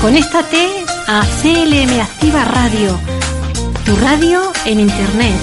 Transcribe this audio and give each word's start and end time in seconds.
Conéctate 0.00 0.86
a 1.08 1.20
CLM 1.42 2.00
Activa 2.00 2.44
Radio, 2.46 2.98
tu 3.84 3.94
radio 3.96 4.50
en 4.64 4.80
Internet. 4.80 5.34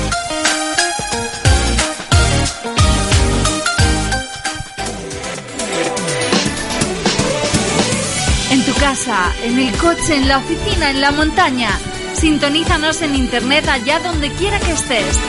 En 8.49 8.65
tu 8.65 8.73
casa, 8.79 9.31
en 9.43 9.59
el 9.59 9.71
coche, 9.77 10.15
en 10.15 10.27
la 10.27 10.39
oficina, 10.39 10.89
en 10.89 11.01
la 11.01 11.11
montaña. 11.11 11.77
Sintonízanos 12.13 13.03
en 13.03 13.13
Internet 13.13 13.67
allá 13.67 13.99
donde 13.99 14.31
quiera 14.31 14.59
que 14.59 14.71
estés. 14.71 15.19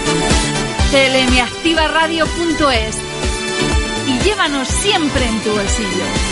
clmactivaradio.es 0.91 2.97
y 4.07 4.19
llévanos 4.25 4.69
siempre 4.69 5.27
en 5.27 5.39
tu 5.41 5.51
bolsillo. 5.51 6.28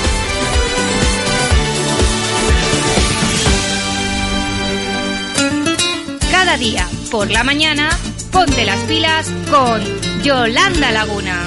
Cada 6.46 6.58
día, 6.58 6.88
por 7.10 7.28
la 7.28 7.42
mañana, 7.42 7.90
ponte 8.30 8.64
las 8.64 8.78
pilas 8.84 9.28
con 9.50 9.82
Yolanda 10.22 10.92
Laguna. 10.92 11.42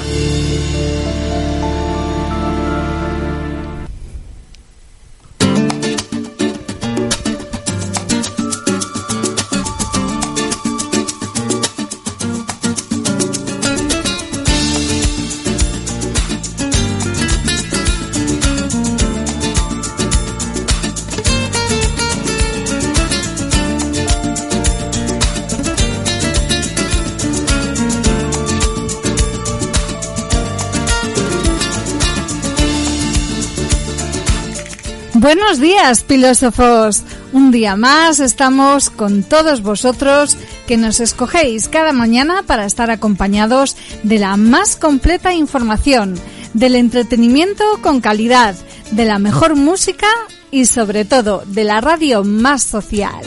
Buenos 35.19 35.59
días, 35.59 36.05
filósofos. 36.05 37.03
Un 37.33 37.51
día 37.51 37.75
más 37.75 38.21
estamos 38.21 38.89
con 38.89 39.23
todos 39.23 39.61
vosotros 39.61 40.37
que 40.65 40.77
nos 40.77 41.01
escogéis 41.01 41.67
cada 41.67 41.91
mañana 41.91 42.43
para 42.43 42.65
estar 42.65 42.89
acompañados 42.89 43.75
de 44.03 44.17
la 44.17 44.37
más 44.37 44.77
completa 44.77 45.33
información, 45.33 46.15
del 46.53 46.75
entretenimiento 46.75 47.65
con 47.81 47.99
calidad, 47.99 48.55
de 48.91 49.03
la 49.03 49.19
mejor 49.19 49.57
música 49.57 50.07
y 50.51 50.67
sobre 50.67 51.03
todo 51.03 51.43
de 51.47 51.65
la 51.65 51.81
radio 51.81 52.23
más 52.23 52.63
social. 52.63 53.19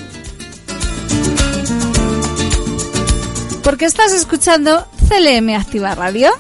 Porque 3.63 3.85
estás 3.85 4.15
escuchando 4.15 4.87
CLM 5.11 5.51
Activa 5.51 5.95
Radio. 5.95 6.31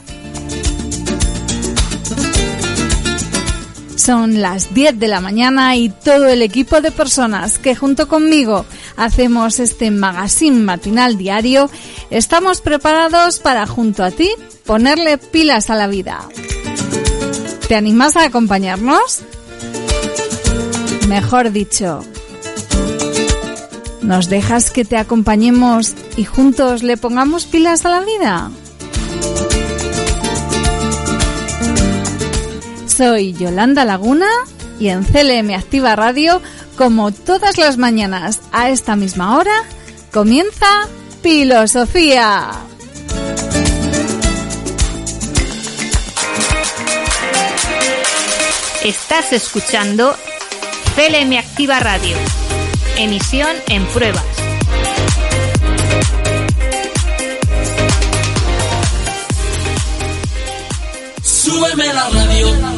Son 4.05 4.43
las 4.43 4.75
10 4.75 4.99
de 4.99 5.07
la 5.07 5.21
mañana 5.21 5.77
y 5.77 5.89
todo 5.89 6.27
el 6.27 6.43
equipo 6.43 6.81
de 6.81 6.91
personas 6.91 7.59
que 7.59 7.77
junto 7.77 8.09
conmigo 8.09 8.67
hacemos 8.97 9.61
este 9.61 9.93
magazine 9.93 10.59
matinal 10.59 11.17
diario 11.17 11.71
estamos 12.11 12.61
preparados 12.61 13.39
para 13.39 13.65
junto 13.65 14.03
a 14.03 14.11
ti 14.11 14.29
ponerle 14.67 15.19
pilas 15.19 15.71
a 15.71 15.77
la 15.77 15.87
vida. 15.87 16.19
¿Te 17.69 17.77
animas 17.77 18.17
a 18.17 18.25
acompañarnos? 18.25 19.21
Mejor 21.07 21.53
dicho, 21.53 22.05
¿nos 24.01 24.29
dejas 24.29 24.73
que 24.73 24.85
te 24.85 24.97
acompañemos 24.97 25.95
y 26.17 26.25
juntos 26.25 26.83
le 26.83 26.97
pongamos 26.97 27.47
pilas 27.47 27.87
a 27.87 27.91
la 27.91 28.01
vida? 28.01 28.51
Soy 33.03 33.33
Yolanda 33.33 33.85
Laguna 33.85 34.29
y 34.79 34.87
en 34.91 35.03
CLM 35.03 35.53
Activa 35.55 35.97
Radio, 35.97 36.41
como 36.77 37.11
todas 37.11 37.59
las 37.59 37.77
mañanas 37.77 38.39
a 38.53 38.71
esta 38.71 38.95
misma 38.95 39.37
hora, 39.39 39.65
comienza 40.13 40.69
Filosofía. 41.21 42.49
Estás 48.85 49.33
escuchando 49.33 50.15
CLM 50.95 51.39
Activa 51.39 51.81
Radio. 51.81 52.17
Emisión 52.99 53.51
en 53.67 53.85
pruebas. 53.87 54.25
Súbeme 61.25 61.93
la 61.93 62.09
radio. 62.11 62.72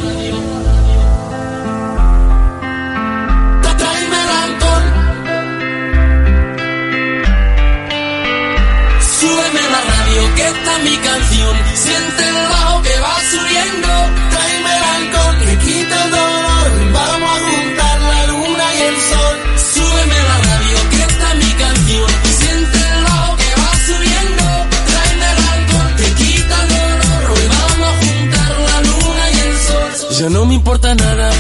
Siente 12.17 12.29
el 12.29 12.49
bajo 12.49 12.83
que 12.83 13.01
va 13.01 13.17
subiendo. 13.33 13.89
Tráeme 14.31 14.75
alcohol, 14.95 15.39
que 15.39 15.59
quita 15.67 16.05
el 16.05 16.11
dolor. 16.11 16.93
Vamos 16.93 17.31
a 17.31 17.39
juntar 17.45 18.01
la 18.01 18.27
luna 18.27 18.67
y 18.75 18.83
el 18.83 18.97
sol. 19.11 19.37
Súbeme 19.75 20.19
la 20.31 20.39
radio, 20.49 20.79
que 20.91 21.01
esta 21.09 21.33
es 21.33 21.37
mi 21.45 21.53
canción. 21.65 22.11
Siente 22.39 22.79
el 22.79 23.05
bajo 23.05 23.37
que 23.37 23.51
va 23.61 23.71
subiendo. 23.89 24.45
Tráeme 24.91 25.27
alcohol, 25.55 25.91
que 25.97 26.09
quita 26.23 26.55
el 26.63 26.69
dolor. 26.69 27.23
Hoy 27.33 27.47
vamos 27.59 27.89
a 27.89 27.95
juntar 28.05 28.51
la 28.69 28.81
luna 28.89 29.25
y 29.35 29.39
el 29.49 29.55
sol. 29.67 30.19
Ya 30.21 30.29
no 30.31 30.47
me 30.47 30.55
importa 30.55 30.95
nada, 30.95 31.31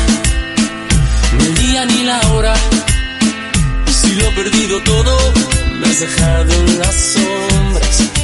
ni 1.39 1.45
el 1.47 1.55
día 1.55 1.85
ni 1.87 2.03
la 2.05 2.21
hora. 2.33 2.55
Si 4.01 4.13
lo 4.17 4.25
he 4.27 4.33
perdido 4.33 4.81
todo, 4.83 5.33
me 5.79 5.87
has 5.87 6.01
dejado 6.01 6.53
en 6.53 6.79
las 6.79 6.95
sombras. 7.15 8.24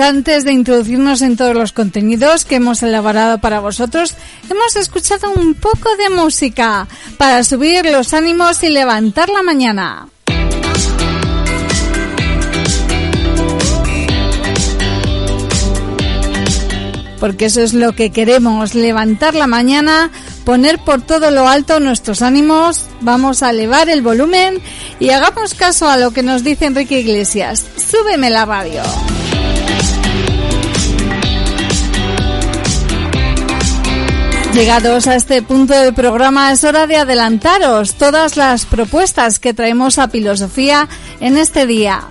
Antes 0.00 0.44
de 0.44 0.52
introducirnos 0.52 1.22
en 1.22 1.36
todos 1.36 1.56
los 1.56 1.72
contenidos 1.72 2.44
que 2.44 2.56
hemos 2.56 2.84
elaborado 2.84 3.38
para 3.38 3.58
vosotros, 3.58 4.14
hemos 4.48 4.76
escuchado 4.76 5.32
un 5.32 5.54
poco 5.54 5.88
de 5.96 6.08
música 6.14 6.86
para 7.16 7.42
subir 7.42 7.84
los 7.86 8.14
ánimos 8.14 8.62
y 8.62 8.68
levantar 8.68 9.28
la 9.28 9.42
mañana. 9.42 10.06
Porque 17.18 17.46
eso 17.46 17.60
es 17.60 17.74
lo 17.74 17.96
que 17.96 18.10
queremos, 18.10 18.76
levantar 18.76 19.34
la 19.34 19.48
mañana, 19.48 20.12
poner 20.44 20.78
por 20.78 21.02
todo 21.02 21.32
lo 21.32 21.48
alto 21.48 21.80
nuestros 21.80 22.22
ánimos, 22.22 22.86
vamos 23.00 23.42
a 23.42 23.50
elevar 23.50 23.88
el 23.88 24.02
volumen 24.02 24.62
y 25.00 25.10
hagamos 25.10 25.54
caso 25.54 25.88
a 25.88 25.96
lo 25.96 26.12
que 26.12 26.22
nos 26.22 26.44
dice 26.44 26.66
Enrique 26.66 27.00
Iglesias. 27.00 27.64
Súbeme 27.76 28.30
la 28.30 28.44
radio. 28.44 28.82
Llegados 34.54 35.06
a 35.06 35.14
este 35.14 35.42
punto 35.42 35.74
del 35.74 35.94
programa 35.94 36.50
es 36.52 36.64
hora 36.64 36.86
de 36.86 36.96
adelantaros 36.96 37.94
todas 37.94 38.36
las 38.36 38.64
propuestas 38.64 39.38
que 39.38 39.54
traemos 39.54 39.98
a 39.98 40.08
Filosofía 40.08 40.88
en 41.20 41.36
este 41.36 41.66
día. 41.66 42.08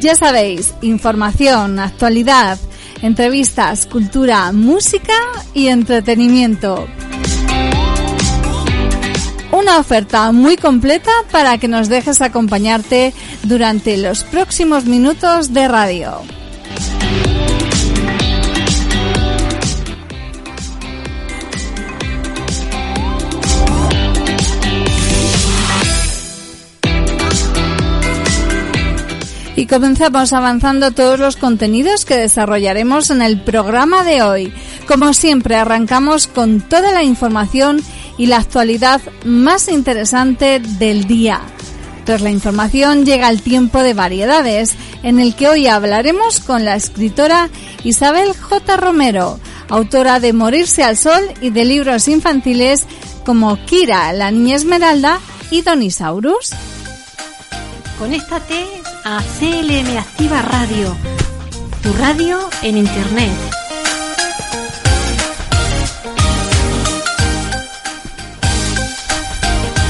Ya 0.00 0.14
sabéis, 0.14 0.74
información, 0.82 1.78
actualidad, 1.78 2.58
entrevistas, 3.02 3.86
cultura, 3.86 4.52
música 4.52 5.14
y 5.54 5.68
entretenimiento. 5.68 6.86
Una 9.52 9.78
oferta 9.78 10.32
muy 10.32 10.56
completa 10.56 11.12
para 11.30 11.56
que 11.56 11.68
nos 11.68 11.88
dejes 11.88 12.20
acompañarte 12.20 13.14
durante 13.44 13.96
los 13.96 14.24
próximos 14.24 14.84
minutos 14.84 15.54
de 15.54 15.68
radio. 15.68 16.20
Y 29.56 29.66
comenzamos 29.66 30.34
avanzando 30.34 30.90
todos 30.90 31.18
los 31.18 31.36
contenidos 31.36 32.04
que 32.04 32.18
desarrollaremos 32.18 33.08
en 33.08 33.22
el 33.22 33.40
programa 33.40 34.04
de 34.04 34.22
hoy. 34.22 34.52
Como 34.86 35.14
siempre, 35.14 35.56
arrancamos 35.56 36.26
con 36.26 36.60
toda 36.60 36.92
la 36.92 37.02
información 37.02 37.82
y 38.18 38.26
la 38.26 38.36
actualidad 38.36 39.00
más 39.24 39.68
interesante 39.68 40.60
del 40.60 41.06
día. 41.06 41.40
Tras 42.04 42.20
la 42.20 42.30
información 42.30 43.06
llega 43.06 43.30
el 43.30 43.40
tiempo 43.40 43.80
de 43.80 43.94
variedades, 43.94 44.76
en 45.02 45.18
el 45.18 45.34
que 45.34 45.48
hoy 45.48 45.66
hablaremos 45.66 46.38
con 46.40 46.64
la 46.66 46.76
escritora 46.76 47.48
Isabel 47.82 48.32
J. 48.38 48.76
Romero, 48.76 49.40
autora 49.68 50.20
de 50.20 50.34
Morirse 50.34 50.84
al 50.84 50.98
Sol 50.98 51.22
y 51.40 51.50
de 51.50 51.64
libros 51.64 52.08
infantiles 52.08 52.86
como 53.24 53.58
Kira, 53.64 54.12
la 54.12 54.30
Niña 54.30 54.56
Esmeralda 54.56 55.18
y 55.50 55.62
Donisaurus. 55.62 56.50
Conéctate 57.98 58.66
a 59.08 59.22
CLM 59.38 59.98
Activa 59.98 60.42
Radio, 60.42 60.96
tu 61.80 61.92
radio 61.92 62.40
en 62.62 62.76
Internet. 62.76 63.30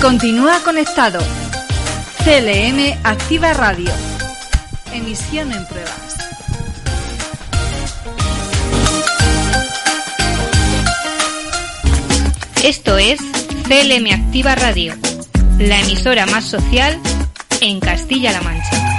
Continúa 0.03 0.61
conectado. 0.63 1.21
CLM 2.25 2.99
Activa 3.05 3.55
Radio. 3.55 3.91
Emisión 4.93 5.51
en 5.51 5.67
pruebas. 5.67 6.17
Esto 12.63 12.99
es 12.99 13.21
CLM 13.67 14.13
Activa 14.13 14.57
Radio, 14.57 14.95
la 15.59 15.81
emisora 15.81 16.27
más 16.27 16.45
social 16.45 17.01
en 17.63 17.81
Castilla-La 17.81 18.43
Mancha. 18.43 18.96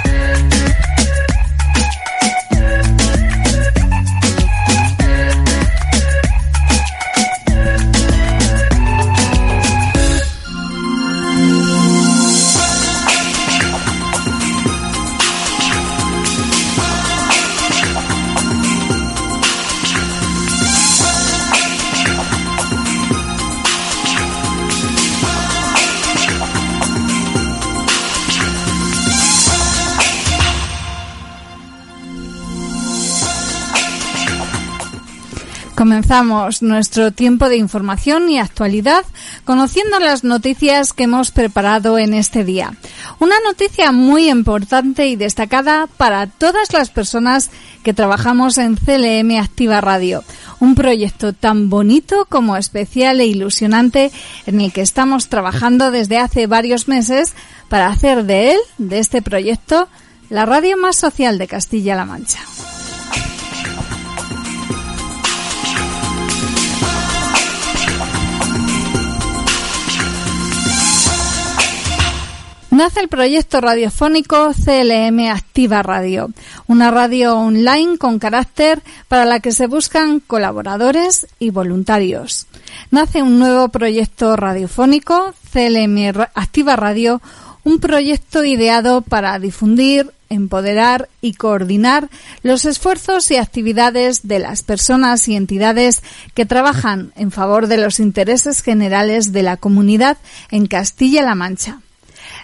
Comenzamos 35.98 36.62
nuestro 36.62 37.10
tiempo 37.10 37.48
de 37.48 37.56
información 37.56 38.30
y 38.30 38.38
actualidad 38.38 39.04
conociendo 39.44 39.98
las 39.98 40.22
noticias 40.22 40.92
que 40.92 41.02
hemos 41.02 41.32
preparado 41.32 41.98
en 41.98 42.14
este 42.14 42.44
día. 42.44 42.72
Una 43.18 43.34
noticia 43.40 43.90
muy 43.90 44.30
importante 44.30 45.08
y 45.08 45.16
destacada 45.16 45.88
para 45.88 46.28
todas 46.28 46.72
las 46.72 46.90
personas 46.90 47.50
que 47.82 47.94
trabajamos 47.94 48.58
en 48.58 48.76
CLM 48.76 49.40
Activa 49.40 49.80
Radio. 49.80 50.22
Un 50.60 50.76
proyecto 50.76 51.32
tan 51.32 51.68
bonito 51.68 52.26
como 52.28 52.56
especial 52.56 53.20
e 53.20 53.26
ilusionante 53.26 54.12
en 54.46 54.60
el 54.60 54.72
que 54.72 54.82
estamos 54.82 55.28
trabajando 55.28 55.90
desde 55.90 56.18
hace 56.18 56.46
varios 56.46 56.86
meses 56.86 57.34
para 57.68 57.88
hacer 57.88 58.22
de 58.22 58.52
él, 58.52 58.58
de 58.78 59.00
este 59.00 59.20
proyecto, 59.20 59.88
la 60.30 60.46
radio 60.46 60.76
más 60.76 60.94
social 60.94 61.38
de 61.38 61.48
Castilla-La 61.48 62.04
Mancha. 62.04 62.38
Nace 72.78 73.00
el 73.00 73.08
proyecto 73.08 73.60
radiofónico 73.60 74.52
CLM 74.54 75.32
Activa 75.32 75.82
Radio, 75.82 76.30
una 76.68 76.92
radio 76.92 77.36
online 77.36 77.98
con 77.98 78.20
carácter 78.20 78.84
para 79.08 79.24
la 79.24 79.40
que 79.40 79.50
se 79.50 79.66
buscan 79.66 80.20
colaboradores 80.20 81.26
y 81.40 81.50
voluntarios. 81.50 82.46
Nace 82.92 83.20
un 83.20 83.40
nuevo 83.40 83.68
proyecto 83.70 84.36
radiofónico, 84.36 85.34
CLM 85.52 86.20
Activa 86.34 86.76
Radio, 86.76 87.20
un 87.64 87.80
proyecto 87.80 88.44
ideado 88.44 89.00
para 89.00 89.36
difundir, 89.40 90.12
empoderar 90.28 91.08
y 91.20 91.32
coordinar 91.32 92.08
los 92.44 92.64
esfuerzos 92.64 93.28
y 93.32 93.38
actividades 93.38 94.28
de 94.28 94.38
las 94.38 94.62
personas 94.62 95.26
y 95.26 95.34
entidades 95.34 96.04
que 96.32 96.46
trabajan 96.46 97.12
en 97.16 97.32
favor 97.32 97.66
de 97.66 97.78
los 97.78 97.98
intereses 97.98 98.62
generales 98.62 99.32
de 99.32 99.42
la 99.42 99.56
comunidad 99.56 100.16
en 100.52 100.66
Castilla-La 100.66 101.34
Mancha. 101.34 101.80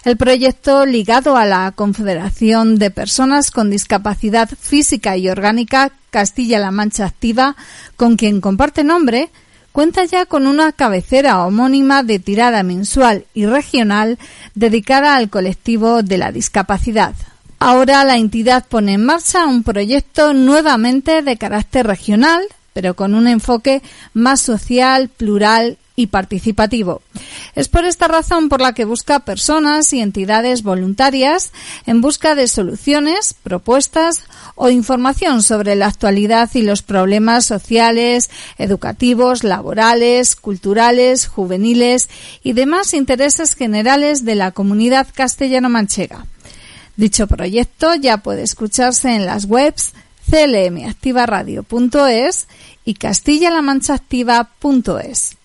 El 0.04 0.16
proyecto, 0.16 0.86
ligado 0.86 1.36
a 1.36 1.44
la 1.44 1.72
Confederación 1.72 2.78
de 2.78 2.90
Personas 2.90 3.50
con 3.50 3.70
Discapacidad 3.70 4.48
Física 4.60 5.16
y 5.16 5.28
Orgánica 5.28 5.92
Castilla-La 6.10 6.70
Mancha 6.70 7.06
Activa, 7.06 7.56
con 7.96 8.16
quien 8.16 8.40
comparte 8.40 8.84
nombre, 8.84 9.30
cuenta 9.72 10.04
ya 10.04 10.26
con 10.26 10.46
una 10.46 10.72
cabecera 10.72 11.44
homónima 11.44 12.02
de 12.02 12.18
tirada 12.18 12.62
mensual 12.62 13.24
y 13.34 13.46
regional 13.46 14.18
dedicada 14.54 15.16
al 15.16 15.30
colectivo 15.30 16.02
de 16.02 16.18
la 16.18 16.30
discapacidad. 16.30 17.14
Ahora 17.58 18.04
la 18.04 18.16
entidad 18.16 18.66
pone 18.68 18.92
en 18.92 19.04
marcha 19.04 19.46
un 19.46 19.62
proyecto 19.62 20.34
nuevamente 20.34 21.22
de 21.22 21.36
carácter 21.36 21.86
regional, 21.86 22.42
pero 22.72 22.94
con 22.94 23.14
un 23.14 23.26
enfoque 23.26 23.82
más 24.12 24.40
social, 24.40 25.08
plural 25.08 25.78
y 25.96 26.08
participativo. 26.08 27.02
Es 27.54 27.68
por 27.68 27.84
esta 27.84 28.08
razón 28.08 28.48
por 28.48 28.60
la 28.60 28.72
que 28.72 28.84
busca 28.84 29.20
personas 29.20 29.92
y 29.92 30.00
entidades 30.00 30.64
voluntarias 30.64 31.52
en 31.86 32.00
busca 32.00 32.34
de 32.34 32.48
soluciones, 32.48 33.32
propuestas 33.34 34.24
o 34.56 34.70
información 34.70 35.42
sobre 35.42 35.76
la 35.76 35.86
actualidad 35.86 36.50
y 36.54 36.62
los 36.62 36.82
problemas 36.82 37.44
sociales, 37.44 38.28
educativos, 38.58 39.44
laborales, 39.44 40.34
culturales, 40.34 41.28
juveniles 41.28 42.08
y 42.42 42.54
demás 42.54 42.92
intereses 42.92 43.54
generales 43.54 44.24
de 44.24 44.34
la 44.34 44.50
comunidad 44.50 45.06
castellano-manchega. 45.14 46.26
Dicho 46.96 47.26
proyecto 47.26 47.94
ya 47.94 48.18
puede 48.18 48.42
escucharse 48.42 49.14
en 49.14 49.26
las 49.26 49.44
webs 49.44 49.92
clmactivaradio.es 50.30 52.46
y 52.84 52.94
castillalamanchaactiva.es. 52.94 55.36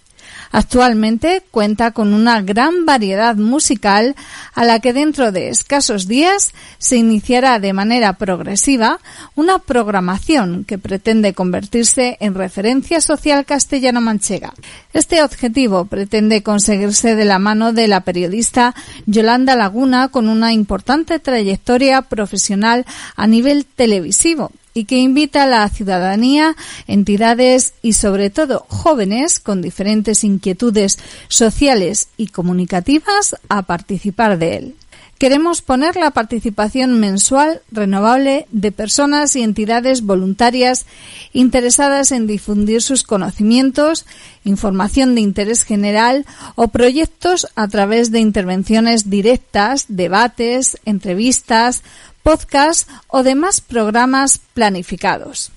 Actualmente 0.52 1.44
cuenta 1.52 1.92
con 1.92 2.14
una 2.14 2.42
gran 2.42 2.86
variedad 2.86 3.36
musical 3.36 4.16
a 4.56 4.66
la 4.66 4.80
que 4.80 4.94
dentro 4.94 5.32
de 5.32 5.50
escasos 5.50 6.08
días 6.08 6.54
se 6.80 6.98
iniciará 6.98 7.60
de 7.60 7.74
manera 7.74 8.14
progresiva 8.14 9.00
una 9.36 9.60
programación 9.60 10.66
que 10.66 10.80
pretende 10.80 11.34
convertirse 11.34 12.18
en 12.20 12.34
referencia 12.34 13.00
social 13.00 13.46
castellano-manchega. 13.46 14.54
Este 14.94 15.22
objetivo 15.22 15.86
pretende 15.86 16.42
conseguirse 16.42 17.16
de 17.16 17.26
la 17.26 17.38
mano 17.38 17.72
de 17.72 17.88
la 17.88 18.02
periodista 18.02 18.74
Yolanda 19.06 19.56
Laguna 19.56 20.08
con 20.08 20.28
una 20.28 20.52
importante 20.52 21.20
trayectoria 21.20 22.02
profesional 22.02 22.86
a 23.16 23.28
nivel 23.28 23.66
televisivo 23.66 24.52
y 24.80 24.86
que 24.86 24.98
invita 24.98 25.44
a 25.44 25.48
la 25.48 25.68
ciudadanía, 25.68 26.56
entidades 26.88 27.74
y 27.82 27.94
sobre 27.94 28.30
todo 28.30 28.66
jóvenes 28.70 29.42
con 29.42 29.62
diferentes 29.62 30.24
inquietudes 30.24 31.00
sociales 31.28 32.08
y 32.16 32.28
comunicativas 32.28 33.36
a 33.50 33.64
participar 33.64 34.38
de 34.38 34.56
él. 34.56 34.76
Queremos 35.20 35.62
poner 35.62 35.98
la 35.98 36.12
participación 36.12 36.98
mensual 37.02 37.62
renovable 37.72 38.48
de 38.52 38.72
personas 38.72 39.36
y 39.36 39.44
entidades 39.44 40.04
voluntarias 40.04 40.86
interesadas 41.34 42.14
en 42.14 42.26
difundir 42.26 42.82
sus 42.82 43.04
conocimientos, 43.04 44.06
información 44.46 45.16
de 45.16 45.22
interés 45.22 45.64
general 45.64 46.26
o 46.56 46.70
proyectos 46.70 47.48
a 47.56 47.68
través 47.68 48.12
de 48.12 48.22
intervenciones 48.22 49.10
directas, 49.10 49.88
debates, 49.90 50.78
entrevistas, 50.86 51.84
podcast 52.24 52.90
o 53.08 53.24
demás 53.24 53.62
programas 53.62 54.42
planificados. 54.54 55.52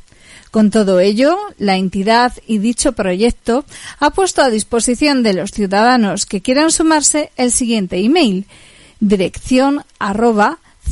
Con 0.51 0.71
todo 0.71 1.01
ello, 1.01 1.37
la 1.59 1.77
entidad 1.77 2.33
y 2.47 2.59
dicho 2.59 2.93
proyecto 2.93 3.65
ha 4.01 4.11
puesto 4.11 4.43
a 4.43 4.51
disposición 4.51 5.23
de 5.23 5.33
los 5.33 5.51
ciudadanos 5.51 6.27
que 6.27 6.43
quieran 6.43 6.71
sumarse 6.71 7.33
el 7.37 7.53
siguiente 7.53 7.97
email 7.99 8.45
dirección 9.01 9.83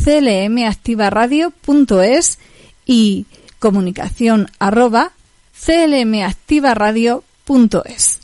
clmactivaradio.es 0.05 2.39
y 2.87 3.27
comunicación 3.59 4.50
arroba 4.59 5.12
clmactivaradio.es. 5.65 8.21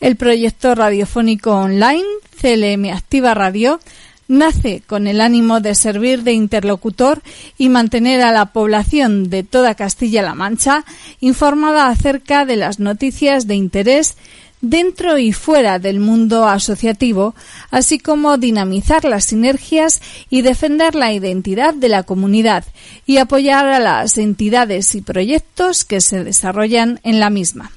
El 0.00 0.16
proyecto 0.16 0.74
radiofónico 0.74 1.50
online 1.50 2.06
CLM 2.40 2.94
Activa 2.94 3.34
Radio 3.34 3.80
nace 4.28 4.82
con 4.86 5.06
el 5.06 5.20
ánimo 5.20 5.60
de 5.60 5.74
servir 5.74 6.22
de 6.22 6.32
interlocutor 6.32 7.22
y 7.56 7.70
mantener 7.70 8.20
a 8.20 8.30
la 8.30 8.46
población 8.46 9.30
de 9.30 9.42
toda 9.42 9.74
Castilla-La 9.74 10.34
Mancha 10.34 10.84
informada 11.20 11.88
acerca 11.88 12.44
de 12.44 12.56
las 12.56 12.78
noticias 12.78 13.46
de 13.46 13.56
interés 13.56 14.16
dentro 14.60 15.18
y 15.18 15.32
fuera 15.32 15.78
del 15.78 16.00
mundo 16.00 16.46
asociativo, 16.46 17.34
así 17.70 17.98
como 17.98 18.38
dinamizar 18.38 19.04
las 19.04 19.24
sinergias 19.24 20.00
y 20.30 20.42
defender 20.42 20.94
la 20.94 21.12
identidad 21.12 21.74
de 21.74 21.88
la 21.88 22.02
comunidad 22.02 22.64
y 23.06 23.18
apoyar 23.18 23.66
a 23.66 23.78
las 23.78 24.18
entidades 24.18 24.94
y 24.94 25.00
proyectos 25.00 25.84
que 25.84 26.00
se 26.00 26.24
desarrollan 26.24 27.00
en 27.02 27.20
la 27.20 27.30
misma. 27.30 27.70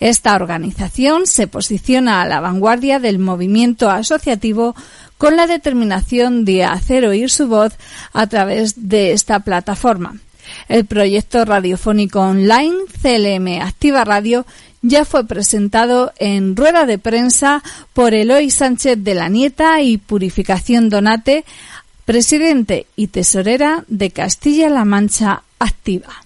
Esta 0.00 0.34
organización 0.34 1.26
se 1.26 1.46
posiciona 1.46 2.22
a 2.22 2.26
la 2.26 2.40
vanguardia 2.40 2.98
del 3.00 3.18
movimiento 3.18 3.90
asociativo 3.90 4.74
con 5.24 5.36
la 5.36 5.46
determinación 5.46 6.44
de 6.44 6.64
hacer 6.64 7.06
oír 7.06 7.30
su 7.30 7.48
voz 7.48 7.72
a 8.12 8.26
través 8.26 8.90
de 8.90 9.12
esta 9.12 9.40
plataforma. 9.40 10.18
El 10.68 10.84
proyecto 10.84 11.46
radiofónico 11.46 12.20
online 12.20 12.76
CLM 13.00 13.62
Activa 13.62 14.04
Radio 14.04 14.44
ya 14.82 15.06
fue 15.06 15.26
presentado 15.26 16.12
en 16.18 16.54
rueda 16.54 16.84
de 16.84 16.98
prensa 16.98 17.62
por 17.94 18.12
Eloy 18.12 18.50
Sánchez 18.50 19.02
de 19.02 19.14
la 19.14 19.30
Nieta 19.30 19.80
y 19.80 19.96
Purificación 19.96 20.90
Donate, 20.90 21.46
presidente 22.04 22.86
y 22.94 23.06
tesorera 23.06 23.82
de 23.88 24.10
Castilla-La 24.10 24.84
Mancha 24.84 25.42
Activa. 25.58 26.23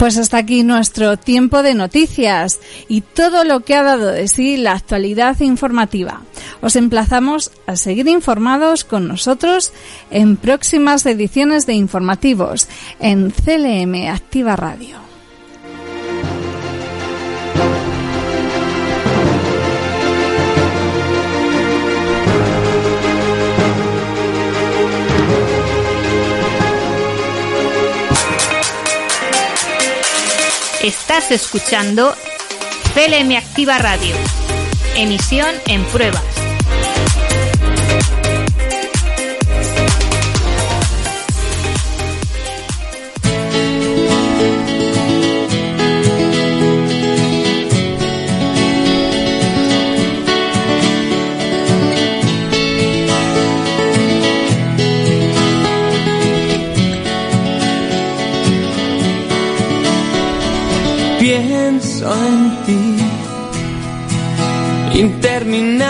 Pues 0.00 0.16
hasta 0.16 0.38
aquí 0.38 0.62
nuestro 0.62 1.18
tiempo 1.18 1.62
de 1.62 1.74
noticias 1.74 2.58
y 2.88 3.02
todo 3.02 3.44
lo 3.44 3.60
que 3.60 3.74
ha 3.74 3.82
dado 3.82 4.06
de 4.06 4.28
sí 4.28 4.56
la 4.56 4.72
actualidad 4.72 5.38
informativa. 5.40 6.22
Os 6.62 6.74
emplazamos 6.76 7.52
a 7.66 7.76
seguir 7.76 8.08
informados 8.08 8.84
con 8.84 9.06
nosotros 9.06 9.74
en 10.10 10.38
próximas 10.38 11.04
ediciones 11.04 11.66
de 11.66 11.74
informativos 11.74 12.66
en 12.98 13.30
CLM 13.30 14.08
Activa 14.08 14.56
Radio. 14.56 15.09
Estás 30.90 31.30
escuchando 31.30 32.16
CLM 32.94 33.36
Activa 33.36 33.78
Radio. 33.78 34.12
Emisión 34.96 35.54
en 35.68 35.84
pruebas. 35.84 36.29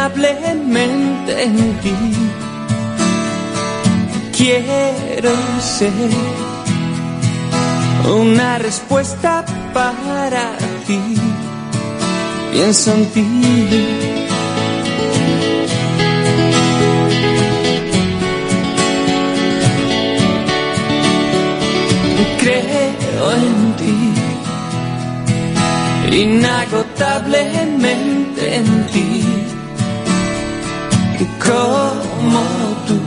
En 0.09 1.78
ti. 1.83 1.95
Quiero 4.37 5.30
ser 5.61 5.92
una 8.09 8.59
respuesta 8.59 9.45
para 9.75 10.57
ti. 10.87 11.00
Pienso 12.52 12.92
en 12.95 13.07
ti. 13.07 13.26
Creo 22.38 23.33
en 23.33 23.76
ti 23.76 24.11
inagotablemente 26.12 28.57
en 28.57 28.87
ti, 28.88 29.19
como 31.50 32.40
tú, 32.87 32.99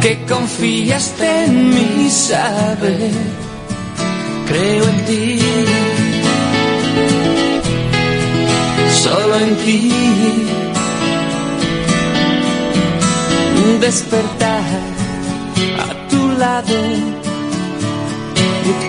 que 0.00 0.24
confiaste 0.26 1.44
en 1.44 1.70
mi 1.74 2.10
saber, 2.10 3.12
creo 4.46 4.84
en 4.84 5.04
ti, 5.06 5.38
solo 9.02 9.34
en 9.36 9.56
ti, 9.64 9.92
despertar 13.80 14.62
a 15.86 16.08
tu 16.08 16.22
lado 16.38 17.18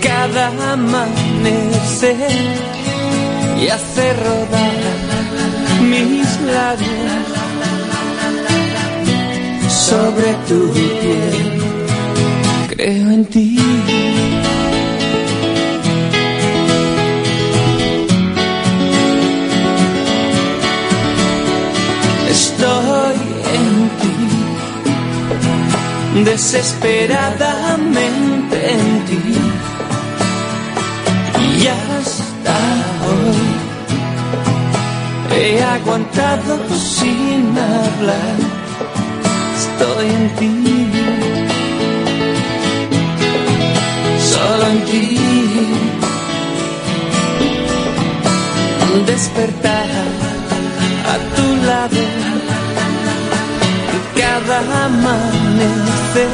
cada 0.01 0.73
amanecer 0.73 2.15
y 3.61 3.67
hacer 3.67 4.15
rodar 4.17 4.73
mis 5.81 6.41
labios 6.41 6.88
sobre 9.89 10.29
tu 10.47 10.59
piel. 10.71 11.61
Creo 12.71 13.07
en 13.17 13.23
ti. 13.25 13.57
Estoy 22.35 23.17
en 23.57 23.73
ti, 23.99 24.17
desesperadamente 26.31 28.57
en 28.75 28.85
ti. 29.07 29.23
Y 31.57 31.59
hasta 31.67 32.57
hoy 33.07 33.43
he 35.35 35.47
aguantado 35.63 36.53
sin 36.97 37.43
hablar. 37.57 38.48
Estoy 39.79 40.07
en 40.09 40.29
ti, 40.35 40.53
solo 44.31 44.63
en 44.71 44.79
ti. 44.89 45.17
Despertar 49.05 49.87
a 51.13 51.15
tu 51.35 51.47
lado 51.65 52.01
cada 54.17 54.85
amanecer 54.85 56.29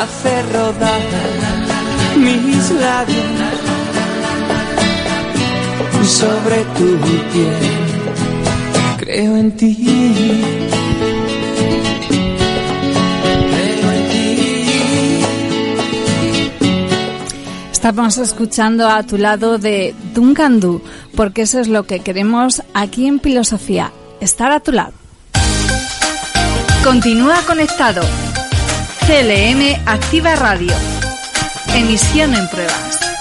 hace 0.00 0.32
rodar 0.54 1.02
mis 2.16 2.70
labios 2.70 3.58
sobre 6.06 6.64
tu 6.78 6.88
piel. 7.32 7.62
Creo 8.98 9.36
en 9.36 9.50
ti. 9.58 10.71
Estamos 17.82 18.16
escuchando 18.16 18.88
a 18.88 19.02
tu 19.02 19.18
lado 19.18 19.58
de 19.58 19.92
Duncan 20.14 20.60
Du, 20.60 20.80
porque 21.16 21.42
eso 21.42 21.58
es 21.58 21.66
lo 21.66 21.82
que 21.82 21.98
queremos 21.98 22.62
aquí 22.74 23.08
en 23.08 23.18
Filosofía, 23.18 23.90
estar 24.20 24.52
a 24.52 24.60
tu 24.60 24.70
lado. 24.70 24.92
Continúa 26.84 27.42
conectado. 27.44 28.02
CLM 29.04 29.82
Activa 29.84 30.36
Radio. 30.36 30.72
Emisión 31.74 32.32
en 32.34 32.48
pruebas. 32.50 33.11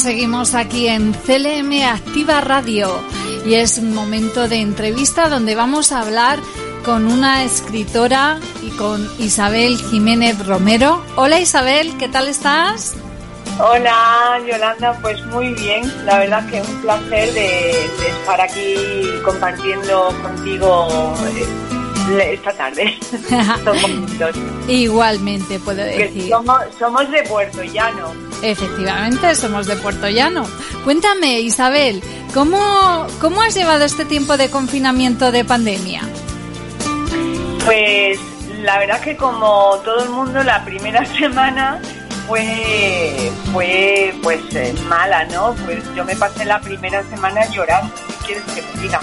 Seguimos 0.00 0.54
aquí 0.54 0.88
en 0.88 1.12
CLM 1.12 1.82
Activa 1.84 2.40
Radio 2.40 2.88
y 3.44 3.52
es 3.52 3.76
un 3.76 3.92
momento 3.94 4.48
de 4.48 4.56
entrevista 4.56 5.28
donde 5.28 5.54
vamos 5.54 5.92
a 5.92 6.00
hablar 6.00 6.38
con 6.86 7.04
una 7.04 7.44
escritora 7.44 8.38
y 8.62 8.70
con 8.70 9.06
Isabel 9.18 9.76
Jiménez 9.76 10.46
Romero. 10.46 11.04
Hola 11.16 11.38
Isabel, 11.38 11.98
¿qué 11.98 12.08
tal 12.08 12.28
estás? 12.28 12.94
Hola 13.58 14.40
Yolanda, 14.50 14.98
pues 15.02 15.22
muy 15.26 15.52
bien, 15.52 15.82
la 16.06 16.18
verdad 16.20 16.48
que 16.48 16.62
un 16.62 16.80
placer 16.80 17.34
de 17.34 17.84
estar 18.08 18.40
aquí 18.40 19.04
compartiendo 19.22 20.14
contigo 20.22 20.88
eh, 21.36 21.46
esta 22.18 22.52
tarde. 22.52 22.98
Igualmente 24.68 25.58
puedo 25.60 25.82
decir. 25.82 26.28
somos, 26.28 26.58
somos 26.78 27.10
de 27.10 27.22
Puerto 27.24 27.62
Llano. 27.62 28.12
Efectivamente, 28.42 29.34
somos 29.34 29.66
de 29.66 29.76
Puerto 29.76 30.08
Llano. 30.08 30.46
Cuéntame, 30.84 31.40
Isabel, 31.40 32.02
¿cómo, 32.32 33.06
¿cómo 33.20 33.42
has 33.42 33.54
llevado 33.54 33.84
este 33.84 34.04
tiempo 34.04 34.36
de 34.36 34.50
confinamiento 34.50 35.30
de 35.30 35.44
pandemia? 35.44 36.02
Pues 37.64 38.18
la 38.62 38.78
verdad 38.78 39.00
que 39.00 39.16
como 39.16 39.76
todo 39.84 40.04
el 40.04 40.10
mundo 40.10 40.42
la 40.42 40.64
primera 40.64 41.04
semana 41.18 41.80
fue 42.26 43.30
fue 43.52 44.14
pues 44.22 44.40
eh, 44.54 44.74
mala, 44.88 45.24
¿no? 45.26 45.54
Pues 45.64 45.82
yo 45.94 46.04
me 46.04 46.16
pasé 46.16 46.44
la 46.44 46.60
primera 46.60 47.02
semana 47.04 47.46
llorando, 47.50 47.92
¿qué 47.94 48.26
quieres 48.26 48.44
que 48.54 48.62
te 48.62 48.78
diga? 48.80 49.00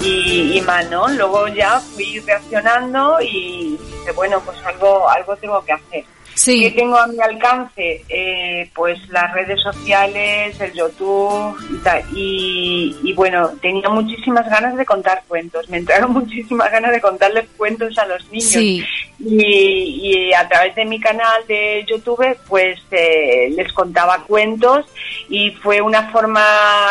Y, 0.00 0.58
y 0.58 0.60
mal, 0.62 0.88
¿no? 0.90 1.08
Luego 1.08 1.48
ya 1.48 1.80
fui 1.80 2.20
reaccionando 2.20 3.18
y 3.20 3.76
dije, 3.76 4.12
bueno, 4.12 4.40
pues 4.40 4.56
algo 4.64 5.08
algo 5.08 5.36
tengo 5.36 5.64
que 5.64 5.72
hacer. 5.72 6.04
¿Qué 6.36 6.40
Sí, 6.52 6.70
tengo 6.76 6.98
a 6.98 7.06
mi 7.06 7.18
alcance? 7.18 8.04
Eh, 8.10 8.70
pues 8.74 8.98
las 9.08 9.32
redes 9.32 9.58
sociales, 9.62 10.60
el 10.60 10.72
YouTube 10.74 11.56
y, 11.72 11.76
tal. 11.82 12.02
y, 12.14 12.94
y 13.02 13.12
bueno, 13.14 13.50
tenía 13.62 13.88
muchísimas 13.88 14.46
ganas 14.50 14.76
de 14.76 14.84
contar 14.84 15.22
cuentos. 15.26 15.66
Me 15.70 15.78
entraron 15.78 16.12
muchísimas 16.12 16.70
ganas 16.70 16.92
de 16.92 17.00
contarles 17.00 17.46
cuentos 17.56 17.96
a 17.98 18.04
los 18.06 18.22
niños. 18.30 18.44
sí, 18.50 18.84
Y, 19.18 20.28
y 20.28 20.34
a 20.34 20.46
través 20.46 20.74
de 20.74 20.84
mi 20.84 21.00
canal 21.00 21.46
de 21.48 21.84
YouTube, 21.88 22.36
pues 22.46 22.78
eh, 22.90 23.48
les 23.56 23.72
contaba 23.72 24.22
cuentos 24.24 24.84
y 25.30 25.52
fue 25.52 25.80
una 25.80 26.10
forma, 26.12 26.44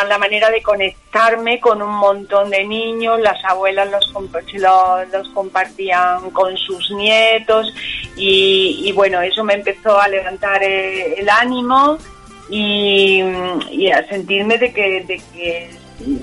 la 0.08 0.18
manera 0.18 0.50
de 0.50 0.60
conectarme 0.60 1.60
con 1.60 1.80
un 1.82 1.94
montón 1.94 2.50
de 2.50 2.64
niños. 2.64 3.20
Las 3.20 3.42
abuelas 3.44 3.88
los, 3.92 4.12
comp- 4.12 4.42
los, 4.54 5.08
los 5.12 5.28
compartían 5.32 6.30
con 6.32 6.56
sus 6.58 6.90
nietos 6.90 7.72
y, 8.16 8.80
y 8.84 8.92
bueno, 8.92 9.20
eso 9.36 9.44
me 9.44 9.52
empezó 9.52 10.00
a 10.00 10.08
levantar 10.08 10.62
eh, 10.62 11.20
el 11.20 11.28
ánimo 11.28 11.98
y, 12.48 13.20
y 13.70 13.90
a 13.90 14.06
sentirme 14.08 14.56
de 14.56 14.72
que, 14.72 15.04
de 15.06 15.20
que 15.34 15.70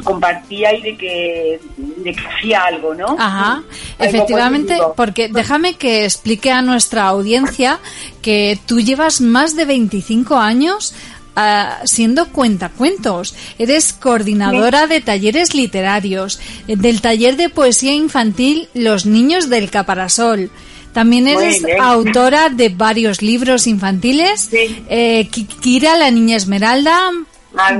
compartía 0.03 0.73
y 0.73 0.81
de 0.81 0.97
que, 0.97 1.59
de 1.77 2.13
que 2.13 2.27
hacía 2.27 2.63
algo, 2.63 2.95
¿no? 2.95 3.15
Ajá, 3.19 3.61
efectivamente, 3.99 4.69
positivo. 4.69 4.93
porque 4.95 5.29
déjame 5.29 5.75
que 5.75 6.05
explique 6.05 6.49
a 6.49 6.63
nuestra 6.63 7.03
audiencia 7.03 7.79
que 8.23 8.57
tú 8.65 8.79
llevas 8.79 9.21
más 9.21 9.55
de 9.55 9.65
25 9.65 10.35
años 10.35 10.95
ah, 11.35 11.81
siendo 11.83 12.29
cuentacuentos. 12.29 13.35
Eres 13.59 13.93
coordinadora 13.93 14.87
de 14.87 15.01
talleres 15.01 15.53
literarios, 15.53 16.39
del 16.65 17.01
taller 17.01 17.35
de 17.35 17.49
poesía 17.49 17.93
infantil 17.93 18.69
Los 18.73 19.05
Niños 19.05 19.51
del 19.51 19.69
Caparasol. 19.69 20.49
También 20.93 21.27
eres 21.27 21.61
autora 21.81 22.49
de 22.49 22.69
varios 22.69 23.21
libros 23.21 23.65
infantiles. 23.67 24.47
Sí. 24.51 24.83
Eh, 24.89 25.27
Ki- 25.31 25.45
Kira, 25.45 25.97
la 25.97 26.11
niña 26.11 26.37
esmeralda, 26.37 27.09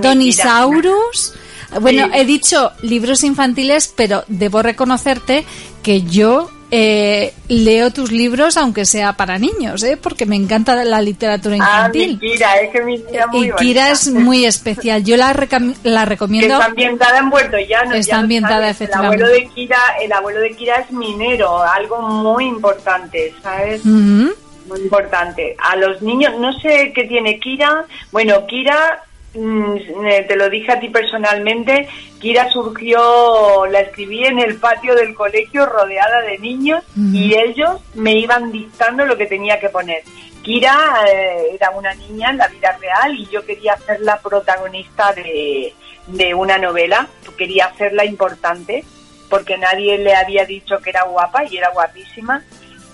Donisaurus. 0.02 1.34
Bueno, 1.82 2.06
Sí. 2.06 2.12
he 2.16 2.26
dicho 2.26 2.72
libros 2.82 3.24
infantiles, 3.24 3.92
pero 3.96 4.24
debo 4.28 4.62
reconocerte 4.62 5.44
que 5.82 6.04
yo 6.04 6.50
eh, 6.76 7.32
leo 7.50 7.92
tus 7.92 8.12
libros 8.12 8.58
aunque 8.58 8.86
sea 8.86 9.14
para 9.14 9.38
niños, 9.38 9.84
¿eh? 9.84 9.96
porque 9.96 10.26
me 10.26 10.36
encanta 10.36 10.84
la 10.84 11.02
literatura 11.04 11.56
Ah, 11.62 11.88
mi 11.94 12.02
infantil. 12.02 12.20
Kira, 12.20 12.56
es 12.62 12.72
que 12.72 12.82
mi 12.82 13.00
Kira 13.00 13.28
muy 13.28 13.48
y 13.48 13.52
Kira 13.52 13.92
es 13.92 14.10
muy 14.12 14.46
especial. 14.46 15.04
Yo 15.04 15.16
la, 15.16 15.36
la 15.84 16.06
recomiendo. 16.06 16.56
está 16.56 16.66
ambientada 16.66 17.20
en 17.20 17.30
Puerto 17.30 17.58
Llano. 17.60 17.94
Está 17.94 18.18
ambientada, 18.18 18.72
efectivamente. 18.72 19.18
El 19.18 19.24
abuelo 19.24 19.40
de 19.40 19.54
Kira, 19.54 19.80
el 20.02 20.12
abuelo 20.12 20.40
de 20.40 20.56
Kira 20.56 20.76
es 20.78 20.92
minero, 20.92 21.62
algo 21.62 22.02
muy 22.02 22.46
importante, 22.46 23.32
¿sabes? 23.44 23.86
Muy 23.86 24.80
importante. 24.80 25.56
A 25.60 25.76
los 25.76 26.02
niños, 26.02 26.34
no 26.40 26.54
sé 26.60 26.92
qué 26.96 27.04
tiene 27.04 27.40
Kira. 27.40 27.86
Bueno, 28.12 28.48
Kira, 28.48 29.04
mm, 29.36 29.76
eh, 30.08 30.26
te 30.28 30.36
lo 30.36 30.50
dije 30.50 30.72
a 30.72 30.80
ti 30.80 30.90
personalmente, 30.90 31.88
Kira 32.24 32.50
surgió, 32.50 33.66
la 33.66 33.82
escribí 33.82 34.24
en 34.24 34.40
el 34.40 34.56
patio 34.56 34.96
del 34.96 35.14
colegio 35.14 35.66
rodeada 35.66 36.22
de 36.22 36.40
niños 36.40 36.82
y 36.96 37.36
ellos 37.36 37.82
me 37.96 38.14
iban 38.14 38.50
dictando 38.50 39.06
lo 39.06 39.18
que 39.18 39.26
tenía 39.26 39.60
que 39.60 39.68
poner. 39.68 40.04
Kira 40.42 41.04
eh, 41.12 41.50
era 41.54 41.72
una 41.72 41.94
niña 41.96 42.30
en 42.30 42.38
la 42.38 42.48
vida 42.48 42.78
real 42.80 43.14
y 43.14 43.26
yo 43.26 43.46
quería 43.46 43.74
hacerla 43.74 44.22
protagonista 44.24 45.12
de, 45.12 45.74
de 46.08 46.34
una 46.34 46.58
novela, 46.58 47.10
quería 47.38 47.66
hacerla 47.66 48.06
importante 48.06 48.86
porque 49.30 49.58
nadie 49.58 49.98
le 49.98 50.16
había 50.16 50.46
dicho 50.46 50.78
que 50.78 50.92
era 50.92 51.04
guapa 51.04 51.44
y 51.44 51.58
era 51.58 51.72
guapísima. 51.72 52.42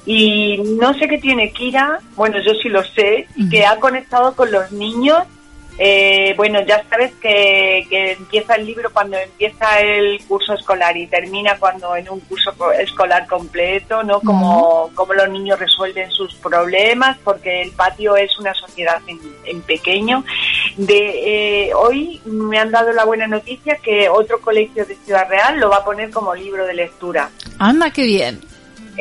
Y 0.07 0.57
no 0.79 0.95
sé 0.95 1.07
qué 1.07 1.19
tiene 1.19 1.51
Kira, 1.51 1.99
bueno, 2.15 2.37
yo 2.43 2.55
sí 2.55 2.67
lo 2.67 2.83
sé, 2.83 3.27
que 3.51 3.63
ha 3.63 3.75
conectado 3.75 4.35
con 4.35 4.51
los 4.51 4.71
niños 4.71 5.19
eh, 5.81 6.33
bueno, 6.35 6.59
ya 6.67 6.83
sabes 6.89 7.13
que, 7.21 7.87
que, 7.89 8.11
empieza 8.11 8.55
el 8.55 8.65
libro 8.65 8.89
cuando 8.91 9.15
empieza 9.15 9.79
el 9.79 10.21
curso 10.25 10.53
escolar 10.53 10.97
y 10.97 11.07
termina 11.07 11.57
cuando 11.57 11.95
en 11.95 12.09
un 12.09 12.19
curso 12.19 12.53
escolar 12.73 13.25
completo, 13.27 14.03
¿no? 14.03 14.19
Como, 14.19 14.91
como 14.93 15.13
los 15.13 15.29
niños 15.29 15.57
resuelven 15.57 16.11
sus 16.11 16.35
problemas, 16.35 17.17
porque 17.23 17.61
el 17.61 17.71
patio 17.71 18.17
es 18.17 18.37
una 18.37 18.53
sociedad 18.53 19.01
en, 19.07 19.61
pequeño. 19.61 20.25
De 20.75 21.67
eh, 21.67 21.73
hoy 21.73 22.19
me 22.25 22.59
han 22.59 22.71
dado 22.71 22.91
la 22.91 23.05
buena 23.05 23.27
noticia 23.27 23.77
que 23.77 24.09
otro 24.09 24.41
colegio 24.41 24.85
de 24.85 24.95
Ciudad 24.95 25.29
Real 25.29 25.61
lo 25.61 25.69
va 25.69 25.77
a 25.77 25.85
poner 25.85 26.11
como 26.11 26.35
libro 26.35 26.65
de 26.65 26.73
lectura. 26.73 27.29
Anda, 27.57 27.89
qué 27.91 28.03
bien. 28.03 28.41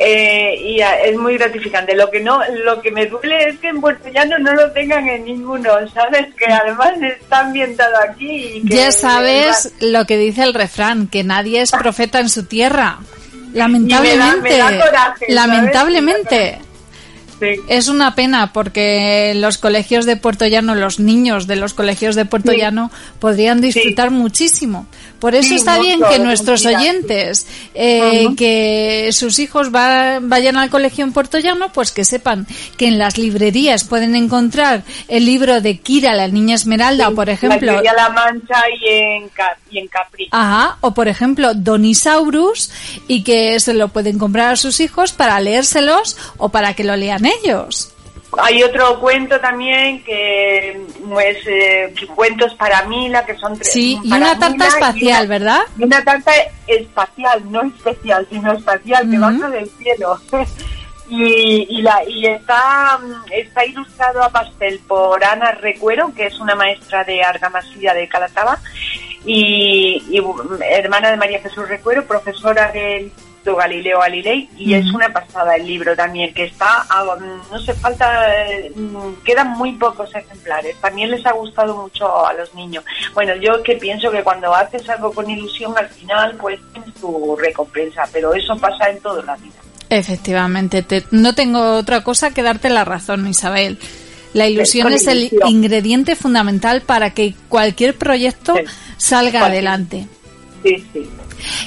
Eh, 0.01 0.55
y 0.63 0.79
es 0.79 1.17
muy 1.17 1.37
gratificante. 1.37 1.93
Lo 1.93 2.09
que 2.09 2.21
no, 2.21 2.39
lo 2.63 2.81
que 2.81 2.89
me 2.89 3.05
duele 3.05 3.49
es 3.49 3.59
que 3.59 3.67
en 3.67 3.81
Puerto 3.81 4.07
Llano 4.07 4.39
no 4.39 4.53
lo 4.53 4.71
tengan 4.71 5.05
en 5.09 5.25
ninguno, 5.25 5.71
¿sabes? 5.93 6.33
Que 6.35 6.45
además 6.45 6.93
está 7.01 7.41
ambientado 7.41 7.95
aquí. 8.09 8.61
Y 8.63 8.69
ya 8.69 8.93
sabes 8.93 9.73
lo 9.81 10.05
que 10.05 10.17
dice 10.17 10.43
el 10.43 10.53
refrán, 10.53 11.07
que 11.07 11.25
nadie 11.25 11.61
es 11.61 11.71
profeta 11.71 12.21
en 12.21 12.29
su 12.29 12.45
tierra. 12.45 12.99
Lamentablemente, 13.53 14.59
lamentablemente. 15.27 16.59
Es 17.67 17.87
una 17.87 18.15
pena 18.15 18.51
porque 18.53 19.33
los 19.35 19.57
colegios 19.57 20.05
de 20.05 20.17
Puerto 20.17 20.45
Llano, 20.45 20.75
los 20.75 20.99
niños 20.99 21.47
de 21.47 21.55
los 21.55 21.73
colegios 21.73 22.15
de 22.15 22.25
Puerto 22.25 22.51
Llano 22.51 22.91
podrían 23.19 23.61
disfrutar 23.61 24.11
muchísimo. 24.11 24.87
Por 25.19 25.35
eso 25.35 25.53
está 25.53 25.79
bien 25.79 25.99
que 26.09 26.19
nuestros 26.19 26.65
oyentes, 26.65 27.47
eh, 27.73 28.27
que 28.37 29.09
sus 29.11 29.39
hijos 29.39 29.71
vayan 29.71 30.57
al 30.57 30.69
colegio 30.69 31.03
en 31.03 31.11
Puerto 31.11 31.39
Llano, 31.39 31.71
pues 31.73 31.91
que 31.91 32.05
sepan 32.05 32.47
que 32.77 32.87
en 32.87 32.97
las 32.97 33.17
librerías 33.17 33.83
pueden 33.83 34.15
encontrar 34.15 34.83
el 35.07 35.25
libro 35.25 35.61
de 35.61 35.77
Kira, 35.77 36.13
la 36.15 36.27
niña 36.27 36.55
Esmeralda, 36.55 37.09
o 37.09 37.15
por 37.15 37.29
ejemplo... 37.29 37.81
La, 37.81 37.93
la 37.93 38.09
Mancha 38.09 38.63
y 38.81 38.87
en, 38.87 39.31
y 39.71 39.79
en 39.79 39.87
Capri. 39.87 40.27
Ajá, 40.31 40.77
o 40.81 40.93
por 40.93 41.07
ejemplo 41.07 41.53
Donisaurus, 41.53 42.71
y 43.07 43.23
que 43.23 43.59
se 43.59 43.73
lo 43.73 43.89
pueden 43.89 44.17
comprar 44.17 44.53
a 44.53 44.55
sus 44.55 44.79
hijos 44.79 45.11
para 45.11 45.39
leérselos 45.39 46.17
o 46.37 46.49
para 46.49 46.73
que 46.73 46.83
lo 46.83 46.95
lean 46.95 47.25
ellos. 47.25 47.93
Hay 48.37 48.61
otro 48.61 48.99
cuento 48.99 49.39
también 49.39 50.03
que 50.03 50.85
pues 51.09 51.37
eh, 51.47 51.93
cuentos 52.15 52.53
para 52.55 52.85
Mila 52.85 53.25
que 53.25 53.35
son 53.35 53.57
tres. 53.57 53.71
Sí, 53.71 53.99
y 54.03 54.13
una 54.13 54.37
tarta 54.37 54.67
espacial, 54.67 55.27
¿verdad? 55.27 55.61
Y 55.77 55.83
una 55.83 56.03
tarta 56.03 56.31
espacial, 56.67 57.51
no 57.51 57.63
especial, 57.63 58.27
sino 58.29 58.53
espacial 58.53 59.09
que 59.09 59.17
baja 59.17 59.49
del 59.49 59.69
cielo. 59.69 60.19
y, 61.09 61.67
y, 61.69 61.81
la, 61.81 62.03
y 62.07 62.27
está, 62.27 62.99
está 63.31 63.65
ilustrado 63.65 64.21
a 64.21 64.29
pastel 64.29 64.79
por 64.87 65.23
Ana 65.23 65.51
Recuero, 65.53 66.13
que 66.15 66.27
es 66.27 66.39
una 66.39 66.53
maestra 66.53 67.03
de 67.03 67.23
argamasilla 67.23 67.95
de 67.95 68.07
Calataba 68.07 68.59
y, 69.25 70.03
y 70.09 70.21
hermana 70.69 71.09
de 71.09 71.17
María 71.17 71.41
Jesús 71.41 71.67
Recuero, 71.67 72.05
profesora 72.05 72.71
del 72.71 73.11
Galileo 73.45 73.99
Galilei 73.99 74.49
y 74.57 74.73
es 74.73 74.85
una 74.93 75.11
pasada 75.11 75.55
el 75.55 75.65
libro 75.65 75.95
también 75.95 76.33
que 76.33 76.45
está 76.45 76.85
no 77.51 77.59
se 77.59 77.73
falta 77.73 78.27
mm, 78.75 79.23
quedan 79.23 79.49
muy 79.57 79.73
pocos 79.73 80.13
ejemplares. 80.13 80.75
También 80.81 81.11
les 81.11 81.25
ha 81.25 81.31
gustado 81.31 81.75
mucho 81.75 82.25
a 82.25 82.33
los 82.33 82.53
niños. 82.53 82.83
Bueno 83.13 83.35
yo 83.35 83.61
que 83.63 83.75
pienso 83.75 84.11
que 84.11 84.23
cuando 84.23 84.53
haces 84.53 84.87
algo 84.89 85.11
con 85.11 85.29
ilusión 85.29 85.77
al 85.77 85.89
final 85.89 86.35
pues 86.39 86.59
tienes 86.73 86.93
tu 86.95 87.35
recompensa 87.35 88.03
pero 88.11 88.33
eso 88.33 88.57
pasa 88.57 88.89
en 88.89 88.99
toda 88.99 89.23
la 89.23 89.35
vida. 89.37 89.55
Efectivamente 89.89 90.85
no 91.11 91.33
tengo 91.33 91.77
otra 91.77 92.03
cosa 92.03 92.31
que 92.31 92.43
darte 92.43 92.69
la 92.69 92.85
razón 92.85 93.27
Isabel. 93.27 93.79
La 94.33 94.47
ilusión 94.47 94.93
es 94.93 95.07
el 95.07 95.31
ingrediente 95.47 96.15
fundamental 96.15 96.81
para 96.81 97.15
que 97.15 97.33
cualquier 97.47 97.97
proyecto 97.97 98.53
salga 98.97 99.45
adelante 99.45 100.07
sí 100.63 100.85
sí 100.93 101.09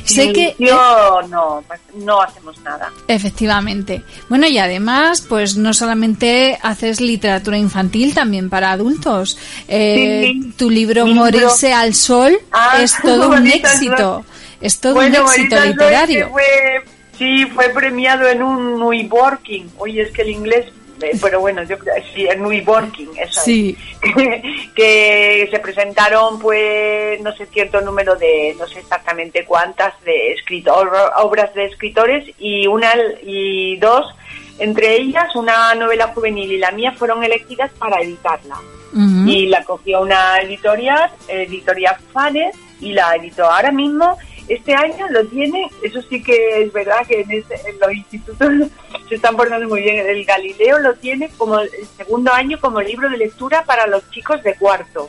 Sé 0.04 0.32
que 0.32 0.54
no, 0.58 1.62
no 1.94 2.20
hacemos 2.20 2.60
nada. 2.60 2.90
Efectivamente. 3.08 4.02
Bueno, 4.28 4.46
y 4.46 4.58
además, 4.58 5.24
pues 5.28 5.56
no 5.56 5.72
solamente 5.74 6.58
haces 6.62 7.00
literatura 7.00 7.56
infantil, 7.56 8.14
también 8.14 8.50
para 8.50 8.72
adultos. 8.72 9.38
Eh, 9.68 10.32
tu 10.56 10.70
libro 10.70 11.06
Morirse 11.06 11.72
al 11.72 11.94
Sol 11.94 12.38
ah, 12.52 12.78
es 12.82 12.94
todo 13.02 13.30
un 13.36 13.46
éxito. 13.46 14.24
Es 14.60 14.78
todo 14.78 14.98
un 14.98 15.14
éxito 15.14 15.56
literario. 15.64 16.30
sí, 17.18 17.46
fue 17.46 17.68
premiado 17.70 18.28
en 18.28 18.42
un 18.42 18.78
New 18.78 19.08
Working. 19.08 19.70
Oye, 19.78 20.02
es 20.02 20.10
que 20.12 20.22
el 20.22 20.30
inglés 20.30 20.66
pero 21.20 21.40
bueno, 21.40 21.62
yo 21.64 21.76
sí, 22.14 22.26
en 22.26 22.42
New 22.42 22.64
Working, 22.66 23.08
eso 23.18 23.40
sí. 23.40 23.76
que 24.74 25.48
se 25.50 25.58
presentaron, 25.58 26.38
pues, 26.38 27.20
no 27.20 27.32
sé, 27.34 27.46
cierto 27.46 27.80
número 27.80 28.16
de, 28.16 28.54
no 28.58 28.66
sé 28.66 28.80
exactamente 28.80 29.44
cuántas, 29.44 29.94
de 30.04 30.32
escritor, 30.32 30.90
obras 31.18 31.54
de 31.54 31.66
escritores 31.66 32.30
y 32.38 32.66
una 32.66 32.92
y 33.22 33.76
dos, 33.76 34.06
entre 34.58 34.96
ellas 34.96 35.34
una 35.34 35.74
novela 35.74 36.08
juvenil 36.08 36.52
y 36.52 36.58
la 36.58 36.70
mía 36.70 36.92
fueron 36.92 37.22
elegidas 37.22 37.70
para 37.78 38.00
editarla. 38.00 38.56
Y 39.26 39.46
la 39.46 39.64
cogió 39.64 40.02
una 40.02 40.38
editorial, 40.42 41.10
editorial 41.26 41.96
Fanes, 42.12 42.54
y 42.78 42.92
la 42.92 43.16
editó 43.16 43.44
ahora 43.44 43.70
mismo 43.70 44.18
este 44.54 44.74
año 44.74 45.08
lo 45.10 45.24
tiene, 45.26 45.70
eso 45.82 46.00
sí 46.02 46.22
que 46.22 46.62
es 46.62 46.72
verdad 46.72 47.06
que 47.06 47.20
en, 47.20 47.44
los 47.80 47.92
institutos 47.92 48.48
se 49.08 49.14
están 49.14 49.36
portando 49.36 49.68
muy 49.68 49.82
bien. 49.82 50.06
El 50.06 50.24
Galileo 50.24 50.78
lo 50.78 50.94
tiene 50.94 51.28
como 51.36 51.58
el 51.60 51.70
segundo 51.96 52.32
año 52.32 52.58
como 52.60 52.80
libro 52.80 53.08
de 53.10 53.18
lectura 53.18 53.64
para 53.64 53.86
los 53.86 54.08
chicos 54.10 54.42
de 54.42 54.54
cuarto. 54.54 55.08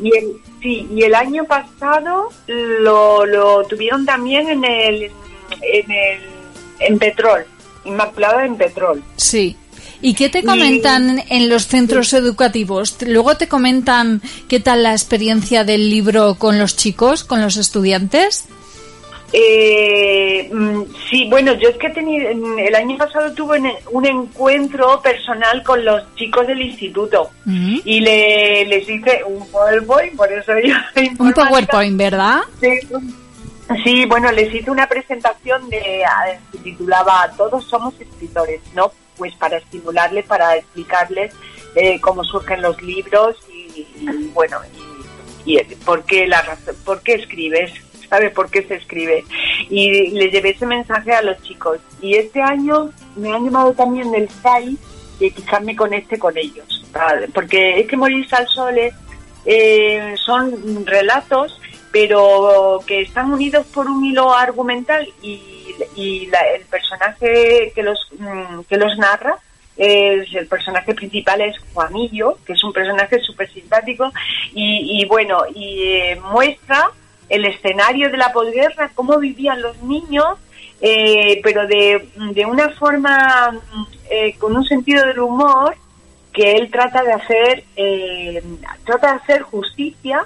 Y 0.00 0.16
el, 0.16 0.40
sí, 0.62 0.88
y 0.90 1.02
el 1.02 1.14
año 1.14 1.44
pasado 1.44 2.30
lo, 2.46 3.26
lo 3.26 3.64
tuvieron 3.64 4.06
también 4.06 4.48
en 4.48 4.64
el, 4.64 5.10
en 5.62 5.90
el 5.90 6.20
en 6.80 6.98
Petrol, 6.98 7.44
Inmaculado 7.84 8.40
en 8.40 8.56
Petrol. 8.56 9.02
Sí. 9.16 9.56
¿Y 10.04 10.12
qué 10.12 10.28
te 10.28 10.44
comentan 10.44 11.24
en 11.30 11.48
los 11.48 11.66
centros 11.66 12.12
educativos? 12.12 12.98
Luego 13.06 13.38
te 13.38 13.48
comentan 13.48 14.20
qué 14.48 14.60
tal 14.60 14.82
la 14.82 14.92
experiencia 14.92 15.64
del 15.64 15.88
libro 15.88 16.34
con 16.34 16.58
los 16.58 16.76
chicos, 16.76 17.24
con 17.24 17.40
los 17.40 17.56
estudiantes. 17.56 18.46
Eh, 19.32 20.50
mm, 20.52 20.82
sí, 21.08 21.26
bueno, 21.30 21.54
yo 21.54 21.70
es 21.70 21.78
que 21.78 21.88
tenido, 21.88 22.28
el 22.28 22.74
año 22.74 22.98
pasado 22.98 23.32
tuve 23.32 23.62
un 23.92 24.06
encuentro 24.06 25.00
personal 25.00 25.62
con 25.62 25.82
los 25.82 26.02
chicos 26.16 26.46
del 26.48 26.60
instituto 26.60 27.30
y 27.46 28.00
le, 28.00 28.66
les 28.66 28.86
hice 28.86 29.22
un 29.26 29.48
PowerPoint, 29.48 30.16
por 30.16 30.30
eso 30.30 30.52
yo... 30.62 30.74
Un 31.18 31.32
PowerPoint, 31.32 31.96
¿verdad? 31.96 32.40
Sí, 32.60 32.78
sí, 33.82 34.04
bueno, 34.04 34.30
les 34.32 34.54
hice 34.54 34.70
una 34.70 34.86
presentación 34.86 35.66
de, 35.70 36.02
se 36.52 36.58
titulaba 36.58 37.32
Todos 37.38 37.64
somos 37.64 37.98
escritores, 37.98 38.60
¿no? 38.74 38.92
Pues 39.16 39.34
para 39.34 39.58
estimularles, 39.58 40.24
para 40.26 40.56
explicarles 40.56 41.32
eh, 41.74 42.00
cómo 42.00 42.24
surgen 42.24 42.62
los 42.62 42.80
libros 42.82 43.36
y, 43.52 43.86
bueno, 44.32 44.58
y, 45.44 45.58
por, 45.84 46.04
qué 46.04 46.26
la, 46.26 46.56
por 46.84 47.02
qué 47.02 47.14
escribes, 47.14 47.72
¿sabes 48.08 48.32
por 48.32 48.50
qué 48.50 48.62
se 48.62 48.74
escribe? 48.74 49.24
Y 49.70 50.10
le 50.10 50.30
llevé 50.30 50.50
ese 50.50 50.66
mensaje 50.66 51.12
a 51.12 51.22
los 51.22 51.40
chicos. 51.42 51.78
Y 52.00 52.16
este 52.16 52.40
año 52.40 52.90
me 53.16 53.32
han 53.32 53.44
llamado 53.44 53.72
también 53.72 54.10
del 54.12 54.28
SAI 54.28 54.76
que 55.18 55.30
quizás 55.30 55.62
me 55.62 55.76
conecte 55.76 56.18
con 56.18 56.36
ellos, 56.36 56.84
porque 57.32 57.80
es 57.80 57.86
que 57.86 57.96
Morir 57.96 58.26
al 58.32 58.48
Sol 58.48 58.74
eh, 59.46 60.14
son 60.24 60.84
relatos 60.86 61.60
pero 61.94 62.80
que 62.86 63.02
están 63.02 63.32
unidos 63.32 63.64
por 63.72 63.86
un 63.86 64.04
hilo 64.04 64.34
argumental 64.34 65.08
y 65.22 65.54
y 65.96 66.28
el 66.54 66.64
personaje 66.66 67.72
que 67.74 67.82
los, 67.82 67.98
mm, 68.18 68.60
que 68.68 68.76
los 68.76 68.96
narra 68.98 69.36
es 69.76 70.32
el 70.34 70.46
personaje 70.46 70.94
principal 70.94 71.40
es 71.40 71.56
Juanillo, 71.72 72.38
que 72.46 72.52
es 72.52 72.62
un 72.62 72.72
personaje 72.72 73.18
súper 73.20 73.52
simpático 73.52 74.12
y, 74.52 75.04
bueno, 75.06 75.42
y 75.52 75.82
eh, 75.82 76.20
muestra 76.30 76.90
el 77.28 77.44
escenario 77.44 78.10
de 78.10 78.16
la 78.16 78.32
posguerra, 78.32 78.92
cómo 78.94 79.18
vivían 79.18 79.62
los 79.62 79.82
niños, 79.82 80.38
eh, 80.80 81.40
pero 81.42 81.66
de, 81.66 82.08
de, 82.32 82.46
una 82.46 82.68
forma 82.70 83.58
eh, 84.10 84.36
con 84.38 84.56
un 84.56 84.64
sentido 84.64 85.04
del 85.06 85.18
humor 85.18 85.74
que 86.32 86.52
él 86.52 86.70
trata 86.70 87.02
de 87.02 87.12
hacer, 87.12 87.64
trata 88.84 89.12
de 89.12 89.18
hacer 89.18 89.42
justicia 89.42 90.24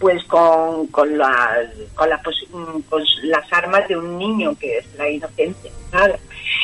pues 0.00 0.24
con, 0.24 0.86
con, 0.86 1.18
las, 1.18 1.68
con, 1.94 2.82
con 2.82 3.04
las 3.24 3.52
armas 3.52 3.86
de 3.86 3.98
un 3.98 4.16
niño, 4.18 4.56
que 4.58 4.78
es 4.78 4.86
la 4.96 5.08
inocencia 5.10 5.70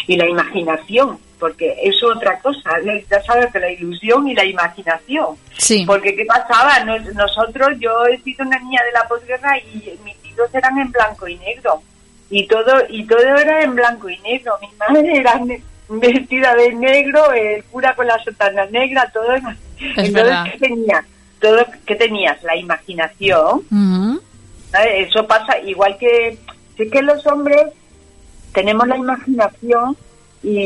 y 0.06 0.16
la 0.16 0.26
imaginación, 0.26 1.18
porque 1.38 1.76
es 1.82 2.02
otra 2.02 2.38
cosa, 2.40 2.70
ya 3.10 3.22
sabes 3.22 3.52
que 3.52 3.60
la 3.60 3.70
ilusión 3.70 4.26
y 4.26 4.34
la 4.34 4.44
imaginación. 4.44 5.36
Sí. 5.58 5.84
Porque 5.86 6.16
¿qué 6.16 6.24
pasaba? 6.24 6.82
nosotros, 6.84 7.72
yo 7.78 8.06
he 8.06 8.18
sido 8.22 8.46
una 8.46 8.58
niña 8.58 8.80
de 8.84 8.92
la 8.92 9.06
posguerra 9.06 9.58
y 9.58 9.98
mis 10.02 10.22
libros 10.24 10.48
eran 10.54 10.78
en 10.78 10.90
blanco 10.90 11.28
y 11.28 11.36
negro. 11.36 11.82
Y 12.30 12.46
todo, 12.46 12.72
y 12.88 13.06
todo 13.06 13.20
era 13.20 13.62
en 13.62 13.74
blanco 13.74 14.08
y 14.08 14.18
negro. 14.20 14.54
Mi 14.62 14.68
madre 14.78 15.18
era 15.18 15.40
vestida 15.88 16.54
de 16.54 16.72
negro, 16.72 17.30
el 17.32 17.62
cura 17.64 17.94
con 17.94 18.06
la 18.06 18.18
sotana 18.24 18.64
negra, 18.66 19.10
todo. 19.12 19.34
Entonces, 19.34 20.12
verdad. 20.12 20.44
¿qué 20.50 20.58
tenías? 20.58 21.04
Todo, 21.40 21.64
¿Qué 21.86 21.94
tenías? 21.96 22.42
La 22.42 22.56
imaginación. 22.56 23.62
Eso 24.94 25.26
pasa 25.26 25.58
igual 25.60 25.96
que, 25.98 26.38
sí 26.76 26.90
que 26.90 27.02
los 27.02 27.26
hombres 27.26 27.62
tenemos 28.52 28.86
la 28.88 28.96
imaginación 28.96 29.96
y, 30.42 30.58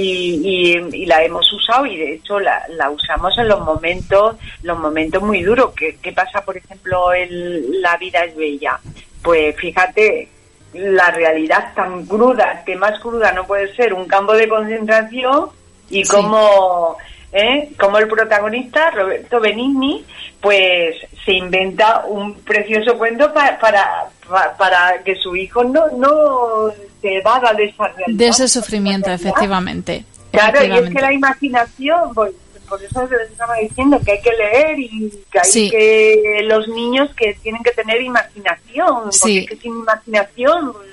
y- 0.45 1.03
y 1.03 1.07
la 1.07 1.23
hemos 1.25 1.51
usado 1.53 1.87
y 1.87 1.97
de 1.97 2.15
hecho 2.15 2.39
la, 2.41 2.63
la 2.71 2.91
usamos 2.91 3.37
en 3.39 3.49
los 3.49 3.61
momentos 3.61 4.37
los 4.63 4.79
momentos 4.79 5.23
muy 5.23 5.43
duros. 5.43 5.73
¿Qué, 5.77 5.97
qué 6.03 6.13
pasa, 6.13 6.41
por 6.45 6.57
ejemplo, 6.57 7.13
en 7.15 7.81
La 7.81 7.97
vida 7.97 8.25
es 8.25 8.35
bella? 8.37 8.79
Pues 9.23 9.55
fíjate, 9.57 10.29
la 10.75 11.11
realidad 11.11 11.73
tan 11.75 12.05
cruda, 12.07 12.63
que 12.65 12.77
más 12.77 12.99
cruda 13.01 13.33
no 13.33 13.47
puede 13.47 13.75
ser 13.77 13.93
un 13.95 14.07
campo 14.07 14.33
de 14.35 14.49
concentración 14.49 15.51
y 15.89 16.05
Sí. 16.05 16.11
como, 16.11 16.97
¿eh? 17.33 17.71
como 17.79 17.99
el 17.99 18.09
protagonista, 18.09 18.91
Roberto 18.91 19.41
Benigni, 19.41 20.05
pues 20.41 20.97
se 21.25 21.33
inventa 21.33 22.05
un 22.07 22.35
precioso 22.41 22.97
cuento 22.99 23.33
pa- 23.33 23.59
para, 23.61 24.07
pa- 24.29 24.55
para 24.57 25.03
que 25.05 25.15
su 25.17 25.37
hijo 25.37 25.63
no, 25.65 25.89
no 25.97 26.71
se 27.01 27.17
evada 27.19 27.53
de 27.53 27.65
esa 27.67 27.89
realidad. 27.89 28.19
De 28.19 28.29
ese 28.29 28.49
sufrimiento, 28.49 29.11
efectivamente. 29.11 30.05
Claro, 30.33 30.65
y 30.65 30.71
es 30.79 30.91
que 30.91 31.01
la 31.01 31.13
imaginación, 31.13 32.15
pues, 32.15 32.33
por 32.69 32.81
eso 32.83 33.05
les 33.11 33.31
estaba 33.33 33.57
diciendo 33.57 34.01
que 34.05 34.13
hay 34.13 34.21
que 34.23 34.31
leer 34.33 34.79
y 34.79 35.11
que 35.31 35.39
hay 35.41 35.51
Sí. 35.51 35.71
que 35.71 36.41
los 36.45 36.69
niños 36.69 37.11
que 37.17 37.35
tienen 37.43 37.63
que 37.65 37.73
tener 37.73 38.01
imaginación, 38.01 39.13
Sí. 39.13 39.41
porque 39.49 39.61
sin 39.61 39.73
imaginación 39.73 40.73
pues, 40.73 40.89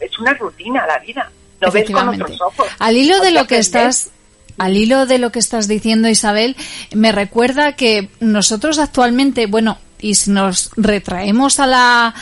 es 0.00 0.18
una 0.20 0.34
rutina 0.34 0.86
la 0.86 0.98
vida. 1.00 1.28
Lo 1.60 1.70
ves 1.72 1.90
con 1.90 2.08
otros 2.10 2.40
ojos. 2.40 2.68
Al 2.78 2.96
hilo 2.96 3.18
de 3.20 3.30
lo 3.32 3.46
que 3.46 3.58
estás 3.58 4.10
al 4.58 4.76
hilo 4.76 5.06
de 5.06 5.18
lo 5.18 5.30
que 5.32 5.38
estás 5.38 5.68
diciendo 5.68 6.08
Isabel, 6.08 6.56
me 6.94 7.12
recuerda 7.12 7.72
que 7.76 8.08
nosotros 8.20 8.78
actualmente, 8.78 9.46
bueno, 9.46 9.78
y 10.00 10.14
si 10.14 10.30
nos 10.30 10.70
retraemos 10.76 11.60
a 11.60 11.66
la 11.66 12.14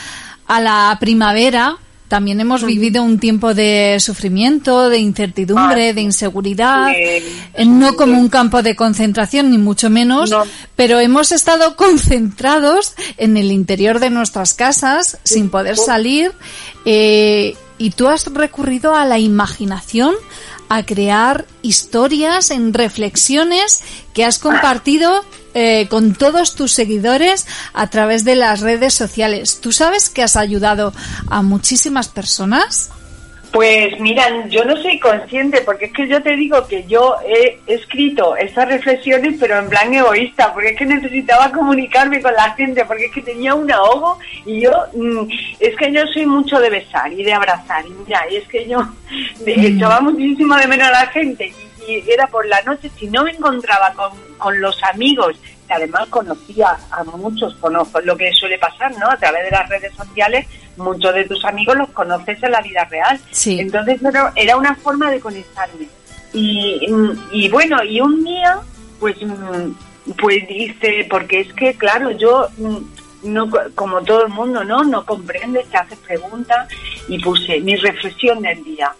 a 0.47 0.61
la 0.61 0.95
primavera, 0.99 1.77
también 2.07 2.39
hemos 2.39 2.63
vivido 2.63 3.01
un 3.01 3.17
tiempo 3.19 3.55
de 3.55 3.97
sufrimiento, 3.99 4.89
de 4.89 4.99
incertidumbre, 4.99 5.89
Ah, 5.89 5.93
de 5.93 6.01
inseguridad, 6.01 6.91
no 7.65 7.95
como 7.95 8.19
un 8.19 8.29
campo 8.29 8.61
de 8.61 8.75
concentración, 8.75 9.49
ni 9.49 9.57
mucho 9.57 9.89
menos, 9.89 10.29
No. 10.29 10.43
pero 10.75 10.99
hemos 10.99 11.31
estado 11.31 11.75
concentrados 11.75 12.93
en 13.17 13.37
el 13.37 13.51
interior 13.51 13.99
de 13.99 14.11
nuestras 14.11 14.53
casas, 14.53 15.17
sin 15.23 15.49
poder 15.49 15.77
salir, 15.77 16.31
eh, 16.85 17.55
y 17.79 17.89
tú 17.89 18.07
has 18.07 18.25
recurrido 18.27 18.93
a 18.95 19.05
la 19.05 19.17
imaginación, 19.17 20.13
a 20.69 20.83
crear 20.83 21.45
historias 21.61 22.51
en 22.51 22.73
reflexiones 22.73 23.81
que 24.13 24.25
has 24.25 24.39
compartido 24.39 25.23
eh, 25.53 25.87
con 25.89 26.13
todos 26.15 26.55
tus 26.55 26.71
seguidores 26.73 27.47
a 27.73 27.89
través 27.89 28.25
de 28.25 28.35
las 28.35 28.59
redes 28.59 28.93
sociales. 28.93 29.61
¿Tú 29.61 29.71
sabes 29.71 30.09
que 30.09 30.23
has 30.23 30.35
ayudado 30.35 30.93
a 31.29 31.41
muchísimas 31.41 32.07
personas? 32.07 32.89
Pues 33.55 33.97
mira, 34.01 34.45
yo 34.49 34.65
no 34.65 34.75
soy 34.81 34.99
consciente, 34.99 35.61
porque 35.61 35.85
es 35.85 35.93
que 35.93 36.09
yo 36.09 36.21
te 36.21 36.35
digo 36.35 36.67
que 36.67 36.83
yo 36.89 37.15
he 37.25 37.57
escrito 37.67 38.35
esas 38.35 38.67
reflexiones, 38.67 39.37
pero 39.39 39.57
en 39.57 39.69
plan 39.69 39.93
egoísta, 39.93 40.53
porque 40.53 40.71
es 40.71 40.77
que 40.77 40.85
necesitaba 40.85 41.49
comunicarme 41.53 42.21
con 42.21 42.33
la 42.33 42.51
gente, 42.55 42.83
porque 42.83 43.05
es 43.05 43.13
que 43.13 43.21
tenía 43.21 43.55
un 43.55 43.71
ahogo 43.71 44.19
y 44.45 44.59
yo, 44.59 44.71
mm, 44.93 45.29
es 45.61 45.73
que 45.77 45.89
yo 45.93 46.05
soy 46.07 46.25
mucho 46.25 46.59
de 46.59 46.69
besar 46.69 47.13
y 47.13 47.23
de 47.23 47.31
abrazar, 47.33 47.85
y 47.87 47.91
mira, 47.91 48.25
y 48.29 48.35
es 48.35 48.47
que 48.49 48.67
yo 48.67 48.79
de- 49.45 49.67
echaba 49.67 50.01
muchísimo 50.01 50.57
de 50.57 50.67
menos 50.67 50.89
a 50.89 50.91
la 50.91 51.07
gente, 51.07 51.53
y, 51.87 51.93
y 51.93 52.11
era 52.11 52.27
por 52.27 52.45
la 52.47 52.61
noche, 52.63 52.91
si 52.99 53.07
no 53.07 53.23
me 53.23 53.31
encontraba 53.31 53.93
con, 53.93 54.11
con 54.37 54.59
los 54.59 54.83
amigos, 54.83 55.37
además 55.75 56.07
conocía 56.09 56.77
a 56.91 57.03
muchos, 57.03 57.53
conozco 57.55 57.99
lo 58.01 58.17
que 58.17 58.31
suele 58.33 58.57
pasar, 58.57 58.91
¿no? 58.97 59.09
A 59.09 59.17
través 59.17 59.45
de 59.45 59.51
las 59.51 59.69
redes 59.69 59.93
sociales, 59.95 60.47
muchos 60.77 61.13
de 61.13 61.25
tus 61.25 61.43
amigos 61.45 61.77
los 61.77 61.89
conoces 61.89 62.41
en 62.43 62.51
la 62.51 62.61
vida 62.61 62.83
real. 62.85 63.19
Sí. 63.31 63.59
Entonces 63.59 64.01
era, 64.03 64.31
era 64.35 64.57
una 64.57 64.75
forma 64.75 65.11
de 65.11 65.19
conectarme. 65.19 65.87
Y, 66.33 66.81
y 67.31 67.49
bueno, 67.49 67.83
y 67.83 68.01
un 68.01 68.23
día, 68.23 68.57
pues, 68.99 69.15
mm, 69.21 69.71
pues 70.19 70.47
dice, 70.47 71.07
porque 71.09 71.41
es 71.41 71.53
que, 71.53 71.73
claro, 71.75 72.11
yo, 72.11 72.47
mm, 72.57 72.77
no, 73.23 73.49
co- 73.49 73.59
como 73.73 74.01
todo 74.03 74.25
el 74.25 74.33
mundo, 74.33 74.63
¿no? 74.63 74.83
No 74.83 75.05
comprende, 75.05 75.65
te 75.71 75.77
hace 75.77 75.95
preguntas, 75.97 76.67
y 77.07 77.19
puse 77.19 77.59
mi 77.61 77.75
reflexión 77.75 78.41
del 78.41 78.63
día. 78.63 78.91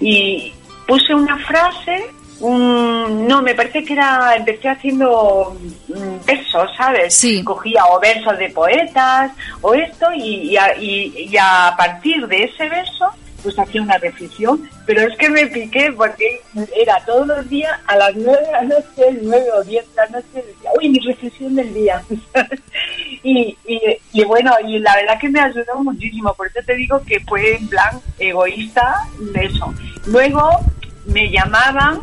Y 0.00 0.52
puse 0.86 1.14
una 1.14 1.36
frase, 1.38 2.06
no, 2.40 3.42
me 3.42 3.54
parece 3.54 3.84
que 3.84 3.94
era, 3.94 4.34
empecé 4.36 4.68
haciendo 4.68 5.56
mm, 5.88 6.24
versos, 6.26 6.70
¿sabes? 6.76 7.14
Sí. 7.14 7.42
Cogía 7.42 7.84
o 7.86 7.98
versos 8.00 8.36
de 8.38 8.50
poetas 8.50 9.32
o 9.62 9.74
esto, 9.74 10.06
y, 10.14 10.50
y 10.50 10.56
a, 10.56 10.76
y- 10.76 11.28
y 11.30 11.36
a 11.38 11.74
partir 11.76 12.26
de 12.28 12.44
ese 12.44 12.68
verso, 12.68 13.06
pues 13.42 13.58
hacía 13.58 13.80
una 13.82 13.96
reflexión, 13.98 14.68
pero 14.86 15.02
es 15.02 15.16
que 15.18 15.28
me 15.30 15.46
piqué 15.46 15.92
porque 15.96 16.40
era 16.76 16.98
todos 17.06 17.26
los 17.28 17.48
días 17.48 17.72
a 17.86 17.94
las 17.96 18.14
nueve 18.16 18.44
de 18.44 18.52
la 18.52 18.62
noche, 18.62 19.18
nueve 19.22 19.46
o 19.56 19.62
diez 19.62 19.86
de 19.90 19.96
la 19.96 20.06
noche, 20.08 20.26
decía, 20.34 20.70
uy, 20.78 20.88
mi 20.88 20.98
reflexión 21.00 21.54
del 21.54 21.72
día. 21.72 22.02
y, 23.22 23.56
y, 23.66 23.80
y 24.12 24.24
bueno, 24.24 24.52
y 24.66 24.78
la 24.80 24.96
verdad 24.96 25.18
que 25.20 25.28
me 25.28 25.40
ayudó 25.40 25.76
muchísimo, 25.82 26.34
por 26.34 26.48
eso 26.48 26.58
te 26.66 26.74
digo 26.74 27.00
que 27.06 27.20
fue 27.20 27.56
en 27.56 27.68
plan 27.68 28.00
egoísta 28.18 28.96
de 29.32 29.44
eso. 29.46 29.72
Luego 30.06 30.50
me 31.06 31.30
llamaban, 31.30 32.00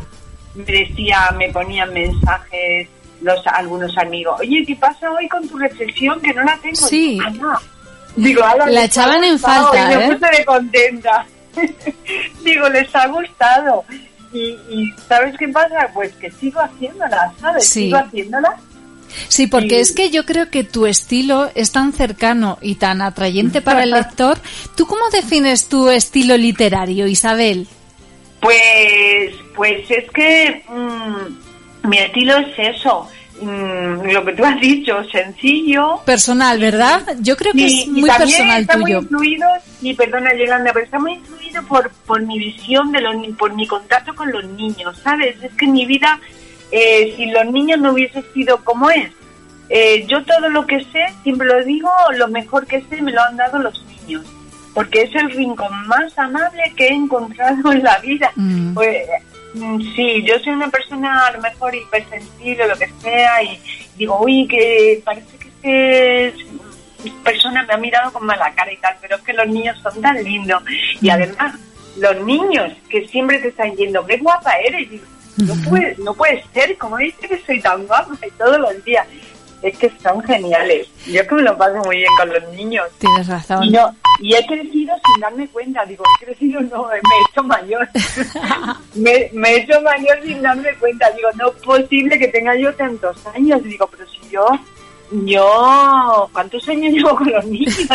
me 0.54 0.64
decía, 0.64 1.34
me 1.36 1.50
ponían 1.50 1.92
mensajes 1.92 2.88
los 3.20 3.46
algunos 3.46 3.96
amigos, 3.96 4.38
oye, 4.40 4.64
¿qué 4.66 4.76
pasa 4.76 5.10
hoy 5.10 5.28
con 5.28 5.48
tu 5.48 5.56
reflexión? 5.56 6.20
Que 6.20 6.32
no 6.34 6.44
la 6.44 6.56
tengo. 6.58 6.76
Sí. 6.76 7.18
Digo, 7.18 7.24
"Ana". 7.24 7.58
Digo, 8.16 8.44
"Ala, 8.44 8.66
La 8.66 8.84
echaban 8.84 9.24
en 9.24 9.32
gustado", 9.32 9.72
falta, 9.72 9.92
y 9.92 9.96
me 9.96 10.04
¿eh? 10.04 10.12
puse 10.12 10.36
de 10.36 10.44
contenta. 10.44 11.26
Digo, 12.44 12.68
les 12.68 12.94
ha 12.94 13.06
gustado. 13.08 13.84
Y, 14.32 14.58
y 14.68 14.92
¿sabes 15.08 15.36
qué 15.38 15.48
pasa? 15.48 15.88
Pues 15.94 16.12
que 16.16 16.30
sigo 16.30 16.60
haciéndola, 16.60 17.32
¿sabes? 17.40 17.66
Sí. 17.68 17.84
Sigo 17.84 17.96
haciéndola. 17.96 18.56
Sí, 19.28 19.46
porque 19.46 19.80
es 19.80 19.92
que 19.92 20.10
yo 20.10 20.24
creo 20.24 20.50
que 20.50 20.64
tu 20.64 20.86
estilo 20.86 21.48
es 21.54 21.70
tan 21.70 21.92
cercano 21.92 22.58
y 22.60 22.74
tan 22.74 23.00
atrayente 23.00 23.60
para 23.62 23.84
el 23.84 23.90
lector. 23.92 24.38
¿Tú 24.76 24.86
cómo 24.86 25.08
defines 25.12 25.68
tu 25.68 25.88
estilo 25.88 26.36
literario, 26.36 27.06
Isabel? 27.06 27.68
Pues, 28.44 29.34
pues 29.56 29.90
es 29.90 30.10
que 30.10 30.62
mm, 30.68 31.88
mi 31.88 31.98
estilo 31.98 32.36
es 32.36 32.76
eso. 32.76 33.08
mm, 33.40 34.10
lo 34.12 34.24
que 34.24 34.32
tú 34.34 34.44
has 34.44 34.60
dicho, 34.60 35.02
sencillo. 35.10 36.00
Personal, 36.04 36.58
¿verdad? 36.60 37.00
Yo 37.20 37.36
creo 37.36 37.52
que 37.52 37.62
Y- 37.62 37.80
es 37.80 37.86
y 37.86 37.90
muy 37.90 38.08
también 38.08 38.28
personal 38.30 38.60
está 38.60 38.74
tuyo. 38.74 38.84
muy 38.84 39.02
influido, 39.02 39.48
y 39.82 39.94
perdona 39.94 40.34
Yolanda, 40.36 40.70
pero 40.72 40.84
está 40.84 40.98
muy 41.00 41.14
influido 41.14 41.62
por, 41.64 41.90
por 42.06 42.22
mi 42.22 42.38
visión, 42.38 42.92
de 42.92 43.00
los, 43.00 43.16
por 43.36 43.52
mi 43.54 43.66
contacto 43.66 44.14
con 44.14 44.30
los 44.30 44.44
niños, 44.44 44.98
¿sabes? 45.02 45.42
Es 45.42 45.52
que 45.54 45.66
mi 45.66 45.84
vida, 45.86 46.20
eh, 46.70 47.14
si 47.16 47.26
los 47.26 47.46
niños 47.46 47.80
no 47.80 47.92
hubiese 47.92 48.22
sido 48.34 48.62
como 48.62 48.88
es, 48.90 49.10
eh, 49.68 50.04
yo 50.06 50.22
todo 50.24 50.48
lo 50.50 50.66
que 50.66 50.80
sé, 50.92 51.04
siempre 51.24 51.48
lo 51.48 51.64
digo, 51.64 51.90
lo 52.16 52.28
mejor 52.28 52.66
que 52.66 52.82
sé 52.88 53.02
me 53.02 53.10
lo 53.10 53.20
han 53.22 53.36
dado 53.36 53.58
los 53.58 53.82
niños, 53.86 54.22
porque 54.74 55.02
es 55.02 55.14
el 55.14 55.30
rincón 55.30 55.86
más 55.86 56.18
amable 56.18 56.62
que 56.76 56.88
he 56.88 56.92
encontrado 56.92 57.72
en 57.72 57.82
la 57.82 57.98
vida. 58.00 58.30
Mm. 58.34 58.74
Pues, 58.74 59.06
mm, 59.54 59.80
sí, 59.94 60.22
yo 60.24 60.38
soy 60.40 60.52
una 60.52 60.68
persona 60.68 61.26
a 61.26 61.32
lo 61.32 61.40
mejor 61.40 61.74
hipersensible, 61.74 62.68
lo 62.68 62.76
que 62.76 62.90
sea, 63.00 63.42
y 63.42 63.58
digo, 63.96 64.20
uy, 64.20 64.46
que 64.48 65.00
parece 65.04 65.38
que 65.38 66.32
este 66.32 66.44
persona 67.22 67.62
me 67.64 67.74
ha 67.74 67.76
mirado 67.76 68.12
con 68.12 68.24
mala 68.24 68.52
cara 68.54 68.72
y 68.72 68.76
tal, 68.78 68.96
pero 69.00 69.16
es 69.16 69.22
que 69.22 69.32
los 69.32 69.46
niños 69.46 69.78
son 69.82 70.00
tan 70.00 70.22
lindos. 70.22 70.62
Y 71.00 71.10
además, 71.10 71.54
los 71.96 72.24
niños 72.24 72.72
que 72.88 73.06
siempre 73.08 73.38
te 73.38 73.48
están 73.48 73.74
yendo, 73.76 74.04
qué 74.06 74.16
guapa 74.18 74.52
eres. 74.58 74.88
No, 75.36 75.54
puede, 75.68 75.96
no 75.98 76.14
puede 76.14 76.44
ser, 76.52 76.78
como 76.78 76.96
dice 76.96 77.28
que 77.28 77.42
soy 77.44 77.60
tan 77.60 77.86
guapa 77.86 78.14
y 78.24 78.30
todos 78.32 78.58
los 78.58 78.84
días. 78.84 79.06
Es 79.64 79.78
que 79.78 79.90
son 80.02 80.22
geniales. 80.22 80.86
Yo 81.06 81.22
es 81.22 81.26
que 81.28 81.34
me 81.36 81.42
lo 81.42 81.56
paso 81.56 81.76
muy 81.86 81.96
bien 81.96 82.10
con 82.18 82.28
los 82.28 82.52
niños. 82.54 82.84
Tienes 82.98 83.26
razón. 83.26 83.64
Y, 83.64 83.70
no, 83.70 83.96
y 84.20 84.34
he 84.34 84.46
crecido 84.46 84.94
sin 85.06 85.20
darme 85.22 85.48
cuenta. 85.48 85.86
Digo, 85.86 86.04
he 86.20 86.24
crecido, 86.26 86.60
no, 86.60 86.86
me 86.88 86.96
he 86.96 87.30
hecho 87.30 87.42
mayor. 87.42 87.88
me, 88.94 89.30
me 89.32 89.48
he 89.48 89.56
hecho 89.62 89.80
mayor 89.80 90.22
sin 90.22 90.42
darme 90.42 90.74
cuenta. 90.78 91.10
Digo, 91.16 91.28
no 91.36 91.48
es 91.48 91.54
posible 91.62 92.18
que 92.18 92.28
tenga 92.28 92.54
yo 92.56 92.74
tantos 92.74 93.16
años. 93.34 93.62
Digo, 93.64 93.88
pero 93.90 94.04
si 94.10 94.18
yo, 94.30 94.46
yo, 95.24 96.28
¿cuántos 96.34 96.68
años 96.68 96.92
llevo 96.92 97.16
con 97.16 97.30
los 97.32 97.44
niños? 97.46 97.74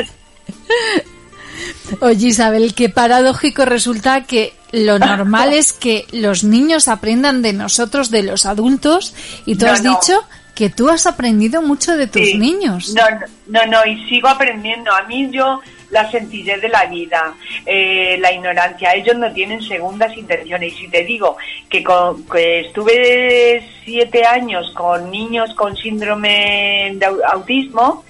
Oye, 2.02 2.28
Isabel, 2.28 2.74
qué 2.74 2.90
paradójico 2.90 3.66
resulta 3.66 4.24
que 4.26 4.54
lo 4.72 4.98
normal 5.00 5.54
es 5.54 5.74
que 5.74 6.06
los 6.12 6.44
niños 6.44 6.88
aprendan 6.88 7.42
de 7.42 7.54
nosotros, 7.54 8.12
de 8.12 8.24
los 8.24 8.46
adultos, 8.46 9.14
y 9.46 9.56
tú 9.56 9.66
No, 9.66 9.72
has 9.72 9.84
no. 9.84 9.92
dicho 10.00 10.24
que 10.60 10.70
tú 10.70 10.90
has 10.90 11.08
aprendido 11.08 11.62
mucho 11.62 11.96
de 11.96 12.06
tus 12.08 12.22
Sí. 12.22 12.38
niños. 12.38 12.94
No, 12.94 13.04
no, 13.48 13.66
no, 13.68 13.86
y 13.86 14.10
sigo 14.10 14.28
aprendiendo. 14.28 14.92
A 14.94 15.04
mí 15.04 15.30
yo, 15.32 15.62
la 15.90 16.12
sencillez 16.12 16.62
de 16.62 16.68
la 16.68 16.86
vida, 16.88 17.34
eh, 17.66 18.18
la 18.20 18.34
ignorancia. 18.34 18.94
Ellos 18.94 19.16
no 19.18 19.32
tienen 19.32 19.62
segundas 19.62 20.16
intenciones. 20.18 20.74
Y 20.74 20.78
si 20.82 20.88
te 20.90 21.06
digo 21.06 21.38
que, 21.70 21.82
con- 21.82 22.26
que 22.26 22.60
estuve 22.60 23.66
siete 23.86 24.26
años 24.26 24.70
con 24.76 25.10
niños 25.10 25.54
con 25.56 25.78
síndrome 25.78 26.92
de 26.96 27.06
au- 27.08 27.22
autismo, 27.32 28.04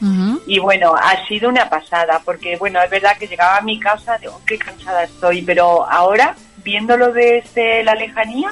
y 0.48 0.58
bueno, 0.58 0.96
ha 0.96 1.28
sido 1.28 1.50
una 1.50 1.70
pasada, 1.70 2.20
porque 2.26 2.58
bueno, 2.58 2.82
es 2.82 2.90
verdad 2.90 3.16
que 3.20 3.28
llegaba 3.28 3.58
a 3.58 3.62
mi 3.62 3.80
casa, 3.80 4.18
digo, 4.18 4.42
qué 4.48 4.58
cansada 4.58 5.04
estoy, 5.04 5.44
pero 5.44 5.88
ahora, 5.88 6.36
viéndolo 6.64 7.14
desde 7.14 7.84
la 7.84 7.94
lejanía, 7.94 8.50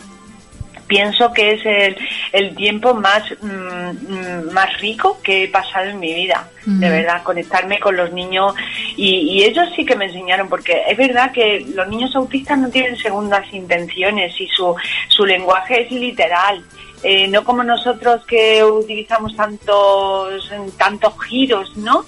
pienso 0.87 1.31
que 1.33 1.53
es 1.53 1.65
el, 1.65 1.97
el 2.31 2.55
tiempo 2.55 2.93
más, 2.93 3.23
mm, 3.41 4.51
más 4.51 4.79
rico 4.79 5.19
que 5.23 5.43
he 5.43 5.47
pasado 5.47 5.89
en 5.89 5.99
mi 5.99 6.13
vida, 6.13 6.49
de 6.65 6.89
verdad, 6.89 7.23
conectarme 7.23 7.79
con 7.79 7.95
los 7.95 8.11
niños 8.11 8.53
y, 8.97 9.19
y 9.19 9.43
ellos 9.43 9.69
sí 9.75 9.85
que 9.85 9.95
me 9.95 10.05
enseñaron, 10.05 10.49
porque 10.49 10.81
es 10.87 10.97
verdad 10.97 11.31
que 11.31 11.65
los 11.73 11.87
niños 11.87 12.13
autistas 12.15 12.57
no 12.57 12.69
tienen 12.69 12.97
segundas 12.97 13.45
intenciones 13.53 14.39
y 14.41 14.47
su, 14.47 14.75
su 15.07 15.25
lenguaje 15.25 15.83
es 15.83 15.91
literal. 15.91 16.63
Eh, 17.03 17.27
no 17.27 17.43
como 17.43 17.63
nosotros 17.63 18.25
que 18.25 18.63
utilizamos 18.63 19.35
tantos 19.35 20.51
tantos 20.77 21.13
giros, 21.25 21.77
¿no? 21.77 22.03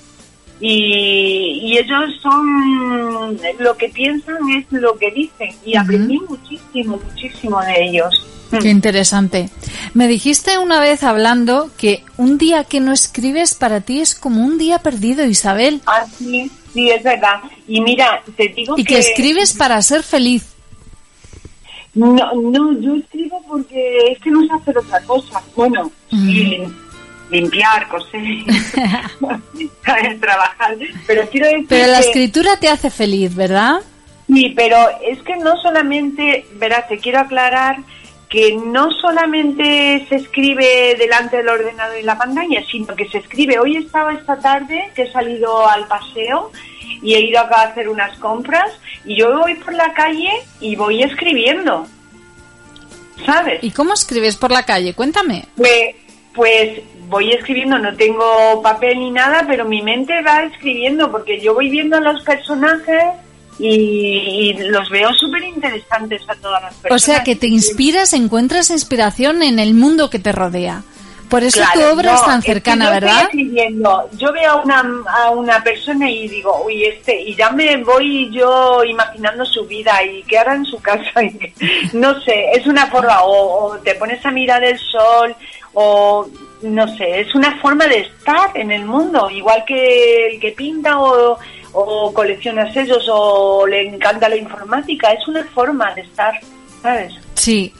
Y, 0.61 1.61
y 1.63 1.77
ellos 1.77 2.19
son 2.21 3.39
lo 3.59 3.77
que 3.77 3.89
piensan 3.89 4.37
es 4.57 4.65
lo 4.71 4.97
que 4.97 5.09
dicen 5.11 5.49
y 5.65 5.77
aprendí 5.77 6.19
muchísimo, 6.19 6.99
muchísimo 7.11 7.61
de 7.61 7.85
ellos. 7.85 8.25
Qué 8.59 8.69
interesante. 8.69 9.49
Me 9.93 10.07
dijiste 10.07 10.57
una 10.57 10.79
vez 10.79 11.03
hablando 11.03 11.69
que 11.77 12.03
un 12.17 12.37
día 12.37 12.63
que 12.63 12.79
no 12.79 12.91
escribes 12.91 13.53
para 13.53 13.81
ti 13.81 14.01
es 14.01 14.15
como 14.15 14.43
un 14.43 14.57
día 14.57 14.79
perdido, 14.79 15.23
Isabel. 15.25 15.81
Ah, 15.85 16.05
sí, 16.17 16.51
sí, 16.73 16.89
es 16.89 17.03
verdad. 17.03 17.41
Y 17.67 17.79
mira, 17.81 18.21
te 18.35 18.47
digo 18.49 18.73
Y 18.77 18.83
que 18.83 18.97
escribes 18.97 19.53
para 19.53 19.79
ser 19.83 20.01
feliz. 20.03 20.45
No, 21.93 22.15
no, 22.15 22.79
yo 22.79 22.95
escribo 22.95 23.41
porque 23.47 24.11
es 24.11 24.19
que 24.19 24.29
no 24.31 24.41
sé 24.45 24.53
hacer 24.53 24.77
otra 24.77 24.99
cosa. 25.01 25.41
Bueno, 25.55 25.91
sí, 26.09 26.15
lim- 26.17 26.73
limpiar, 27.29 27.87
coser, 27.87 28.21
trabajar, 30.19 30.75
pero 31.07 31.27
quiero 31.29 31.47
decir 31.47 31.65
Pero 31.69 31.87
la 31.91 31.99
que- 31.99 32.07
escritura 32.07 32.57
te 32.59 32.69
hace 32.69 32.89
feliz, 32.89 33.35
¿verdad? 33.35 33.79
Sí, 34.27 34.53
pero 34.55 34.77
es 35.05 35.19
que 35.23 35.35
no 35.37 35.57
solamente, 35.57 36.45
verás, 36.53 36.87
te 36.87 36.97
quiero 36.99 37.19
aclarar 37.19 37.77
que 38.29 38.55
no 38.55 38.91
solamente 38.91 40.05
se 40.07 40.15
escribe 40.17 40.95
delante 40.99 41.37
del 41.37 41.49
ordenador 41.49 41.97
y 41.99 42.03
la 42.03 42.15
pantalla, 42.15 42.63
sino 42.69 42.95
que 42.95 43.07
se 43.09 43.17
escribe. 43.17 43.57
Hoy 43.57 43.77
estaba 43.77 44.13
esta 44.13 44.37
tarde 44.37 44.91
que 44.93 45.01
he 45.03 45.11
salido 45.11 45.67
al 45.67 45.87
paseo 45.87 46.51
y 47.01 47.15
he 47.15 47.21
ido 47.21 47.39
acá 47.39 47.61
a 47.61 47.67
hacer 47.69 47.89
unas 47.89 48.15
compras 48.19 48.69
y 49.03 49.17
yo 49.17 49.35
voy 49.39 49.55
por 49.55 49.73
la 49.73 49.93
calle 49.93 50.29
y 50.61 50.75
voy 50.75 51.01
escribiendo. 51.01 51.87
¿Sabes? 53.25 53.63
¿Y 53.63 53.71
cómo 53.71 53.93
escribes 53.95 54.35
por 54.37 54.51
la 54.51 54.63
calle? 54.63 54.93
Cuéntame. 54.93 55.45
Pues, 55.57 55.95
pues 56.33 56.81
voy 57.09 57.31
escribiendo, 57.31 57.77
no 57.79 57.95
tengo 57.95 58.61
papel 58.61 58.99
ni 58.99 59.11
nada, 59.11 59.45
pero 59.47 59.65
mi 59.65 59.81
mente 59.81 60.21
va 60.21 60.43
escribiendo 60.43 61.11
porque 61.11 61.41
yo 61.41 61.53
voy 61.53 61.69
viendo 61.69 61.97
a 61.97 62.01
los 62.01 62.23
personajes 62.23 63.03
y, 63.57 63.67
y 63.67 64.53
los 64.69 64.89
veo 64.89 65.11
súper 65.13 65.43
interesantes 65.43 66.21
a 66.29 66.35
todas 66.35 66.61
las 66.61 66.73
personas. 66.75 67.01
O 67.01 67.05
sea, 67.05 67.23
que 67.23 67.35
te 67.35 67.47
inspiras, 67.47 68.13
encuentras 68.13 68.69
inspiración 68.69 69.41
en 69.43 69.59
el 69.59 69.73
mundo 69.73 70.09
que 70.09 70.19
te 70.19 70.31
rodea. 70.31 70.83
Por 71.29 71.43
eso 71.43 71.59
tu 71.59 71.79
Claro, 71.79 71.93
obra 71.93 72.11
no, 72.11 72.17
es 72.17 72.25
tan 72.25 72.39
es 72.39 72.45
que 72.45 72.53
cercana, 72.53 72.85
yo 72.85 72.93
estoy 72.93 73.07
¿verdad? 73.09 73.23
escribiendo, 73.23 74.09
yo 74.17 74.33
veo 74.33 74.51
a 74.51 74.55
una, 74.63 74.83
a 75.23 75.29
una 75.29 75.63
persona 75.63 76.09
y 76.09 76.27
digo, 76.27 76.63
uy, 76.65 76.85
este, 76.85 77.21
y 77.21 77.35
ya 77.35 77.51
me 77.51 77.77
voy 77.83 78.29
yo 78.31 78.83
imaginando 78.83 79.45
su 79.45 79.63
vida 79.65 80.03
y 80.03 80.23
qué 80.23 80.39
hará 80.39 80.55
en 80.55 80.65
su 80.65 80.79
casa. 80.79 81.21
no 81.93 82.19
sé, 82.21 82.51
es 82.53 82.65
una 82.65 82.87
forma, 82.87 83.21
o, 83.21 83.67
o 83.67 83.77
te 83.77 83.93
pones 83.95 84.25
a 84.25 84.31
mirar 84.31 84.63
el 84.63 84.77
sol, 84.79 85.35
o 85.73 86.27
no 86.63 86.87
sé, 86.97 87.21
es 87.21 87.35
una 87.35 87.57
forma 87.59 87.85
de 87.87 87.99
estar 87.99 88.51
en 88.55 88.71
el 88.71 88.85
mundo, 88.85 89.29
igual 89.29 89.63
que 89.65 90.27
el 90.33 90.39
que 90.39 90.51
pinta 90.51 90.99
o, 90.99 91.37
o 91.73 92.13
colecciona 92.13 92.71
sellos 92.73 93.05
o 93.09 93.65
le 93.67 93.87
encanta 93.87 94.27
la 94.27 94.35
informática, 94.35 95.11
es 95.11 95.27
una 95.27 95.43
forma 95.45 95.93
de 95.93 96.01
estar, 96.01 96.33
¿sabes? 96.81 97.13
Sí. 97.35 97.71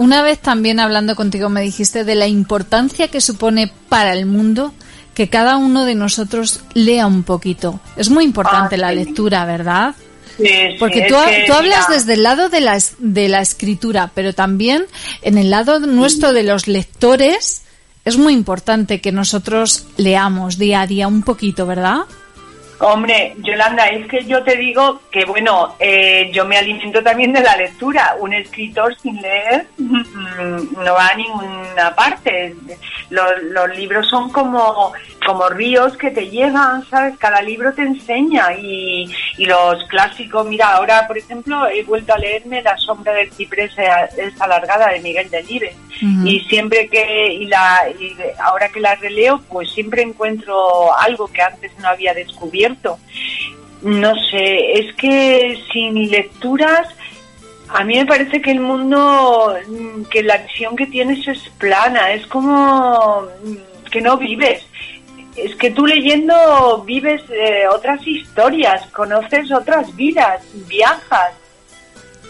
Una 0.00 0.22
vez 0.22 0.38
también 0.38 0.80
hablando 0.80 1.14
contigo 1.14 1.50
me 1.50 1.60
dijiste 1.60 2.04
de 2.04 2.14
la 2.14 2.26
importancia 2.26 3.08
que 3.08 3.20
supone 3.20 3.70
para 3.90 4.14
el 4.14 4.24
mundo 4.24 4.72
que 5.12 5.28
cada 5.28 5.58
uno 5.58 5.84
de 5.84 5.94
nosotros 5.94 6.60
lea 6.72 7.06
un 7.06 7.22
poquito. 7.22 7.80
Es 7.98 8.08
muy 8.08 8.24
importante 8.24 8.76
Ah, 8.76 8.78
la 8.78 8.92
lectura, 8.92 9.44
¿verdad? 9.44 9.94
Sí, 10.38 10.48
Porque 10.78 11.02
tú, 11.02 11.16
que, 11.28 11.44
tú 11.46 11.52
hablas 11.52 11.86
mira, 11.86 11.98
desde 11.98 12.14
el 12.14 12.22
lado 12.22 12.48
de 12.48 12.62
la, 12.62 12.78
de 12.98 13.28
la 13.28 13.42
escritura, 13.42 14.10
pero 14.14 14.32
también 14.32 14.86
en 15.20 15.36
el 15.36 15.50
lado 15.50 15.80
nuestro 15.80 16.32
de 16.32 16.44
los 16.44 16.66
lectores 16.66 17.64
es 18.06 18.16
muy 18.16 18.32
importante 18.32 19.02
que 19.02 19.12
nosotros 19.12 19.84
leamos 19.98 20.56
día 20.56 20.80
a 20.80 20.86
día 20.86 21.08
un 21.08 21.22
poquito, 21.22 21.66
¿verdad? 21.66 22.04
Hombre, 22.80 23.34
Yolanda, 23.42 23.88
es 23.88 24.06
que 24.06 24.24
yo 24.24 24.42
te 24.42 24.56
digo 24.56 25.02
que, 25.10 25.26
bueno, 25.26 25.74
eh, 25.78 26.30
yo 26.32 26.46
me 26.46 26.56
alimento 26.56 27.02
también 27.02 27.30
de 27.30 27.42
la 27.42 27.54
lectura. 27.54 28.16
Un 28.18 28.32
escritor 28.32 28.96
sin 28.98 29.20
leer 29.20 29.66
mm, 29.76 30.82
no 30.82 30.94
va 30.94 31.08
a 31.08 31.14
ninguna 31.14 31.94
parte. 31.94 32.56
Los, 33.10 33.42
los 33.42 33.76
libros 33.76 34.08
son 34.08 34.30
como, 34.30 34.92
como 35.26 35.48
ríos 35.50 35.94
que 35.98 36.10
te 36.10 36.30
llegan, 36.30 36.82
¿sabes? 36.88 37.18
Cada 37.18 37.42
libro 37.42 37.74
te 37.74 37.82
enseña 37.82 38.54
y, 38.54 39.14
y 39.36 39.44
los 39.44 39.84
clásicos, 39.84 40.46
mira, 40.46 40.74
ahora, 40.74 41.06
por 41.06 41.18
ejemplo, 41.18 41.68
he 41.68 41.82
vuelto 41.82 42.14
a 42.14 42.18
leerme 42.18 42.62
La 42.62 42.78
sombra 42.78 43.12
del 43.12 43.30
ciprés 43.30 43.72
es 44.16 44.40
alargada 44.40 44.88
de 44.88 45.00
Miguel 45.00 45.28
Delibes 45.28 45.76
Ujú. 46.02 46.26
y 46.26 46.40
siempre 46.40 46.88
que 46.88 47.34
y 47.34 47.46
la 47.46 47.80
y 47.98 48.16
ahora 48.38 48.70
que 48.70 48.80
la 48.80 48.94
releo 48.94 49.42
pues 49.50 49.70
siempre 49.70 50.00
encuentro 50.00 50.96
algo 50.96 51.28
que 51.28 51.42
antes 51.42 51.72
no 51.78 51.88
había 51.88 52.14
descubierto 52.14 52.69
no 53.82 54.14
sé 54.30 54.72
es 54.72 54.94
que 54.94 55.58
sin 55.72 56.10
lecturas 56.10 56.88
a 57.68 57.84
mí 57.84 57.96
me 57.96 58.06
parece 58.06 58.42
que 58.42 58.50
el 58.50 58.60
mundo 58.60 59.56
mm, 59.68 60.02
que 60.04 60.22
la 60.22 60.38
visión 60.38 60.76
que 60.76 60.86
tienes 60.86 61.26
es 61.26 61.48
plana 61.58 62.12
es 62.12 62.26
como 62.26 63.22
mm, 63.44 63.90
que 63.90 64.00
no 64.00 64.16
vives 64.16 64.66
es 65.36 65.54
que 65.56 65.70
tú 65.70 65.86
leyendo 65.86 66.82
vives 66.84 67.22
eh, 67.30 67.64
otras 67.68 68.06
historias 68.06 68.86
conoces 68.92 69.50
otras 69.52 69.94
vidas 69.96 70.42
viajas 70.68 71.32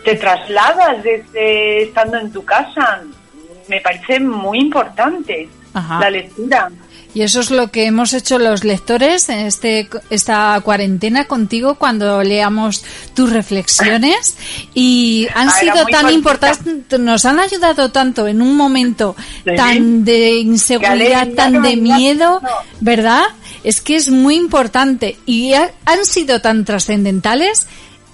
te 0.05 0.17
trasladas 0.17 1.03
desde 1.03 1.83
estando 1.83 2.19
en 2.19 2.33
tu 2.33 2.45
casa. 2.45 3.03
Me 3.69 3.81
parece 3.81 4.21
muy 4.21 4.59
importante 4.59 5.49
Ajá. 5.75 6.01
la 6.01 6.11
lectura. 6.11 6.71
Y 7.13 7.23
eso 7.23 7.41
es 7.41 7.51
lo 7.51 7.73
que 7.73 7.87
hemos 7.87 8.13
hecho 8.13 8.39
los 8.39 8.63
lectores 8.63 9.29
en 9.31 9.41
este, 9.41 9.89
esta 10.11 10.61
cuarentena 10.63 11.25
contigo 11.27 11.75
cuando 11.75 12.23
leamos 12.23 12.85
tus 13.15 13.31
reflexiones 13.31 14.37
y 14.75 15.27
han 15.35 15.49
Ah, 15.49 15.55
era 15.61 15.73
sido 15.75 15.87
tan 15.87 16.11
importantes, 16.15 17.01
nos 17.01 17.25
han 17.25 17.41
ayudado 17.41 17.91
tanto 17.91 18.29
en 18.29 18.41
un 18.41 18.57
momento 18.57 19.17
Sí. 19.45 19.57
tan 19.57 20.05
de 20.05 20.37
inseguridad, 20.37 20.93
alegría 20.93 21.35
tan 21.35 21.63
de 21.63 21.77
miedo. 21.77 22.41
¿verdad? 22.81 23.25
Es 23.65 23.81
que 23.81 23.97
es 23.97 24.09
muy 24.09 24.37
importante 24.37 25.19
y 25.27 25.53
ha- 25.55 25.73
han 25.87 26.05
sido 26.05 26.41
tan 26.41 26.65
trascendentales 26.65 27.67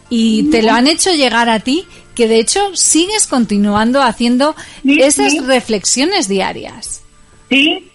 y 0.09 0.45
te 0.51 0.63
lo 0.63 0.73
han 0.73 0.87
hecho 0.87 1.11
llegar 1.13 1.49
a 1.51 1.61
ti 1.61 1.85
que 2.15 2.29
de 2.29 2.39
hecho 2.41 2.75
sigues 2.75 3.27
continuando 3.27 4.01
haciendo 4.03 4.57
Sí, 4.83 5.01
esas 5.03 5.33
sí. 5.33 5.41
reflexiones 5.41 6.29
diarias. 6.29 7.03
Sí, 7.51 7.91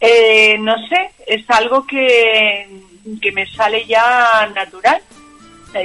eh, 0.00 0.56
no 0.58 0.74
sé, 0.88 1.10
es 1.26 1.48
algo 1.48 1.86
que, 1.86 2.68
que 3.20 3.32
me 3.32 3.46
sale 3.46 3.86
ya 3.86 4.50
natural. 4.54 5.00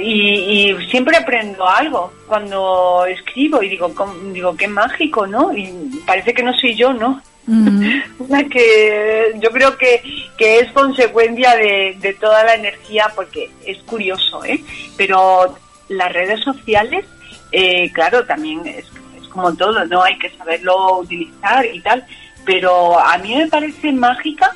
Y, 0.00 0.70
y 0.70 0.86
siempre 0.88 1.18
aprendo 1.18 1.68
algo 1.68 2.12
cuando 2.26 3.04
escribo 3.06 3.62
y 3.62 3.68
digo, 3.68 3.94
¿cómo? 3.94 4.14
digo, 4.32 4.56
qué 4.56 4.66
mágico, 4.66 5.26
¿no? 5.26 5.52
Y 5.52 5.70
parece 6.06 6.32
que 6.32 6.42
no 6.42 6.54
soy 6.54 6.74
yo, 6.74 6.92
¿no? 6.92 7.20
Mm. 7.46 7.82
Que 8.50 9.34
yo 9.38 9.50
creo 9.50 9.76
que, 9.76 10.02
que 10.38 10.60
es 10.60 10.72
consecuencia 10.72 11.54
de, 11.56 11.96
de 12.00 12.14
toda 12.14 12.44
la 12.44 12.54
energía, 12.54 13.10
porque 13.14 13.50
es 13.66 13.78
curioso, 13.82 14.44
¿eh? 14.44 14.62
Pero 14.96 15.54
las 15.88 16.12
redes 16.12 16.40
sociales, 16.40 17.04
eh, 17.50 17.90
claro, 17.92 18.24
también 18.24 18.66
es, 18.66 18.86
es 19.20 19.28
como 19.28 19.54
todo, 19.54 19.84
¿no? 19.86 20.02
Hay 20.02 20.18
que 20.18 20.30
saberlo 20.30 20.98
utilizar 20.98 21.64
y 21.66 21.80
tal, 21.80 22.04
pero 22.44 22.98
a 22.98 23.16
mí 23.18 23.34
me 23.36 23.46
parece 23.48 23.92
mágica, 23.92 24.54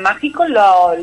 mágico 0.00 0.44
lo- 0.46 0.94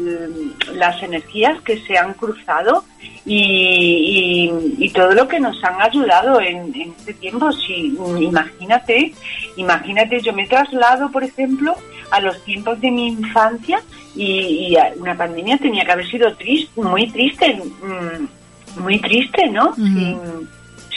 las 0.74 1.01
energías 1.01 1.61
que 1.61 1.80
se 1.86 1.97
han 1.97 2.13
cruzado 2.13 2.84
y, 3.26 4.49
y- 4.80 4.86
y 4.86 4.89
todo 4.91 5.11
lo 5.13 5.28
que 5.28 5.39
nos 5.39 5.61
han 5.63 5.82
ayudado 5.82 6.39
en, 6.41 6.74
en 6.76 6.93
este 6.97 7.13
tiempo. 7.13 7.51
Si, 7.51 7.97
imagínate, 8.20 9.13
imagínate, 9.55 10.20
yo 10.22 10.34
me 10.34 10.47
traslado, 10.47 11.09
por 11.11 11.24
ejemplo, 11.24 11.76
a 12.11 12.20
los 12.22 12.41
tiempos 12.43 12.80
de 12.82 12.89
mi 12.91 13.07
infancia 13.07 13.82
y, 14.15 14.74
y 14.74 14.78
una 14.99 15.15
pandemia 15.15 15.57
tenía 15.57 15.86
que 15.86 15.91
haber 15.91 16.07
sido 16.09 16.34
triste, 16.36 16.82
muy 16.82 17.07
triste, 17.11 17.53
mm, 17.55 18.82
muy 18.82 18.99
triste, 18.99 19.47
¿no? 19.49 19.74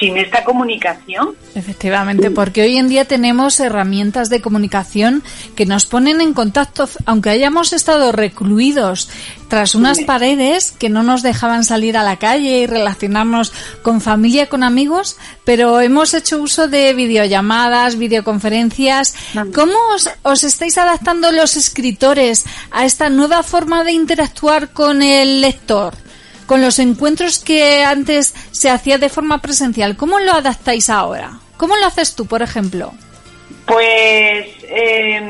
Sin 0.01 0.17
esta 0.17 0.43
comunicación. 0.45 1.35
Efectivamente, 1.55 2.31
porque 2.31 2.63
hoy 2.63 2.79
en 2.79 2.89
día 2.89 3.05
tenemos 3.05 3.61
herramientas 3.61 4.31
de 4.31 4.41
comunicación 4.41 5.23
que 5.55 5.67
nos 5.67 5.85
ponen 5.85 6.21
en 6.23 6.33
contacto, 6.33 6.89
aunque 7.05 7.29
hayamos 7.31 7.73
estado 7.75 8.11
recluidos 8.11 9.11
tras 9.49 9.75
unas 9.75 9.99
Sí. 9.99 10.05
paredes 10.05 10.73
que 10.79 10.89
no 10.89 11.03
nos 11.03 11.23
dejaban 11.23 11.65
salir 11.65 11.97
a 11.99 12.03
la 12.05 12.17
calle 12.19 12.61
y 12.61 12.67
relacionarnos 12.67 13.53
con 13.83 14.01
familia, 14.01 14.49
con 14.49 14.63
amigos, 14.63 15.17
pero 15.45 15.81
hemos 15.81 16.15
hecho 16.15 16.41
uso 16.41 16.67
de 16.69 16.95
videollamadas, 16.95 17.97
videoconferencias. 17.97 19.15
¿Cómo 19.55 19.75
os, 19.95 20.09
os 20.23 20.45
estáis 20.45 20.79
adaptando 20.79 21.31
los 21.33 21.57
escritores 21.57 22.47
a 22.71 22.87
esta 22.87 23.11
nueva 23.11 23.43
forma 23.43 23.85
de 23.85 23.93
interactuar 23.93 24.71
con 24.73 25.03
el 25.03 25.41
lector? 25.43 25.95
Con 26.51 26.63
los 26.63 26.81
encuentros 26.81 27.39
que 27.39 27.85
antes 27.85 28.35
se 28.51 28.71
hacía 28.71 28.99
de 28.99 29.09
forma 29.09 29.41
presencial, 29.41 29.97
¿cómo 29.97 30.19
lo 30.19 30.33
adaptáis 30.33 30.91
ahora? 30.91 31.39
¿Cómo 31.57 31.77
lo 31.77 31.87
haces 31.87 32.17
tú, 32.17 32.27
por 32.27 32.43
ejemplo? 32.43 32.91
Pues, 33.67 34.49
eh, 34.65 35.23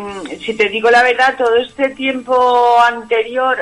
si 0.42 0.54
te 0.54 0.70
digo 0.70 0.90
la 0.90 1.02
verdad, 1.02 1.34
todo 1.36 1.56
este 1.56 1.90
tiempo 1.90 2.80
anterior, 2.88 3.58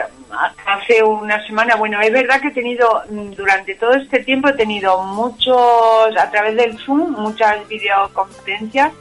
hace 0.66 1.02
una 1.02 1.44
semana, 1.48 1.74
bueno, 1.74 2.00
es 2.00 2.12
verdad 2.12 2.40
que 2.40 2.46
he 2.46 2.52
tenido, 2.52 3.02
mm, 3.10 3.30
durante 3.32 3.74
todo 3.74 3.94
este 3.94 4.20
tiempo 4.20 4.50
he 4.50 4.52
tenido 4.52 5.02
muchos, 5.02 6.16
a 6.16 6.30
través 6.30 6.54
del 6.54 6.78
Zoom, 6.78 7.10
muchas 7.10 7.66
videoconferencias 7.66 8.92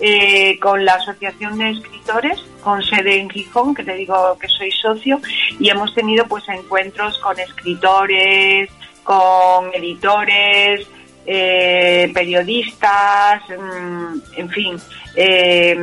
eh, 0.00 0.58
con 0.60 0.84
la 0.84 0.94
Asociación 0.94 1.58
de 1.58 1.70
Escritores, 1.70 2.40
con 2.60 2.82
sede 2.82 3.18
en 3.18 3.30
Gijón, 3.30 3.74
que 3.74 3.84
te 3.84 3.94
digo 3.94 4.36
que 4.38 4.48
soy 4.48 4.70
socio, 4.70 5.20
y 5.58 5.68
hemos 5.68 5.94
tenido 5.94 6.26
pues 6.26 6.48
encuentros 6.48 7.18
con 7.18 7.38
escritores, 7.38 8.70
con 9.02 9.72
editores, 9.74 10.86
eh, 11.26 12.10
periodistas, 12.12 13.42
mm, 13.48 14.18
en 14.36 14.50
fin, 14.50 14.76
eh, 15.16 15.76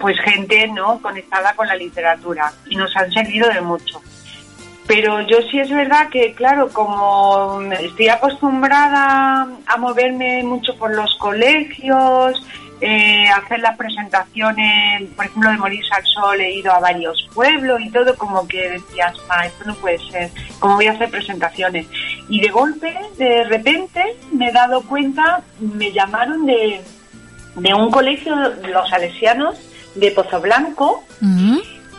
pues 0.00 0.18
gente 0.20 0.66
no 0.68 1.00
conectada 1.00 1.54
con 1.54 1.66
la 1.66 1.76
literatura 1.76 2.52
y 2.68 2.76
nos 2.76 2.96
han 2.96 3.10
servido 3.12 3.48
de 3.48 3.60
mucho. 3.60 4.00
Pero 4.86 5.20
yo 5.22 5.38
sí 5.50 5.58
es 5.58 5.70
verdad 5.70 6.08
que, 6.10 6.32
claro, 6.34 6.68
como 6.72 7.60
estoy 7.72 8.08
acostumbrada 8.08 9.48
a 9.66 9.76
moverme 9.78 10.44
mucho 10.44 10.76
por 10.76 10.94
los 10.94 11.16
colegios, 11.16 12.40
eh, 12.80 13.26
hacer 13.30 13.60
las 13.60 13.76
presentaciones, 13.76 15.08
por 15.16 15.24
ejemplo, 15.24 15.50
de 15.50 15.56
Morirse 15.56 15.94
al 15.94 16.04
Sol, 16.04 16.40
he 16.40 16.58
ido 16.58 16.70
a 16.72 16.78
varios 16.78 17.26
pueblos 17.34 17.80
y 17.80 17.90
todo, 17.90 18.14
como 18.16 18.46
que 18.46 18.68
decías, 18.70 19.14
ah, 19.30 19.46
esto 19.46 19.64
no 19.64 19.74
puede 19.76 19.98
ser, 20.10 20.30
¿cómo 20.58 20.76
voy 20.76 20.86
a 20.86 20.92
hacer 20.92 21.10
presentaciones? 21.10 21.86
Y 22.28 22.40
de 22.40 22.48
golpe, 22.48 22.94
de 23.16 23.44
repente, 23.44 24.02
me 24.30 24.48
he 24.48 24.52
dado 24.52 24.82
cuenta, 24.82 25.42
me 25.58 25.90
llamaron 25.90 26.44
de, 26.44 26.82
de 27.56 27.74
un 27.74 27.90
colegio, 27.90 28.36
los 28.36 28.88
salesianos, 28.90 29.56
de 29.94 30.10
Pozo 30.10 30.40
Blanco, 30.42 31.02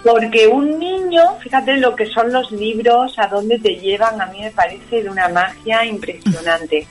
porque 0.03 0.47
un 0.47 0.79
niño, 0.79 1.37
fíjate 1.39 1.77
lo 1.77 1.95
que 1.95 2.05
son 2.05 2.31
los 2.31 2.51
libros, 2.51 3.17
a 3.17 3.27
dónde 3.27 3.59
te 3.59 3.75
llevan, 3.75 4.21
a 4.21 4.27
mí 4.27 4.41
me 4.41 4.51
parece 4.51 5.03
de 5.03 5.09
una 5.09 5.27
magia 5.29 5.85
impresionante. 5.85 6.87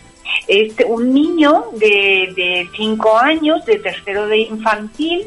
Este, 0.48 0.84
un 0.84 1.12
niño 1.12 1.64
de, 1.74 2.32
de 2.36 2.68
cinco 2.76 3.16
años, 3.18 3.64
de 3.66 3.78
tercero 3.78 4.26
de 4.26 4.38
infantil, 4.38 5.22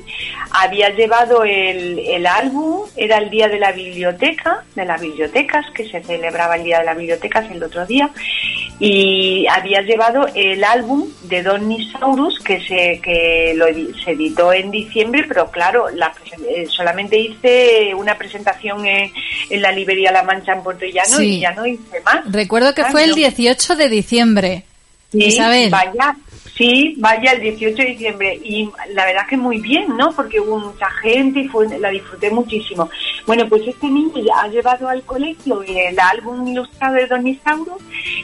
había 0.52 0.90
llevado 0.90 1.44
el, 1.44 2.00
el 2.00 2.26
álbum, 2.26 2.82
era 2.96 3.18
el 3.18 3.30
día 3.30 3.48
de 3.48 3.60
la 3.60 3.72
biblioteca, 3.72 4.64
de 4.76 4.86
las 4.86 5.02
bibliotecas, 5.02 5.66
que 5.72 5.88
se 5.90 6.02
celebraba 6.04 6.56
el 6.56 6.64
día 6.64 6.80
de 6.80 6.86
las 6.86 6.98
bibliotecas 6.98 7.50
el 7.52 7.62
otro 7.64 7.86
día, 7.86 8.10
y 8.80 9.46
había 9.48 9.82
llevado 9.82 10.26
el 10.34 10.64
álbum 10.64 11.08
de 11.24 11.44
Don 11.44 11.68
Nisaurus 11.68 12.40
que 12.40 12.62
se 12.62 13.02
que 13.04 13.54
lo 13.56 13.66
se 14.04 14.12
editó 14.12 14.54
en 14.54 14.72
diciembre 14.72 15.26
pero 15.28 15.52
claro 15.52 15.90
la 15.90 16.14
eh, 16.48 16.66
solamente 16.68 17.20
hice 17.20 17.94
una 17.94 18.18
presentación 18.18 18.86
en, 18.86 19.12
en 19.50 19.62
la 19.62 19.72
librería 19.74 20.12
La 20.14 20.24
Mancha 20.24 20.54
en 20.54 20.64
Puerto 20.64 20.86
Llano 20.86 21.18
Sí. 21.18 21.38
y 21.38 21.40
ya 21.42 21.52
no 21.52 21.66
hice 21.66 22.00
más 22.06 22.32
Recuerdo 22.32 22.74
que 22.74 22.82
Ah, 22.84 22.92
fue 22.92 23.04
el 23.04 23.10
no. 23.12 23.16
18 23.18 23.76
de 23.76 23.90
diciembre. 23.90 24.64
Sí, 25.12 25.26
Isabel. 25.26 25.72
Vaya, 25.72 26.16
sí, 26.56 26.94
vaya 26.98 27.32
el 27.32 27.42
18 27.42 27.76
de 27.76 27.86
diciembre. 27.90 28.40
Y 28.44 28.70
la 28.94 29.06
verdad 29.06 29.26
que 29.28 29.38
muy 29.38 29.60
bien, 29.60 29.98
¿no? 29.98 30.12
Porque 30.12 30.40
hubo 30.40 30.60
mucha 30.60 30.88
gente 31.02 31.40
y 31.40 31.48
fue, 31.48 31.68
la 31.80 31.90
disfruté 31.90 32.30
muchísimo. 32.30 32.90
Bueno, 33.26 33.48
pues 33.50 33.64
este 33.66 33.88
niño 33.88 34.14
ya 34.24 34.42
ha 34.42 34.48
llevado 34.48 34.88
al 34.88 35.02
colegio 35.04 35.64
el 35.64 36.00
álbum 36.00 36.48
ilustrado 36.48 36.96
de 36.96 37.08
Don 37.08 37.26
Isauro 37.26 37.78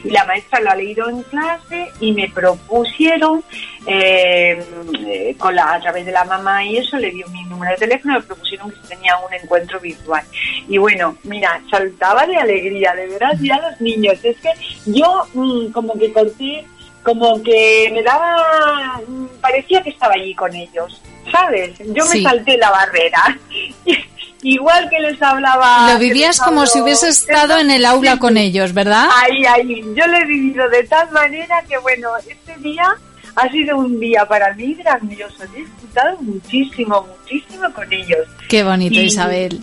y 0.04 0.10
la 0.10 0.24
maestra 0.26 0.60
lo 0.60 0.70
ha 0.70 0.76
leído 0.76 1.08
en 1.08 1.22
clase 1.24 1.88
y 1.98 2.12
me 2.12 2.28
propusieron, 2.30 3.42
eh, 3.86 4.62
eh, 5.08 5.34
con 5.38 5.56
la, 5.56 5.74
a 5.74 5.80
través 5.80 6.06
de 6.06 6.12
la 6.12 6.24
mamá 6.24 6.64
y 6.64 6.76
eso, 6.76 6.98
le 6.98 7.10
dio 7.10 7.26
mi 7.28 7.42
número 7.44 7.72
de 7.72 7.78
teléfono, 7.78 8.14
me 8.14 8.22
propusieron 8.22 8.70
que 8.70 8.76
se 8.82 8.94
tenía 8.94 9.16
un 9.18 9.34
encuentro 9.34 9.80
virtual. 9.80 10.22
Y 10.68 10.78
bueno, 10.78 11.16
mira, 11.24 11.60
saltaba 11.68 12.26
de 12.26 12.36
alegría, 12.36 12.94
de 12.94 13.08
ver 13.08 13.24
así 13.24 13.50
a 13.50 13.60
los 13.60 13.80
niños. 13.80 14.18
Es 14.22 14.36
que 14.38 14.50
yo 14.86 15.24
mm, 15.34 15.72
como 15.72 15.94
que 15.94 16.12
conté 16.12 16.64
como 17.06 17.40
que 17.40 17.88
me 17.94 18.02
daba, 18.02 19.00
parecía 19.40 19.80
que 19.80 19.90
estaba 19.90 20.14
allí 20.14 20.34
con 20.34 20.52
ellos, 20.54 21.00
¿sabes? 21.30 21.78
Yo 21.94 22.04
Sí. 22.04 22.18
me 22.18 22.22
salté 22.28 22.58
la 22.58 22.70
barrera. 22.72 23.38
Igual 24.42 24.90
que 24.90 24.98
les 25.00 25.20
hablaba... 25.22 25.92
Lo 25.92 25.98
vivías 26.00 26.38
como 26.40 26.62
hablo- 26.62 26.66
si 26.66 26.80
hubiese 26.80 27.08
estado 27.08 27.58
en 27.58 27.70
el 27.70 27.84
aula 27.84 28.12
Sí, 28.14 28.18
con 28.18 28.36
ellos, 28.36 28.72
¿verdad? 28.74 29.06
Ahí, 29.22 29.44
ahí. 29.44 29.82
Yo 29.96 30.06
lo 30.06 30.16
he 30.16 30.24
vivido 30.24 30.68
de 30.68 30.82
tal 30.84 31.10
manera 31.12 31.62
que, 31.68 31.78
bueno, 31.78 32.10
este 32.28 32.56
día 32.58 32.88
ha 33.36 33.48
sido 33.50 33.76
un 33.78 33.98
día 34.00 34.26
para 34.26 34.52
mí 34.54 34.74
grandioso. 34.74 35.44
He 35.44 35.60
disfrutado 35.60 36.18
muchísimo, 36.20 37.06
muchísimo 37.22 37.72
con 37.72 37.92
ellos. 37.92 38.26
Qué 38.48 38.62
bonito, 38.64 38.94
Y- 38.96 39.04
Isabel. 39.06 39.60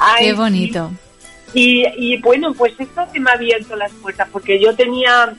Ay, 0.00 0.26
Qué 0.26 0.32
bonito. 0.32 0.90
Y, 1.52 1.84
y 1.96 2.16
bueno, 2.20 2.52
pues 2.54 2.72
esto 2.78 3.06
que 3.12 3.20
me 3.20 3.30
ha 3.30 3.34
abierto 3.34 3.76
las 3.76 3.92
puertas, 3.92 4.28
porque 4.32 4.58
yo 4.60 4.74
tenía, 4.74 5.32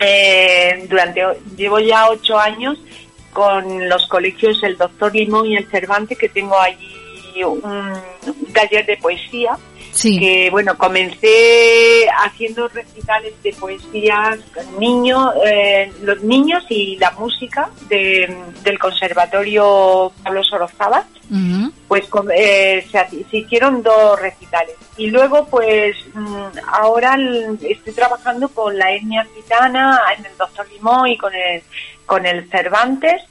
eh, 0.00 0.86
durante, 0.88 1.22
llevo 1.56 1.78
ya 1.78 2.08
ocho 2.08 2.38
años 2.38 2.78
con 3.32 3.88
los 3.88 4.06
colegios 4.06 4.62
El 4.62 4.76
Doctor 4.76 5.14
Limón 5.14 5.46
y 5.46 5.56
el 5.56 5.66
Cervantes, 5.68 6.18
que 6.18 6.28
tengo 6.28 6.58
allí 6.58 7.44
un, 7.44 7.62
un 7.64 8.52
taller 8.52 8.84
de 8.86 8.96
poesía, 8.96 9.56
Sí. 9.92 10.18
que 10.18 10.48
bueno, 10.50 10.76
comencé 10.78 12.06
haciendo 12.24 12.68
recitales 12.68 13.34
de 13.42 13.52
poesías 13.54 14.38
con 14.54 14.78
niños, 14.80 15.32
eh, 15.44 15.92
los 16.02 16.22
niños 16.22 16.64
y 16.68 16.96
la 16.96 17.10
música 17.12 17.70
de- 17.88 18.34
del 18.62 18.78
Conservatorio 18.78 20.12
Pablo 20.22 20.42
Sorozábal 20.44 21.04
pues 21.86 22.04
eh, 22.34 22.84
se, 22.90 23.36
hicieron 23.36 23.82
dos 23.82 24.20
recitales. 24.20 24.74
Y 24.96 25.08
luego 25.10 25.46
pues 25.46 25.96
mm, 26.14 26.44
ahora 26.72 27.16
estoy 27.62 27.92
trabajando 27.92 28.48
con 28.48 28.76
la 28.76 28.92
etnia 28.92 29.24
gitana 29.34 30.00
en 30.18 30.26
el 30.26 30.36
Doctor 30.36 30.66
Limón 30.72 31.08
y 31.08 31.16
con 31.16 31.32
el 31.34 31.62
con 32.06 32.26
el 32.26 32.48
Cervantes 32.50 33.22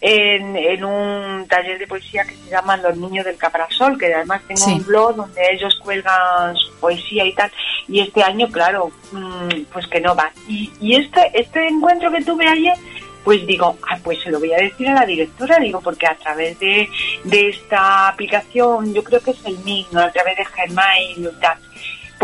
en, 0.00 0.54
en 0.56 0.84
un 0.84 1.46
taller 1.48 1.78
de 1.78 1.86
poesía 1.86 2.24
que 2.24 2.34
se 2.36 2.50
llama 2.50 2.76
Los 2.76 2.96
Niños 2.96 3.24
del 3.24 3.36
Caparasol, 3.38 3.98
que 3.98 4.12
además 4.14 4.42
tengo 4.46 4.60
Sí. 4.60 4.72
un 4.72 4.84
blog 4.84 5.16
donde 5.16 5.40
ellos 5.52 5.74
cuelgan 5.82 6.54
su 6.56 6.72
poesía 6.80 7.24
y 7.24 7.32
tal. 7.32 7.50
Y 7.88 8.00
este 8.00 8.22
año, 8.22 8.48
claro, 8.50 8.90
mm, 9.12 9.62
pues 9.72 9.86
que 9.86 10.00
no 10.00 10.14
va. 10.14 10.30
Y, 10.48 10.70
y 10.80 10.96
este, 10.96 11.30
este 11.32 11.66
encuentro 11.68 12.10
que 12.12 12.22
tuve 12.22 12.46
ayer, 12.46 12.74
pues 13.24 13.46
digo, 13.46 13.78
ah, 13.88 13.96
pues 14.04 14.20
se 14.22 14.30
lo 14.30 14.38
voy 14.38 14.52
a 14.52 14.58
decir 14.58 14.86
a 14.88 14.94
la 14.94 15.06
directora, 15.06 15.58
digo, 15.58 15.80
porque 15.80 16.06
a 16.06 16.14
través 16.16 16.58
de, 16.58 16.88
de 17.24 17.48
esta 17.48 18.08
aplicación, 18.08 18.92
yo 18.92 19.02
creo 19.02 19.20
que 19.22 19.30
es 19.30 19.44
el 19.46 19.56
mismo, 19.60 19.98
a 20.00 20.12
través 20.12 20.36
de 20.36 20.44
Gmail 20.44 21.18
y 21.34 21.40
tal, 21.40 21.56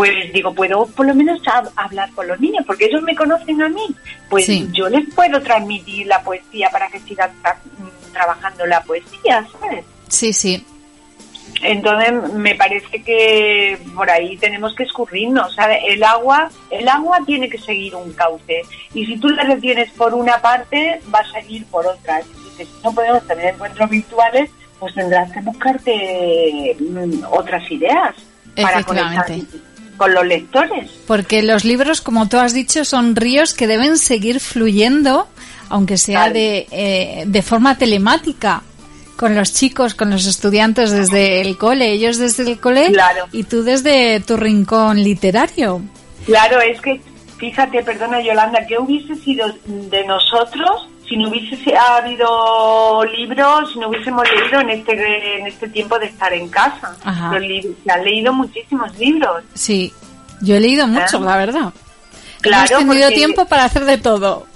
pues 0.01 0.33
digo, 0.33 0.55
puedo 0.55 0.87
por 0.87 1.05
lo 1.07 1.15
menos 1.15 1.43
hab- 1.43 1.71
hablar 1.77 2.11
con 2.13 2.27
los 2.27 2.41
niños, 2.41 2.65
porque 2.67 2.87
ellos 2.87 3.03
me 3.03 3.15
conocen 3.15 3.61
a 3.61 3.69
mí, 3.69 3.87
pues 4.31 4.47
Sí. 4.47 4.67
yo 4.73 4.89
les 4.89 5.13
puedo 5.15 5.43
transmitir 5.43 6.07
la 6.07 6.23
poesía 6.23 6.71
para 6.71 6.89
que 6.89 6.99
sigan 7.01 7.31
tra- 7.43 7.57
mm, 7.79 8.13
trabajando 8.15 8.65
la 8.65 8.83
poesía, 8.83 9.47
¿sabes? 9.61 9.85
Sí, 10.09 10.33
sí. 10.33 10.65
Entonces 11.63 12.13
me 12.33 12.55
parece 12.55 13.03
que 13.03 13.79
por 13.95 14.09
ahí 14.09 14.39
tenemos 14.39 14.75
que 14.75 14.85
escurrirnos. 14.85 15.55
¿sabes? 15.55 15.79
El 15.87 16.03
agua, 16.03 16.51
el 16.71 16.89
agua 16.89 17.19
tiene 17.27 17.51
que 17.51 17.59
seguir 17.59 17.95
un 17.95 18.13
cauce 18.15 18.63
y 18.95 19.05
si 19.05 19.19
tú 19.19 19.29
la 19.29 19.43
retienes 19.45 19.91
por 19.91 20.15
una 20.15 20.41
parte, 20.41 21.01
va 21.15 21.19
a 21.19 21.31
seguir 21.33 21.67
por 21.67 21.87
otra. 21.87 22.23
Si 22.57 22.67
no 22.83 22.95
podemos 22.95 23.27
tener 23.27 23.53
encuentros 23.55 23.91
virtuales, 23.91 24.51
pues 24.79 24.95
tendrás 24.95 25.31
que 25.33 25.41
buscarte 25.41 26.77
mm, 26.81 27.25
otras 27.31 27.71
ideas 27.71 28.15
para 28.57 28.83
conectar. 28.83 29.27
Con 30.01 30.15
los 30.15 30.25
lectores. 30.25 30.91
Porque 31.07 31.43
los 31.43 31.63
libros, 31.67 32.01
como 32.01 32.27
tú 32.27 32.39
has 32.39 32.55
dicho, 32.55 32.87
son 32.87 33.15
ríos 33.17 33.53
que 33.53 33.67
deben 33.67 33.99
seguir 33.99 34.41
fluyendo, 34.41 35.29
aunque 35.69 35.99
sea 35.99 36.31
de, 36.31 36.67
eh, 36.71 37.25
de 37.27 37.43
forma 37.43 37.77
telemática, 37.77 38.63
con 39.17 39.35
los 39.37 39.53
chicos, 39.53 39.95
con 39.95 40.09
los 40.09 40.25
estudiantes 40.25 40.91
desde 40.91 41.43
el 41.43 41.59
cole, 41.59 41.93
ellos 41.93 42.17
desde 42.17 42.45
el 42.51 42.59
cole 42.59 42.87
Claro. 42.91 43.27
y 43.31 43.43
tú 43.43 43.63
desde 43.63 44.21
tu 44.21 44.39
rincón 44.39 45.05
literario. 45.05 45.83
Claro, 46.25 46.63
es 46.63 46.81
que, 46.81 46.99
fíjate, 47.37 47.83
perdona 47.83 48.23
Yolanda, 48.23 48.67
¿qué 48.67 48.79
hubiese 48.79 49.15
sido 49.17 49.55
de 49.67 50.03
nosotros 50.07 50.89
si 51.11 51.17
no 51.17 51.29
hubiese 51.29 51.77
habido 51.77 53.05
libros, 53.05 53.73
si 53.73 53.79
no 53.81 53.89
hubiésemos 53.89 54.23
leído 54.31 54.61
en 54.61 54.71
este, 54.71 55.41
en 55.41 55.47
este 55.49 55.69
tiempo 55.69 55.99
de 55.99 56.07
estar 56.07 56.33
en 56.33 56.49
casa? 56.49 56.97
Ajá. 57.05 57.33
Los 57.33 57.43
libros, 57.43 57.75
se 57.85 57.91
han 57.93 58.05
leído 58.05 58.33
muchísimos 58.33 58.97
libros. 58.97 59.43
Sí, 59.55 59.93
yo 60.41 60.55
he 60.55 60.61
leído 60.61 60.87
mucho, 60.87 61.19
Ah. 61.19 61.21
la 61.21 61.37
verdad. 61.37 61.73
Claro, 62.41 62.79
Hemos 62.79 62.89
tenido 62.95 63.09
porque- 63.09 63.17
tiempo 63.17 63.45
para 63.47 63.65
hacer 63.65 63.85
de 63.85 63.99
todo. 63.99 64.47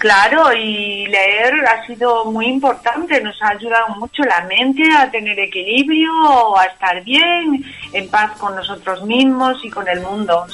Claro, 0.00 0.50
y 0.54 1.06
leer 1.08 1.52
ha 1.66 1.86
sido 1.86 2.24
muy 2.24 2.46
importante, 2.46 3.20
nos 3.20 3.36
ha 3.42 3.48
ayudado 3.50 3.96
mucho 3.98 4.22
la 4.22 4.40
mente 4.46 4.82
a 4.96 5.10
tener 5.10 5.38
equilibrio, 5.38 6.56
a 6.56 6.64
estar 6.64 7.04
bien, 7.04 7.62
en 7.92 8.08
paz 8.08 8.30
con 8.38 8.56
nosotros 8.56 9.04
mismos 9.04 9.58
y 9.62 9.68
con 9.68 9.86
el 9.88 10.00
mundo. 10.00 10.46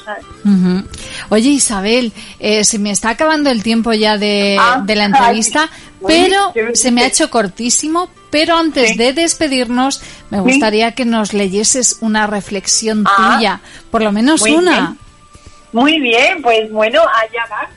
Oye 1.28 1.50
Isabel, 1.50 2.12
eh, 2.40 2.64
se 2.64 2.80
me 2.80 2.90
está 2.90 3.10
acabando 3.10 3.48
el 3.48 3.62
tiempo 3.62 3.92
ya 3.92 4.18
de, 4.18 4.56
Ah, 4.58 4.82
de 4.84 4.96
la 4.96 5.04
entrevista, 5.04 5.68
ay, 5.70 6.04
pero 6.04 6.52
uy, 6.52 6.74
se 6.74 6.90
me 6.90 7.02
ha 7.04 7.06
hecho 7.06 7.30
cortísimo. 7.30 8.10
Pero 8.32 8.56
antes 8.56 8.90
Sí. 8.90 8.96
de 8.98 9.12
despedirnos, 9.12 10.02
me 10.30 10.38
Sí. 10.38 10.42
gustaría 10.42 10.92
que 10.96 11.04
nos 11.04 11.32
leyeses 11.32 11.98
una 12.00 12.26
reflexión 12.26 13.04
Ah, 13.06 13.34
tuya, 13.36 13.60
por 13.92 14.02
lo 14.02 14.10
menos 14.10 14.40
muy 14.40 14.50
una. 14.54 14.72
bien. 14.72 14.98
Muy 15.72 16.00
bien, 16.00 16.42
pues 16.42 16.68
bueno, 16.72 17.00
allá 17.02 17.44
va. 17.48 17.68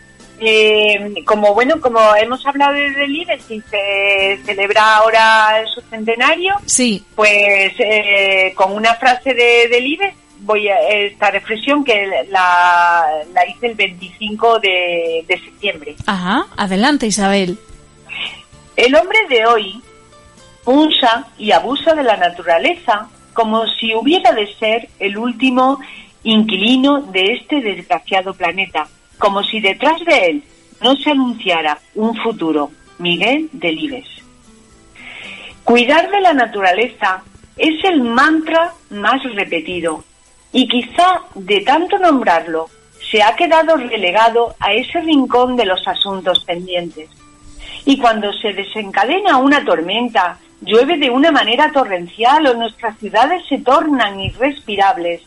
Eh, 0.41 1.15
como 1.25 1.53
bueno, 1.53 1.79
como 1.81 1.99
hemos 2.15 2.45
hablado 2.45 2.73
de 2.73 2.91
Delibes 2.91 3.49
y 3.51 3.61
se 3.61 4.39
celebra 4.45 4.97
ahora 4.97 5.63
su 5.73 5.81
centenario, 5.81 6.55
Sí, 6.65 7.03
pues 7.15 7.73
eh, 7.79 8.53
con 8.55 8.71
una 8.73 8.95
frase 8.95 9.33
de 9.33 9.67
Delibes 9.69 10.13
voy 10.41 10.69
a 10.69 10.77
esta 10.89 11.31
reflexión 11.31 11.83
que 11.83 12.07
la, 12.29 13.05
la 13.33 13.47
hice 13.47 13.67
el 13.67 13.75
25 13.75 14.59
de, 14.59 15.25
de 15.27 15.39
septiembre. 15.39 15.95
ajá, 16.05 16.45
adelante 16.55 17.07
Isabel. 17.07 17.57
El 18.77 18.95
hombre 18.95 19.19
de 19.27 19.45
hoy 19.45 19.81
usa 20.65 21.27
y 21.37 21.51
abusa 21.51 21.93
de 21.93 22.03
la 22.03 22.15
naturaleza 22.15 23.09
como 23.33 23.67
si 23.67 23.93
hubiera 23.93 24.31
de 24.31 24.47
ser 24.55 24.87
el 24.99 25.17
último 25.17 25.79
inquilino 26.23 27.01
de 27.01 27.33
este 27.33 27.61
desgraciado 27.61 28.33
planeta, 28.33 28.87
como 29.19 29.43
si 29.43 29.59
detrás 29.59 30.03
de 30.05 30.25
él 30.25 30.43
no 30.81 30.95
se 30.95 31.11
anunciara 31.11 31.77
un 31.93 32.15
futuro. 32.15 32.71
Miguel 32.97 33.49
Delibes. 33.53 34.07
Cuidar 35.63 36.09
de 36.11 36.19
la 36.19 36.33
naturaleza 36.33 37.23
es 37.55 37.83
el 37.85 38.01
mantra 38.01 38.73
más 38.89 39.21
repetido 39.35 40.03
y 40.51 40.67
quizá 40.67 41.21
de 41.35 41.61
tanto 41.61 41.97
nombrarlo 41.97 42.69
se 43.11 43.23
ha 43.23 43.35
quedado 43.35 43.77
relegado 43.77 44.55
a 44.59 44.73
ese 44.73 44.99
rincón 45.01 45.55
de 45.55 45.65
los 45.65 45.87
asuntos 45.87 46.43
pendientes. 46.43 47.09
Y 47.85 47.97
cuando 47.97 48.31
se 48.33 48.53
desencadena 48.53 49.37
una 49.37 49.63
tormenta, 49.63 50.37
llueve 50.61 50.97
de 50.97 51.09
una 51.09 51.31
manera 51.31 51.71
torrencial 51.71 52.45
o 52.47 52.53
nuestras 52.55 52.97
ciudades 52.99 53.43
se 53.47 53.59
tornan 53.59 54.19
irrespirables, 54.19 55.21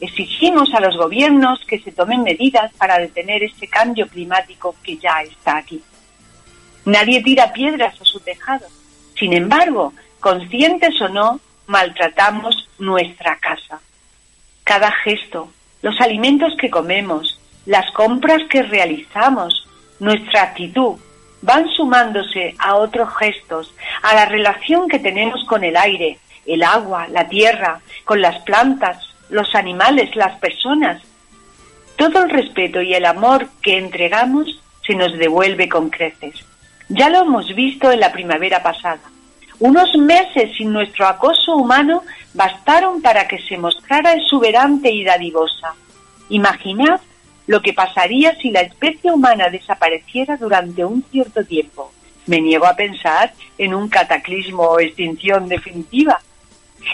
exigimos 0.00 0.72
a 0.74 0.80
los 0.80 0.96
gobiernos 0.96 1.64
que 1.66 1.78
se 1.80 1.92
tomen 1.92 2.22
medidas 2.22 2.72
para 2.74 2.98
detener 2.98 3.42
este 3.42 3.68
cambio 3.68 4.06
climático 4.08 4.74
que 4.82 4.96
ya 4.98 5.22
está 5.22 5.56
aquí. 5.56 5.82
Nadie 6.84 7.22
tira 7.22 7.52
piedras 7.52 8.00
a 8.00 8.04
su 8.04 8.20
tejado. 8.20 8.66
Sin 9.18 9.32
embargo, 9.32 9.92
conscientes 10.20 11.00
o 11.00 11.08
no, 11.08 11.40
maltratamos 11.66 12.68
nuestra 12.78 13.38
casa. 13.38 13.80
Cada 14.62 14.92
gesto, 14.92 15.50
los 15.82 16.00
alimentos 16.00 16.54
que 16.60 16.70
comemos, 16.70 17.40
las 17.64 17.90
compras 17.92 18.42
que 18.50 18.62
realizamos, 18.62 19.66
nuestra 19.98 20.42
actitud, 20.42 20.96
van 21.42 21.68
sumándose 21.68 22.54
a 22.58 22.76
otros 22.76 23.08
gestos, 23.16 23.74
a 24.02 24.14
la 24.14 24.26
relación 24.26 24.88
que 24.88 24.98
tenemos 24.98 25.44
con 25.44 25.64
el 25.64 25.76
aire, 25.76 26.18
el 26.44 26.62
agua, 26.62 27.08
la 27.08 27.28
tierra, 27.28 27.80
con 28.04 28.20
las 28.20 28.42
plantas, 28.42 29.15
los 29.28 29.54
animales, 29.54 30.14
las 30.16 30.38
personas. 30.38 31.02
Todo 31.96 32.24
el 32.24 32.30
respeto 32.30 32.80
y 32.80 32.94
el 32.94 33.04
amor 33.06 33.48
que 33.62 33.78
entregamos 33.78 34.60
se 34.86 34.94
nos 34.94 35.12
devuelve 35.18 35.68
con 35.68 35.90
creces. 35.90 36.44
Ya 36.88 37.08
lo 37.08 37.22
hemos 37.22 37.54
visto 37.54 37.90
en 37.90 38.00
la 38.00 38.12
primavera 38.12 38.62
pasada. 38.62 39.00
Unos 39.58 39.96
meses 39.96 40.54
sin 40.56 40.72
nuestro 40.72 41.06
acoso 41.06 41.56
humano 41.56 42.02
bastaron 42.34 43.00
para 43.00 43.26
que 43.26 43.40
se 43.40 43.56
mostrara 43.56 44.12
exuberante 44.12 44.90
y 44.90 45.02
dadivosa. 45.02 45.74
Imaginad 46.28 47.00
lo 47.46 47.62
que 47.62 47.72
pasaría 47.72 48.34
si 48.36 48.50
la 48.50 48.60
especie 48.60 49.12
humana 49.12 49.48
desapareciera 49.48 50.36
durante 50.36 50.84
un 50.84 51.02
cierto 51.10 51.44
tiempo. 51.44 51.90
Me 52.26 52.40
niego 52.40 52.66
a 52.66 52.76
pensar 52.76 53.32
en 53.56 53.74
un 53.74 53.88
cataclismo 53.88 54.64
o 54.64 54.80
extinción 54.80 55.48
definitiva. 55.48 56.20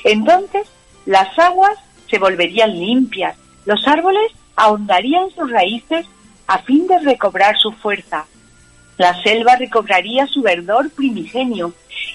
Entonces, 0.04 0.68
las 1.06 1.36
aguas 1.38 1.78
se 2.12 2.18
volverían 2.18 2.78
limpias, 2.78 3.34
los 3.64 3.88
árboles 3.88 4.30
ahondarían 4.54 5.30
sus 5.30 5.50
raíces 5.50 6.04
a 6.46 6.58
fin 6.58 6.86
de 6.86 6.98
recobrar 6.98 7.56
su 7.56 7.72
fuerza. 7.72 8.26
La 8.98 9.20
selva 9.22 9.56
recobraría 9.56 10.26
su 10.26 10.42
verdor 10.42 10.90
primigenio 10.90 11.72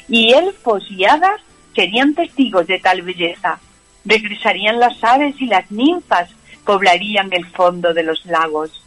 y 0.08 0.34
elfos 0.34 0.84
y 0.92 1.06
hadas 1.06 1.42
serían 1.74 2.14
testigos 2.14 2.68
de 2.68 2.78
tal 2.78 3.02
belleza. 3.02 3.60
Regresarían 4.06 4.80
las 4.80 5.04
aves 5.04 5.34
y 5.42 5.48
las 5.48 5.72
ninfas 5.72 6.30
poblarían 6.64 7.34
el 7.34 7.48
fondo 7.48 7.92
de 7.96 8.04
los 8.04 8.24
lagos. 8.28 8.84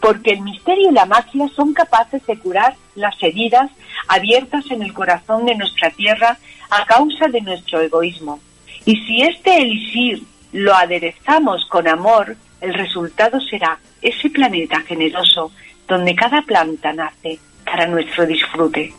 Porque 0.00 0.32
el 0.32 0.40
misterio 0.40 0.90
y 0.90 0.92
la 0.92 1.06
magia 1.06 1.46
son 1.54 1.72
capaces 1.72 2.26
de 2.26 2.36
curar 2.36 2.74
las 2.96 3.14
heridas 3.22 3.70
abiertas 4.08 4.64
en 4.72 4.82
el 4.82 4.92
corazón 4.92 5.46
de 5.46 5.54
nuestra 5.54 5.90
tierra 5.90 6.36
a 6.68 6.84
causa 6.84 7.28
de 7.28 7.42
nuestro 7.42 7.80
egoísmo. 7.80 8.40
Y 8.84 8.96
si 9.04 9.22
este 9.22 9.62
elixir 9.62 10.24
lo 10.52 10.74
aderezamos 10.74 11.66
con 11.66 11.88
amor, 11.88 12.36
el 12.60 12.74
resultado 12.74 13.40
será 13.40 13.78
ese 14.00 14.30
planeta 14.30 14.80
generoso 14.80 15.52
donde 15.86 16.14
cada 16.14 16.42
planta 16.42 16.92
nace 16.92 17.38
para 17.64 17.86
nuestro 17.86 18.26
disfrute. 18.26 18.92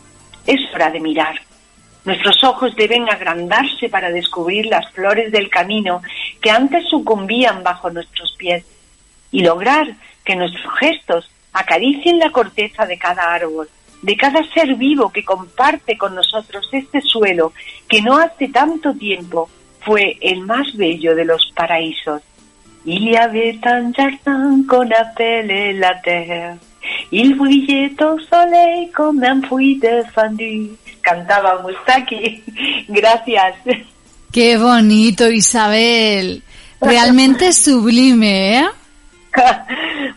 Es 0.46 0.60
hora 0.74 0.90
de 0.90 1.00
mirar. 1.00 1.40
Nuestros 2.04 2.42
ojos 2.44 2.74
deben 2.76 3.08
agrandarse 3.10 3.88
para 3.88 4.10
descubrir 4.10 4.66
las 4.66 4.90
flores 4.92 5.30
del 5.32 5.50
camino 5.50 6.02
que 6.40 6.50
antes 6.50 6.88
sucumbían 6.88 7.62
bajo 7.62 7.90
nuestros 7.90 8.34
pies 8.38 8.64
y 9.30 9.42
lograr 9.42 9.94
que 10.24 10.34
nuestros 10.34 10.72
gestos 10.78 11.30
acaricien 11.52 12.18
la 12.18 12.30
corteza 12.30 12.86
de 12.86 12.98
cada 12.98 13.34
árbol, 13.34 13.68
de 14.02 14.16
cada 14.16 14.42
ser 14.52 14.76
vivo 14.76 15.10
que 15.10 15.24
comparte 15.24 15.98
con 15.98 16.14
nosotros 16.14 16.68
este 16.72 17.02
suelo 17.02 17.52
que 17.86 18.00
no 18.00 18.16
hace 18.16 18.48
tanto 18.48 18.94
tiempo 18.94 19.50
fue 19.80 20.16
el 20.20 20.40
más 20.42 20.66
bello 20.76 21.14
de 21.14 21.24
los 21.24 21.52
paraísos. 21.54 22.22
Il 22.84 23.08
y 23.08 23.16
avait 23.16 23.58
un 23.64 23.92
jardin 23.92 24.64
qu'on 24.66 24.90
appelait 24.90 25.74
la 25.74 25.94
terre. 26.02 26.56
Il 27.12 27.36
brillait 27.36 27.94
au 28.02 28.18
soleil 28.20 28.90
comme 28.92 29.22
un 29.22 29.42
fruit 29.42 29.78
défendu. 29.78 30.70
Cantaba 31.02 31.62
Mustaki. 31.62 32.42
Gracias. 32.88 33.54
Qué 34.32 34.56
bonito 34.56 35.28
Isabel, 35.28 36.42
realmente 36.80 37.52
sublime, 37.52 38.58
¿eh? 38.58 38.64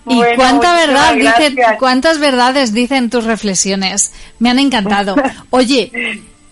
Y 0.05 0.21
cuánta 0.35 0.75
verdad 0.75 1.15
dice, 1.15 1.55
cuántas 1.79 2.19
verdades 2.19 2.73
dicen 2.73 3.09
tus 3.09 3.23
reflexiones. 3.23 4.13
Me 4.39 4.49
han 4.49 4.59
encantado. 4.59 5.15
Oye, 5.49 5.91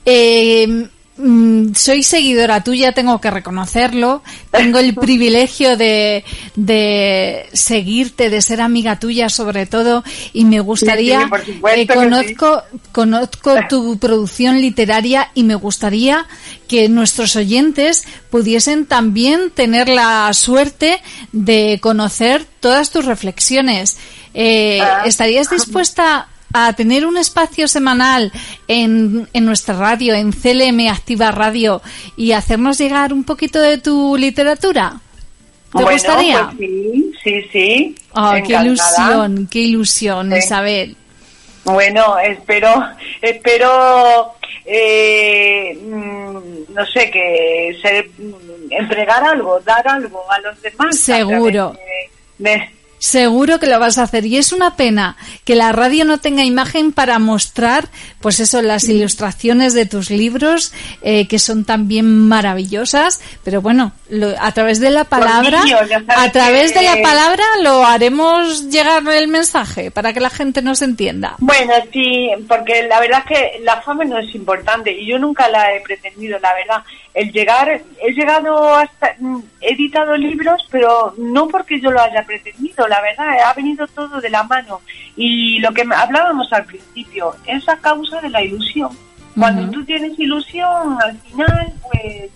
eh, 0.05 0.87
mm, 1.17 1.73
soy 1.73 2.03
seguidora 2.03 2.63
tuya, 2.63 2.91
tengo 2.93 3.19
que 3.21 3.31
reconocerlo. 3.31 4.21
Tengo 4.51 4.79
el 4.79 4.95
privilegio 4.95 5.77
de, 5.77 6.23
de 6.55 7.47
seguirte, 7.53 8.29
de 8.29 8.41
ser 8.41 8.61
amiga 8.61 8.99
tuya 8.99 9.29
sobre 9.29 9.65
todo, 9.65 10.03
y 10.33 10.45
me 10.45 10.59
gustaría, 10.59 11.29
Sí, 11.45 11.61
eh, 11.75 11.87
que 11.87 11.93
conozco, 11.93 12.63
conozco 12.91 13.55
tu 13.69 13.97
producción 13.97 14.59
literaria 14.61 15.31
y 15.33 15.43
me 15.43 15.55
gustaría 15.55 16.25
que 16.67 16.87
nuestros 16.89 17.35
oyentes 17.35 18.03
pudiesen 18.29 18.85
también 18.85 19.51
tener 19.51 19.89
la 19.89 20.33
suerte 20.33 21.01
de 21.31 21.79
conocer 21.81 22.45
todas 22.59 22.91
tus 22.91 23.05
reflexiones. 23.05 23.97
Eh, 24.33 24.79
Ah. 24.81 25.03
¿Estarías 25.05 25.49
dispuesta 25.49 26.27
a 26.53 26.73
tener 26.73 27.05
un 27.05 27.17
espacio 27.17 27.67
semanal 27.67 28.31
en, 28.67 29.27
en 29.33 29.45
nuestra 29.45 29.75
radio, 29.75 30.13
en 30.15 30.31
CLM 30.31 30.87
Activa 30.89 31.31
Radio, 31.31 31.81
y 32.17 32.31
hacernos 32.33 32.77
llegar 32.77 33.13
un 33.13 33.23
poquito 33.23 33.59
de 33.61 33.77
tu 33.77 34.15
literatura? 34.17 34.99
¿Te 35.71 35.83
bueno, 35.83 35.91
gustaría? 35.91 36.45
pues 36.47 36.57
sí, 36.59 37.11
sí, 37.23 37.41
sí. 37.51 37.95
Ah, 38.13 38.39
qué 38.45 38.53
ilusión, 38.55 39.47
qué 39.49 39.59
ilusión, 39.59 40.31
Sí. 40.31 40.37
Isabel. 40.39 40.97
Bueno, 41.63 42.17
espero, 42.19 42.83
espero, 43.21 44.33
eh, 44.65 45.77
mm, 45.81 46.73
no 46.73 46.85
sé, 46.91 47.09
que 47.11 47.77
se, 47.81 48.03
mm, 48.21 48.33
entregar 48.71 49.23
algo, 49.23 49.59
dar 49.61 49.87
algo 49.87 50.23
a 50.31 50.39
los 50.41 50.61
demás. 50.61 50.97
Seguro. 50.99 51.71
través 51.71 51.77
de- 52.39 52.49
de- 52.49 52.69
Seguro 53.03 53.59
que 53.59 53.65
lo 53.65 53.79
vas 53.79 53.97
a 53.97 54.03
hacer 54.03 54.27
y 54.27 54.37
es 54.37 54.53
una 54.53 54.75
pena 54.75 55.17
que 55.43 55.55
la 55.55 55.71
radio 55.71 56.05
no 56.05 56.19
tenga 56.19 56.43
imagen 56.43 56.91
para 56.91 57.17
mostrar, 57.17 57.87
pues 58.19 58.39
eso, 58.39 58.61
las 58.61 58.83
ilustraciones 58.83 59.73
de 59.73 59.87
tus 59.87 60.11
libros 60.11 60.71
eh, 61.01 61.27
que 61.27 61.39
son 61.39 61.65
también 61.65 62.27
maravillosas. 62.27 63.19
Pero 63.43 63.59
bueno, 63.59 63.93
lo- 64.09 64.35
a 64.39 64.51
través 64.51 64.79
de 64.79 64.91
la 64.91 65.05
palabra, 65.05 65.63
a 66.09 66.31
través 66.31 66.75
de 66.75 66.83
la 66.83 67.01
palabra 67.01 67.43
lo 67.63 67.83
haremos 67.83 68.69
llegar 68.69 69.01
el 69.07 69.27
mensaje 69.29 69.89
para 69.89 70.13
que 70.13 70.19
la 70.19 70.29
gente 70.29 70.61
nos 70.61 70.83
entienda. 70.83 71.37
Bueno, 71.39 71.73
sí, 71.91 72.29
porque 72.47 72.83
la 72.87 72.99
verdad 72.99 73.23
es 73.27 73.37
que 73.37 73.63
la 73.63 73.81
fama 73.81 74.03
no 74.05 74.19
es 74.19 74.35
importante 74.35 74.91
y 74.91 75.07
yo 75.09 75.17
nunca 75.17 75.49
la 75.49 75.73
he 75.73 75.81
pretendido, 75.81 76.37
la 76.37 76.53
verdad. 76.53 76.83
El 77.15 77.31
llegar, 77.31 77.67
he 77.99 78.11
llegado 78.13 78.75
hasta, 78.75 79.15
mm, 79.17 79.39
he 79.61 79.73
editado 79.73 80.17
libros, 80.17 80.67
pero 80.69 81.13
no 81.17 81.47
porque 81.47 81.79
yo 81.79 81.91
lo 81.91 82.01
haya 82.01 82.25
pretendido, 82.25 82.87
la 82.87 83.01
verdad, 83.01 83.27
ha 83.45 83.53
venido 83.53 83.87
todo 83.87 84.19
de 84.19 84.29
la 84.29 84.43
mano. 84.43 84.81
Y 85.15 85.59
lo 85.59 85.71
que 85.71 85.83
hablábamos 85.95 86.51
al 86.51 86.65
principio, 86.65 87.35
es 87.45 87.67
a 87.69 87.77
causa 87.77 88.19
de 88.21 88.29
la 88.29 88.43
ilusión. 88.43 88.89
Cuando 89.37 89.63
Ujú. 89.63 89.71
tú 89.71 89.85
tienes 89.85 90.17
ilusión, 90.19 90.97
al 91.01 91.17
final, 91.19 91.73
pues 91.91 92.31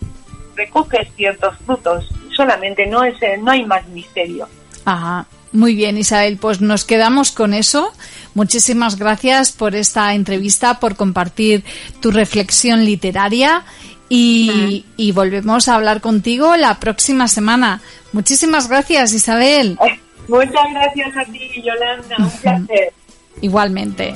recoges 0.56 1.08
ciertos 1.16 1.58
frutos. 1.66 2.08
Solamente 2.36 2.86
no 2.86 3.04
es, 3.04 3.16
no 3.42 3.52
hay 3.52 3.66
más 3.66 3.86
misterio. 3.88 4.48
Ajá. 4.86 5.26
Muy 5.52 5.74
bien, 5.74 5.98
Isabel, 5.98 6.38
pues 6.38 6.60
nos 6.60 6.84
quedamos 6.84 7.32
con 7.32 7.54
eso. 7.54 7.94
Muchísimas 8.34 8.98
gracias 8.98 9.54
por 9.54 9.74
esta 9.74 10.14
entrevista, 10.14 10.82
por 10.82 10.98
compartir 10.98 11.64
tu 12.02 12.12
reflexión 12.12 12.84
literaria 12.84 13.64
y, 14.10 14.86
y 14.98 15.12
volvemos 15.12 15.68
a 15.68 15.76
hablar 15.76 16.02
contigo 16.02 16.56
la 16.56 16.80
próxima 16.80 17.28
semana. 17.28 17.82
Muchísimas 18.14 18.68
gracias, 18.70 19.14
Isabel. 19.14 19.78
Muchas 20.28 20.54
gracias 20.72 21.18
a 21.18 21.26
ti, 21.26 21.64
Yolanda. 21.64 22.16
Un 22.18 22.32
placer. 22.42 22.94
Igualmente. 23.42 24.14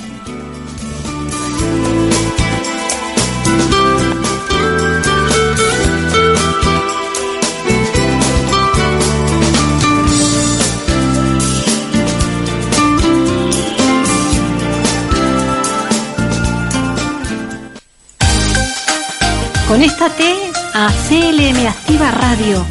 Conéctate 19.70 20.34
a 20.74 20.92
CLM 21.08 21.68
Activa 21.68 22.10
Radio, 22.10 22.66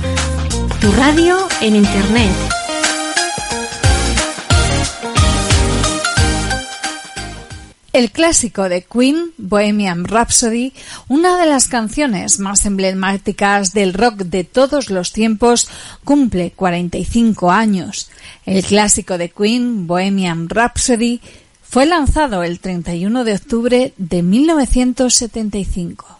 tu 0.81 0.91
radio 0.91 1.37
en 1.61 1.77
Internet. 1.77 2.29
El 7.93 8.11
clásico 8.11 8.67
de 8.67 8.81
Queen, 8.81 9.31
Bohemian 9.37 10.03
Rhapsody, 10.03 10.73
una 11.07 11.37
de 11.37 11.45
las 11.45 11.69
canciones 11.69 12.41
más 12.41 12.65
emblemáticas 12.65 13.71
del 13.71 13.93
rock 13.93 14.23
de 14.23 14.43
todos 14.43 14.89
los 14.89 15.13
tiempos, 15.13 15.69
cumple 16.03 16.51
45 16.51 17.49
años. 17.49 18.09
El 18.45 18.61
clásico 18.61 19.17
de 19.17 19.29
Queen, 19.29 19.87
Bohemian 19.87 20.49
Rhapsody, 20.49 21.21
fue 21.63 21.85
lanzado 21.85 22.43
el 22.43 22.59
31 22.59 23.23
de 23.23 23.35
octubre 23.35 23.93
de 23.95 24.21
1975. 24.21 26.18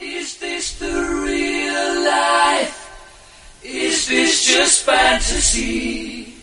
Is 0.00 0.38
this 0.38 0.78
the 0.78 0.86
real 0.86 2.04
life? 2.04 2.82
Is 3.62 4.06
this 4.06 4.44
just 4.44 4.84
fantasy? 4.84 6.34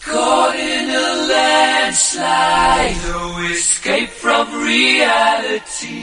Caught 0.00 0.56
in 0.56 0.88
a 0.88 1.26
landslide, 1.28 2.96
no 3.04 3.38
escape 3.50 4.08
from 4.08 4.64
reality. 4.64 5.98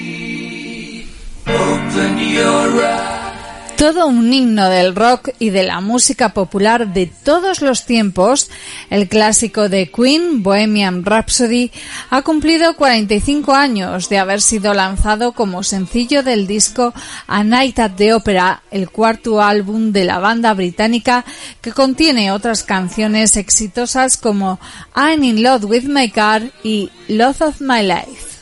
Open 1.48 2.18
your 2.20 2.84
eyes. 2.86 3.35
Todo 3.78 4.08
un 4.08 4.32
himno 4.32 4.70
del 4.70 4.96
rock 4.96 5.32
y 5.38 5.50
de 5.50 5.64
la 5.64 5.82
música 5.82 6.30
popular 6.30 6.94
de 6.94 7.08
todos 7.08 7.62
los 7.62 7.86
tiempos, 7.86 8.50
el 8.90 9.10
clásico 9.10 9.68
de 9.68 9.92
Queen, 9.92 10.44
Bohemian 10.44 11.04
Rhapsody, 11.04 11.72
ha 12.10 12.22
cumplido 12.22 12.78
45 12.78 13.54
años 13.54 14.08
de 14.08 14.18
haber 14.18 14.42
sido 14.42 14.74
lanzado 14.74 15.34
como 15.34 15.62
sencillo 15.62 16.24
del 16.24 16.48
disco 16.48 16.94
A 17.28 17.44
Night 17.44 17.78
at 17.80 17.92
the 17.98 18.14
Opera, 18.14 18.64
el 18.72 18.90
cuarto 18.90 19.42
álbum 19.42 19.92
de 19.92 20.06
la 20.06 20.20
banda 20.20 20.54
británica 20.54 21.26
que 21.62 21.74
contiene 21.74 22.32
otras 22.32 22.64
canciones 22.64 23.36
exitosas 23.36 24.16
como 24.16 24.58
I'm 24.96 25.22
in 25.24 25.44
Love 25.44 25.66
with 25.66 25.84
My 25.84 26.10
Car 26.10 26.44
y 26.64 26.90
Love 27.10 27.42
of 27.42 27.62
My 27.62 27.84
Life. 27.84 28.36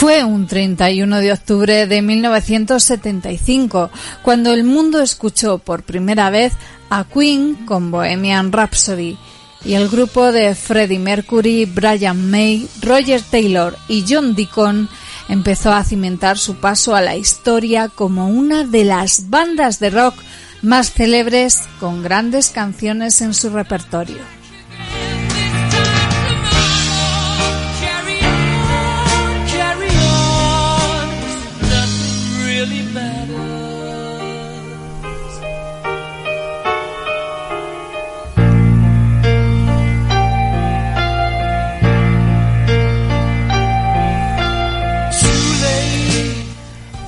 Fue 0.00 0.24
un 0.24 0.46
31 0.46 1.18
de 1.18 1.30
octubre 1.30 1.86
de 1.86 2.00
1975 2.00 3.90
cuando 4.22 4.50
el 4.54 4.64
mundo 4.64 5.02
escuchó 5.02 5.58
por 5.58 5.82
primera 5.82 6.30
vez 6.30 6.54
a 6.88 7.04
Queen 7.04 7.66
con 7.66 7.90
Bohemian 7.90 8.50
Rhapsody 8.50 9.18
y 9.62 9.74
el 9.74 9.90
grupo 9.90 10.32
de 10.32 10.54
Freddie 10.54 10.98
Mercury, 10.98 11.66
Brian 11.66 12.30
May, 12.30 12.66
Roger 12.80 13.20
Taylor 13.20 13.76
y 13.88 14.06
John 14.08 14.34
Deacon 14.34 14.88
empezó 15.28 15.70
a 15.70 15.84
cimentar 15.84 16.38
su 16.38 16.54
paso 16.54 16.94
a 16.94 17.02
la 17.02 17.16
historia 17.16 17.88
como 17.88 18.30
una 18.30 18.64
de 18.64 18.84
las 18.84 19.28
bandas 19.28 19.80
de 19.80 19.90
rock 19.90 20.14
más 20.62 20.94
célebres 20.94 21.64
con 21.78 22.02
grandes 22.02 22.48
canciones 22.48 23.20
en 23.20 23.34
su 23.34 23.50
repertorio. 23.50 24.39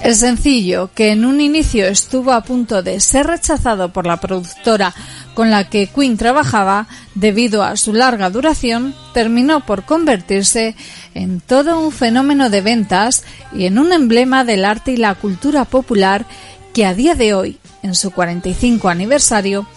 El 0.02 0.16
sencillo, 0.16 0.90
que 0.94 1.12
en 1.12 1.24
un 1.24 1.40
inicio 1.40 1.86
estuvo 1.86 2.32
a 2.32 2.42
punto 2.42 2.82
de 2.82 2.98
ser 2.98 3.28
rechazado 3.28 3.92
por 3.92 4.04
la 4.04 4.16
productora 4.16 4.92
con 5.34 5.50
la 5.50 5.70
que 5.70 5.86
Queen 5.86 6.16
trabajaba 6.16 6.88
debido 7.14 7.62
a 7.62 7.76
su 7.76 7.92
larga 7.92 8.28
duración, 8.28 8.96
terminó 9.14 9.64
por 9.64 9.84
convertirse 9.84 10.74
en 11.14 11.40
todo 11.40 11.78
un 11.78 11.92
fenómeno 11.92 12.50
de 12.50 12.62
ventas 12.62 13.22
y 13.52 13.66
en 13.66 13.78
un 13.78 13.92
emblema 13.92 14.44
del 14.44 14.64
arte 14.64 14.92
y 14.92 14.96
la 14.96 15.14
cultura 15.14 15.64
popular 15.64 16.26
que 16.74 16.84
a 16.84 16.94
día 16.94 17.14
de 17.14 17.34
hoy, 17.34 17.58
en 17.84 17.94
su 17.94 18.10
45 18.10 18.88
aniversario, 18.88 19.68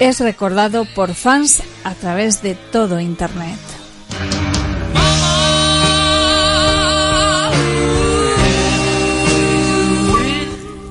es 0.00 0.20
recordado 0.20 0.86
por 0.94 1.14
fans 1.14 1.62
a 1.84 1.92
través 1.92 2.40
de 2.40 2.54
todo 2.54 3.00
Internet. 3.00 3.58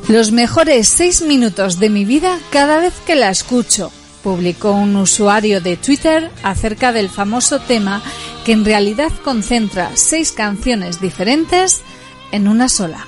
Los 0.07 0.31
mejores 0.31 0.87
seis 0.87 1.21
minutos 1.21 1.79
de 1.79 1.89
mi 1.89 2.05
vida 2.05 2.39
cada 2.49 2.79
vez 2.79 2.93
que 3.05 3.15
la 3.15 3.29
escucho, 3.29 3.91
publicó 4.23 4.71
un 4.71 4.95
usuario 4.95 5.59
de 5.59 5.75
Twitter 5.75 6.31
acerca 6.43 6.93
del 6.93 7.09
famoso 7.09 7.59
tema 7.59 8.01
que 8.45 8.53
en 8.53 8.63
realidad 8.63 9.11
concentra 9.25 9.91
seis 9.95 10.31
canciones 10.31 11.01
diferentes 11.01 11.81
en 12.31 12.47
una 12.47 12.69
sola. 12.69 13.05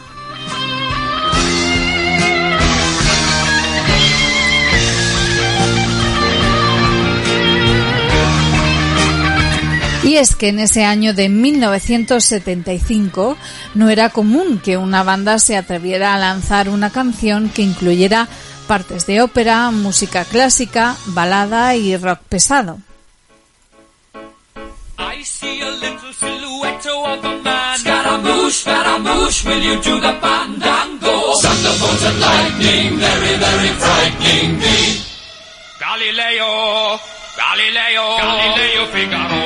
Y 10.03 10.15
es 10.15 10.35
que 10.35 10.47
en 10.47 10.59
ese 10.59 10.85
año 10.85 11.13
de 11.13 11.29
1975 11.29 13.37
no 13.75 13.89
era 13.89 14.09
común 14.09 14.61
que 14.63 14.77
una 14.77 15.03
banda 15.03 15.39
se 15.39 15.57
atreviera 15.57 16.13
a 16.13 16.17
lanzar 16.17 16.69
una 16.69 16.89
canción 16.89 17.49
que 17.49 17.63
incluyera 17.63 18.29
partes 18.67 19.05
de 19.07 19.21
ópera, 19.21 19.71
música 19.71 20.23
clásica, 20.23 20.95
balada 21.07 21.75
y 21.75 21.97
rock 21.97 22.19
pesado. 22.29 22.79
Galileo, 37.49 38.17
Galileo 38.17 38.85
Figaro. 38.93 39.39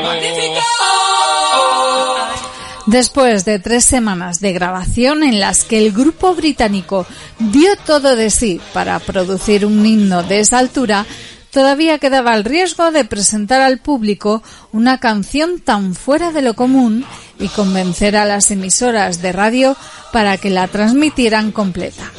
Después 2.85 3.45
de 3.45 3.59
tres 3.59 3.85
semanas 3.85 4.41
de 4.41 4.51
grabación 4.51 5.23
en 5.23 5.39
las 5.39 5.63
que 5.63 5.77
el 5.77 5.93
grupo 5.93 6.35
británico 6.35 7.05
dio 7.39 7.77
todo 7.85 8.17
de 8.17 8.29
sí 8.29 8.59
para 8.73 8.99
producir 8.99 9.65
un 9.65 9.85
himno 9.85 10.21
de 10.21 10.41
esa 10.41 10.57
altura, 10.57 11.05
todavía 11.49 11.97
quedaba 11.97 12.35
el 12.35 12.43
riesgo 12.43 12.91
de 12.91 13.05
presentar 13.05 13.61
al 13.61 13.77
público 13.77 14.43
una 14.73 14.99
canción 14.99 15.61
tan 15.61 15.95
fuera 15.95 16.33
de 16.33 16.41
lo 16.41 16.55
común 16.55 17.05
y 17.39 17.47
convencer 17.47 18.17
a 18.17 18.25
las 18.25 18.51
emisoras 18.51 19.21
de 19.21 19.31
radio 19.31 19.77
para 20.11 20.37
que 20.37 20.49
la 20.49 20.67
transmitieran 20.67 21.53
completa. 21.53 22.11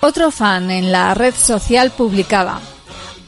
Otro 0.00 0.30
fan 0.30 0.70
en 0.70 0.92
la 0.92 1.14
red 1.14 1.34
social 1.34 1.90
publicaba 1.90 2.60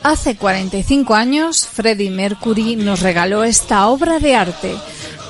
Hace 0.02 0.34
45 0.36 1.14
años, 1.14 1.68
Freddie 1.68 2.10
Mercury 2.10 2.74
nos 2.74 3.00
regaló 3.00 3.44
esta 3.44 3.86
obra 3.86 4.18
de 4.18 4.34
arte 4.34 4.74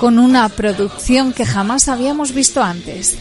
con 0.01 0.19
una 0.19 0.49
producción 0.49 1.35
que 1.35 1.45
jamás 1.45 1.89
habíamos 1.89 2.33
visto 2.33 2.63
antes. 2.63 3.19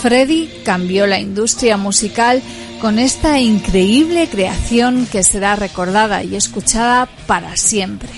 Freddie 0.00 0.62
cambió 0.64 1.08
la 1.08 1.18
industria 1.18 1.76
musical 1.76 2.40
con 2.80 3.00
esta 3.00 3.40
increíble 3.40 4.28
creación 4.28 5.06
que 5.10 5.24
será 5.24 5.56
recordada 5.56 6.22
y 6.22 6.36
escuchada 6.36 7.08
para 7.26 7.56
siempre. 7.56 8.10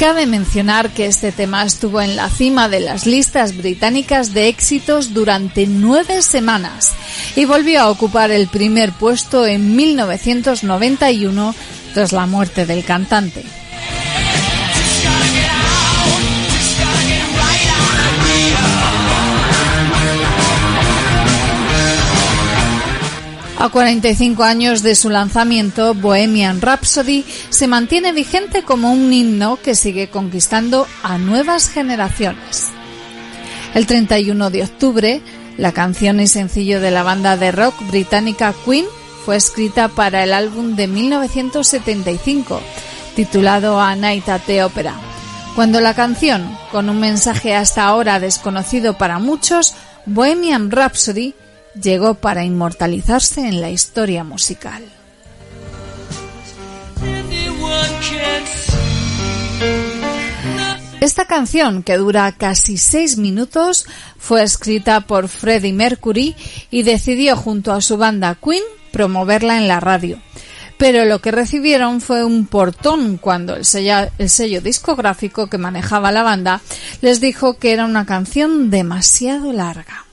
Cabe 0.00 0.24
mencionar 0.24 0.88
que 0.88 1.04
este 1.04 1.30
tema 1.30 1.62
estuvo 1.62 2.00
en 2.00 2.16
la 2.16 2.30
cima 2.30 2.70
de 2.70 2.80
las 2.80 3.04
listas 3.04 3.54
británicas 3.54 4.32
de 4.32 4.48
éxitos 4.48 5.12
durante 5.12 5.66
nueve 5.66 6.22
semanas 6.22 6.94
y 7.36 7.44
volvió 7.44 7.82
a 7.82 7.90
ocupar 7.90 8.30
el 8.30 8.48
primer 8.48 8.92
puesto 8.92 9.44
en 9.44 9.76
1991 9.76 11.54
tras 11.92 12.12
la 12.12 12.24
muerte 12.24 12.64
del 12.64 12.82
cantante. 12.82 13.44
A 23.60 23.68
45 23.68 24.42
años 24.42 24.82
de 24.82 24.94
su 24.94 25.10
lanzamiento, 25.10 25.92
Bohemian 25.92 26.62
Rhapsody 26.62 27.26
se 27.50 27.66
mantiene 27.66 28.10
vigente 28.10 28.62
como 28.62 28.90
un 28.90 29.12
himno 29.12 29.58
que 29.62 29.74
sigue 29.74 30.08
conquistando 30.08 30.86
a 31.02 31.18
nuevas 31.18 31.68
generaciones. 31.68 32.68
El 33.74 33.86
31 33.86 34.48
de 34.48 34.62
octubre, 34.62 35.20
la 35.58 35.72
canción 35.72 36.20
y 36.20 36.26
sencillo 36.26 36.80
de 36.80 36.90
la 36.90 37.02
banda 37.02 37.36
de 37.36 37.52
rock 37.52 37.74
británica 37.86 38.54
Queen 38.64 38.86
fue 39.26 39.36
escrita 39.36 39.88
para 39.88 40.24
el 40.24 40.32
álbum 40.32 40.74
de 40.74 40.86
1975, 40.86 42.62
titulado 43.14 43.78
A 43.78 43.94
Night 43.94 44.26
at 44.30 44.40
the 44.46 44.64
Opera, 44.64 44.94
cuando 45.54 45.82
la 45.82 45.92
canción, 45.92 46.50
con 46.72 46.88
un 46.88 46.98
mensaje 46.98 47.54
hasta 47.54 47.84
ahora 47.84 48.20
desconocido 48.20 48.96
para 48.96 49.18
muchos, 49.18 49.74
Bohemian 50.06 50.70
Rhapsody, 50.70 51.34
llegó 51.74 52.14
para 52.14 52.44
inmortalizarse 52.44 53.46
en 53.46 53.60
la 53.60 53.70
historia 53.70 54.24
musical. 54.24 54.82
Esta 61.00 61.24
canción, 61.24 61.82
que 61.82 61.96
dura 61.96 62.30
casi 62.32 62.76
seis 62.76 63.16
minutos, 63.16 63.86
fue 64.18 64.42
escrita 64.42 65.00
por 65.00 65.28
Freddie 65.28 65.72
Mercury 65.72 66.36
y 66.70 66.82
decidió 66.82 67.36
junto 67.36 67.72
a 67.72 67.80
su 67.80 67.96
banda 67.96 68.36
Queen 68.42 68.62
promoverla 68.92 69.56
en 69.56 69.66
la 69.66 69.80
radio. 69.80 70.20
Pero 70.76 71.06
lo 71.06 71.20
que 71.20 71.30
recibieron 71.30 72.02
fue 72.02 72.22
un 72.22 72.46
portón 72.46 73.16
cuando 73.16 73.56
el 73.56 73.64
sello, 73.64 74.10
el 74.18 74.28
sello 74.28 74.60
discográfico 74.60 75.46
que 75.48 75.58
manejaba 75.58 76.12
la 76.12 76.22
banda 76.22 76.60
les 77.00 77.20
dijo 77.20 77.58
que 77.58 77.72
era 77.72 77.86
una 77.86 78.04
canción 78.04 78.68
demasiado 78.68 79.52
larga. 79.52 80.09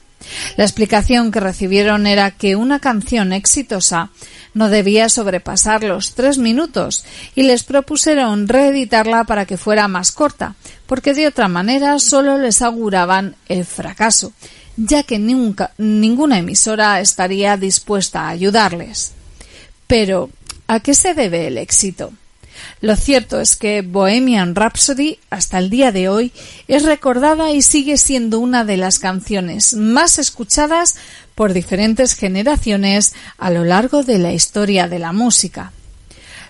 La 0.56 0.64
explicación 0.64 1.32
que 1.32 1.40
recibieron 1.40 2.08
era 2.08 2.32
que 2.32 2.56
una 2.56 2.80
canción 2.80 3.34
exitosa 3.34 4.12
no 4.54 4.70
debía 4.70 5.08
sobrepasar 5.10 5.84
los 5.84 6.16
tres 6.16 6.38
minutos 6.38 7.06
y 7.36 7.44
les 7.44 7.64
propusieron 7.64 8.48
reeditarla 8.48 9.24
para 9.24 9.46
que 9.46 9.58
fuera 9.58 9.88
más 9.88 10.12
corta, 10.12 10.56
porque 10.88 11.14
de 11.14 11.28
otra 11.28 11.48
manera 11.48 12.00
solo 12.00 12.38
les 12.38 12.62
auguraban 12.62 13.36
el 13.48 13.66
fracaso, 13.66 14.34
ya 14.76 15.04
que 15.04 15.20
nunca, 15.20 15.72
ninguna 15.78 16.40
emisora 16.40 17.00
estaría 17.02 17.58
dispuesta 17.58 18.22
a 18.22 18.30
ayudarles. 18.30 19.14
Pero, 19.86 20.30
¿a 20.68 20.80
qué 20.80 20.94
se 20.94 21.14
debe 21.14 21.48
el 21.48 21.58
éxito? 21.58 22.12
Lo 22.82 22.96
cierto 22.96 23.40
es 23.40 23.56
que 23.56 23.82
Bohemian 23.82 24.56
Rhapsody 24.56 25.20
hasta 25.30 25.58
el 25.58 25.70
día 25.70 25.92
de 25.92 26.10
hoy 26.10 26.32
es 26.68 26.84
recordada 26.84 27.52
y 27.52 27.62
sigue 27.62 27.98
siendo 27.98 28.40
una 28.40 28.64
de 28.64 28.78
las 28.78 29.00
canciones 29.00 29.74
más 29.74 30.20
escuchadas 30.20 30.96
por 31.36 31.54
diferentes 31.54 32.14
generaciones 32.14 33.14
a 33.38 33.50
lo 33.50 33.64
largo 33.64 34.04
de 34.04 34.20
la 34.20 34.34
historia 34.34 34.88
de 34.88 35.00
la 35.00 35.12
música. 35.12 35.72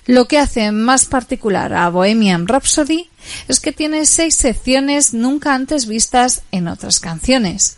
Lo 0.05 0.29
que 0.29 0.39
hace 0.39 0.71
más 0.71 1.05
particular 1.05 1.73
a 1.73 1.89
Bohemian 1.89 2.47
Rhapsody 2.47 3.09
es 3.49 3.59
que 3.59 3.73
tiene 3.73 4.05
seis 4.05 4.35
secciones 4.35 5.13
nunca 5.13 5.53
antes 5.53 5.85
vistas 5.85 6.43
en 6.51 6.69
otras 6.69 7.01
canciones. 7.01 7.75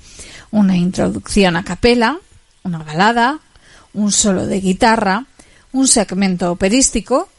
Una 0.51 0.77
introducción 0.77 1.55
a 1.55 1.63
capela, 1.63 2.19
una 2.63 2.77
balada, 2.79 3.39
un 3.93 4.11
solo 4.11 4.45
de 4.45 4.59
guitarra, 4.59 5.25
un 5.71 5.87
segmento 5.87 6.51
operístico, 6.51 7.29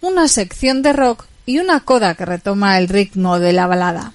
una 0.00 0.28
sección 0.28 0.82
de 0.82 0.92
rock 0.92 1.26
y 1.46 1.58
una 1.58 1.80
coda 1.80 2.14
que 2.14 2.24
retoma 2.24 2.78
el 2.78 2.88
ritmo 2.88 3.38
de 3.38 3.52
la 3.52 3.66
balada. 3.66 4.12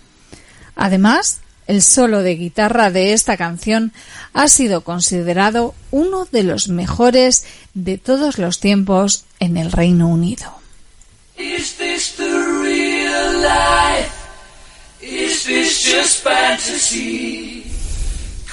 Además, 0.76 1.40
el 1.68 1.82
solo 1.82 2.22
de 2.22 2.36
guitarra 2.36 2.92
de 2.92 3.14
esta 3.14 3.38
canción 3.38 3.92
ha 4.34 4.48
sido 4.48 4.82
considerado 4.82 5.74
uno 5.92 6.28
de 6.32 6.44
los 6.44 6.68
mejores 6.68 7.46
de 7.74 7.98
todos 7.98 8.38
los 8.38 8.60
tiempos 8.60 9.26
en 9.40 9.58
el 9.58 9.72
Reino 9.72 10.08
Unido. 10.08 10.54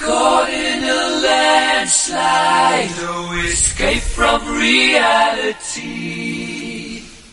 Caught 0.03 0.49
in 0.49 0.83
a 0.83 1.21
landslide, 1.23 2.91
no 2.99 3.31
escape 3.39 4.01
from 4.01 4.41
reality. 4.57 6.62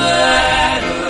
matter 0.00 1.09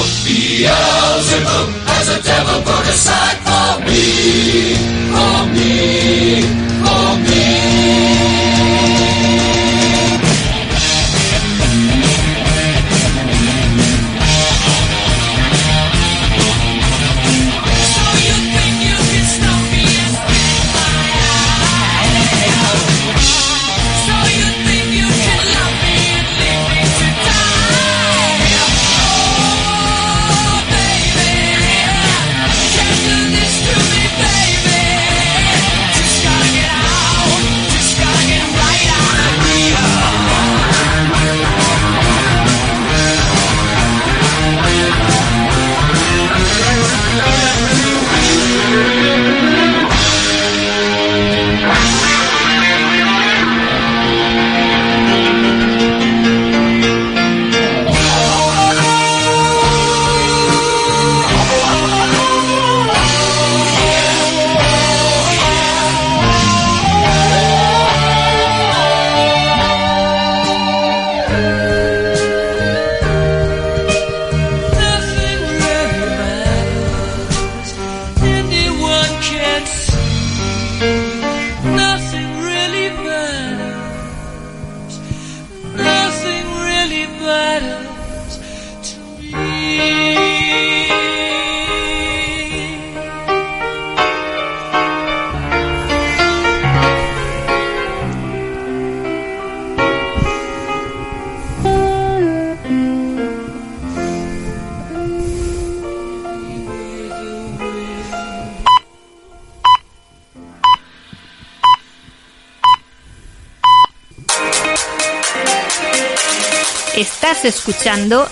escuchando 117.51 118.29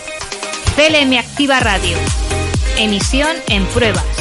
CLM 0.77 1.17
Activa 1.17 1.59
Radio. 1.59 1.97
Emisión 2.77 3.35
en 3.49 3.65
pruebas. 3.67 4.18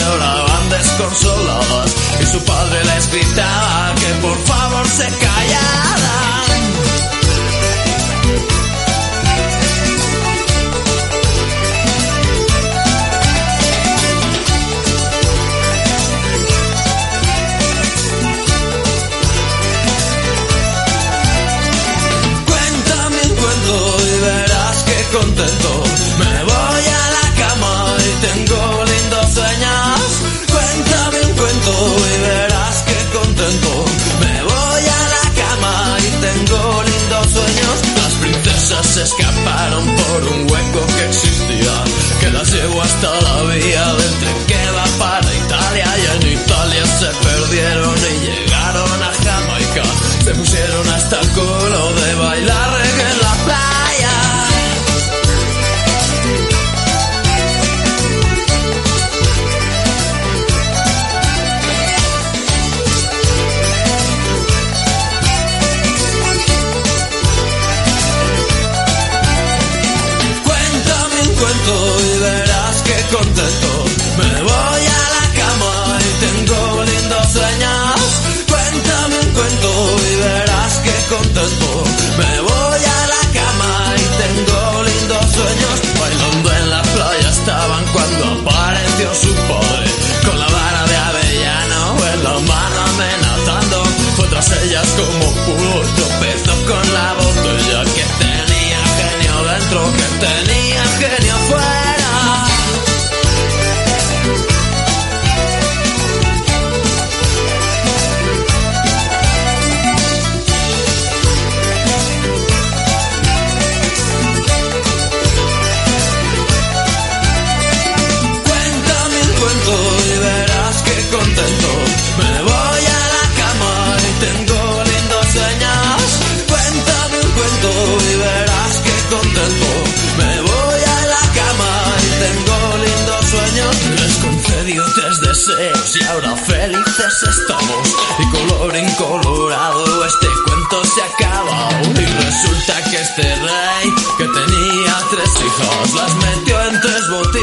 still 0.00 0.16
alive. 0.16 0.39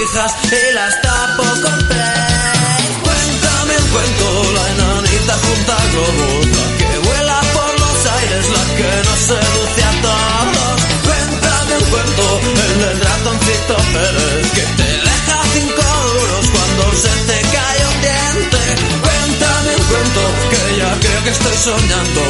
Y 0.07 0.73
las 0.73 1.01
tapó 1.01 1.43
con 1.43 1.87
tres. 1.89 2.79
Cuéntame 3.03 3.77
un 3.77 3.87
cuento, 3.91 4.53
la 4.55 4.69
enanita 4.71 5.33
junta 5.33 5.75
globos, 5.91 6.45
la 6.47 6.77
que 6.77 6.97
vuela 6.99 7.41
por 7.53 7.79
los 7.81 8.05
aires, 8.15 8.45
la 8.49 8.65
que 8.77 8.91
nos 9.03 9.19
seduce 9.19 9.83
a 9.83 9.93
todos. 10.07 10.77
Cuéntame 11.03 11.77
un 11.77 11.85
cuento, 11.91 12.39
el 12.63 12.79
del 12.79 12.99
ratoncito 13.01 13.75
Pérez, 13.93 14.51
que 14.55 14.65
te 14.79 14.89
deja 15.07 15.37
cinco 15.53 15.83
duros 16.13 16.45
cuando 16.55 16.83
se 16.95 17.13
te 17.27 17.41
cae 17.55 17.79
un 17.91 17.97
diente. 18.07 18.63
Cuéntame 19.03 19.75
un 19.75 19.83
cuento, 19.91 20.21
que 20.51 20.77
ya 20.77 20.99
creo 21.01 21.23
que 21.25 21.29
estoy 21.31 21.57
soñando. 21.57 22.23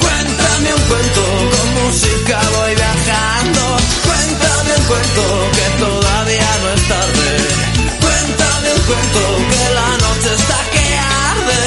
Cuéntame 0.00 0.74
un 0.74 0.82
cuento, 0.88 1.22
con 1.52 1.84
música 1.84 2.40
voy 2.56 2.74
viajando. 2.74 4.03
Cuéntame 4.44 4.72
un 4.76 4.84
cuento, 4.84 5.22
que 5.54 5.66
todavía 5.82 6.50
no 6.62 6.68
es 6.74 6.88
tarde. 6.88 7.28
Cuéntame 8.00 8.68
un 8.74 8.82
cuento, 8.82 9.20
que 9.50 9.64
la 9.74 9.88
noche 10.04 10.30
está 10.34 10.58
que 10.72 10.86
arde. 11.30 11.64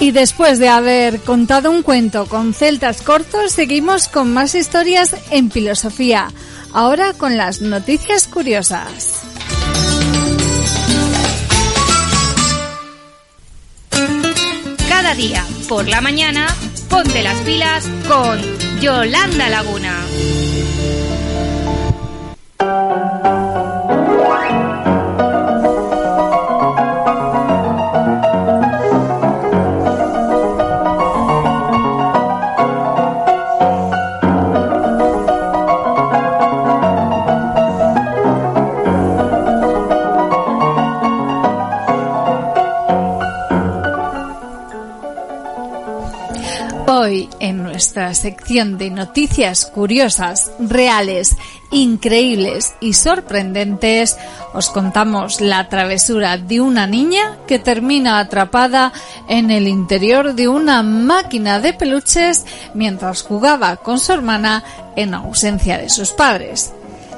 Y 0.00 0.10
después 0.10 0.58
de 0.58 0.68
haber 0.68 1.20
contado 1.20 1.70
un 1.70 1.84
cuento 1.84 2.26
con 2.26 2.54
celtas 2.54 3.02
cortos, 3.02 3.52
seguimos 3.52 4.08
con 4.08 4.34
más 4.34 4.56
historias 4.56 5.14
en 5.30 5.52
filosofía. 5.52 6.32
Ahora 6.72 7.12
con 7.12 7.36
las 7.36 7.60
noticias 7.60 8.26
curiosas. 8.26 9.03
Día, 15.16 15.46
por 15.68 15.86
la 15.86 16.00
mañana, 16.00 16.46
ponte 16.90 17.22
las 17.22 17.40
pilas 17.42 17.88
con 18.08 18.40
Yolanda 18.80 19.48
Laguna. 19.48 20.04
Hoy, 46.86 47.30
en 47.40 47.62
nuestra 47.62 48.12
sección 48.14 48.76
de 48.76 48.90
noticias 48.90 49.64
curiosas, 49.64 50.52
reales, 50.58 51.36
increíbles 51.70 52.74
y 52.80 52.92
sorprendentes, 52.92 54.16
os 54.52 54.68
contamos 54.68 55.40
la 55.40 55.68
travesura 55.68 56.36
de 56.36 56.60
una 56.60 56.86
niña 56.86 57.38
que 57.46 57.58
termina 57.58 58.18
atrapada 58.18 58.92
en 59.28 59.50
el 59.50 59.66
interior 59.66 60.34
de 60.34 60.48
una 60.48 60.82
máquina 60.82 61.58
de 61.58 61.72
peluches 61.72 62.44
mientras 62.74 63.22
jugaba 63.22 63.76
con 63.76 63.98
su 63.98 64.12
hermana 64.12 64.62
en 64.94 65.14
ausencia 65.14 65.78
de 65.78 65.88
sus 65.88 66.10
padres. 66.10 66.72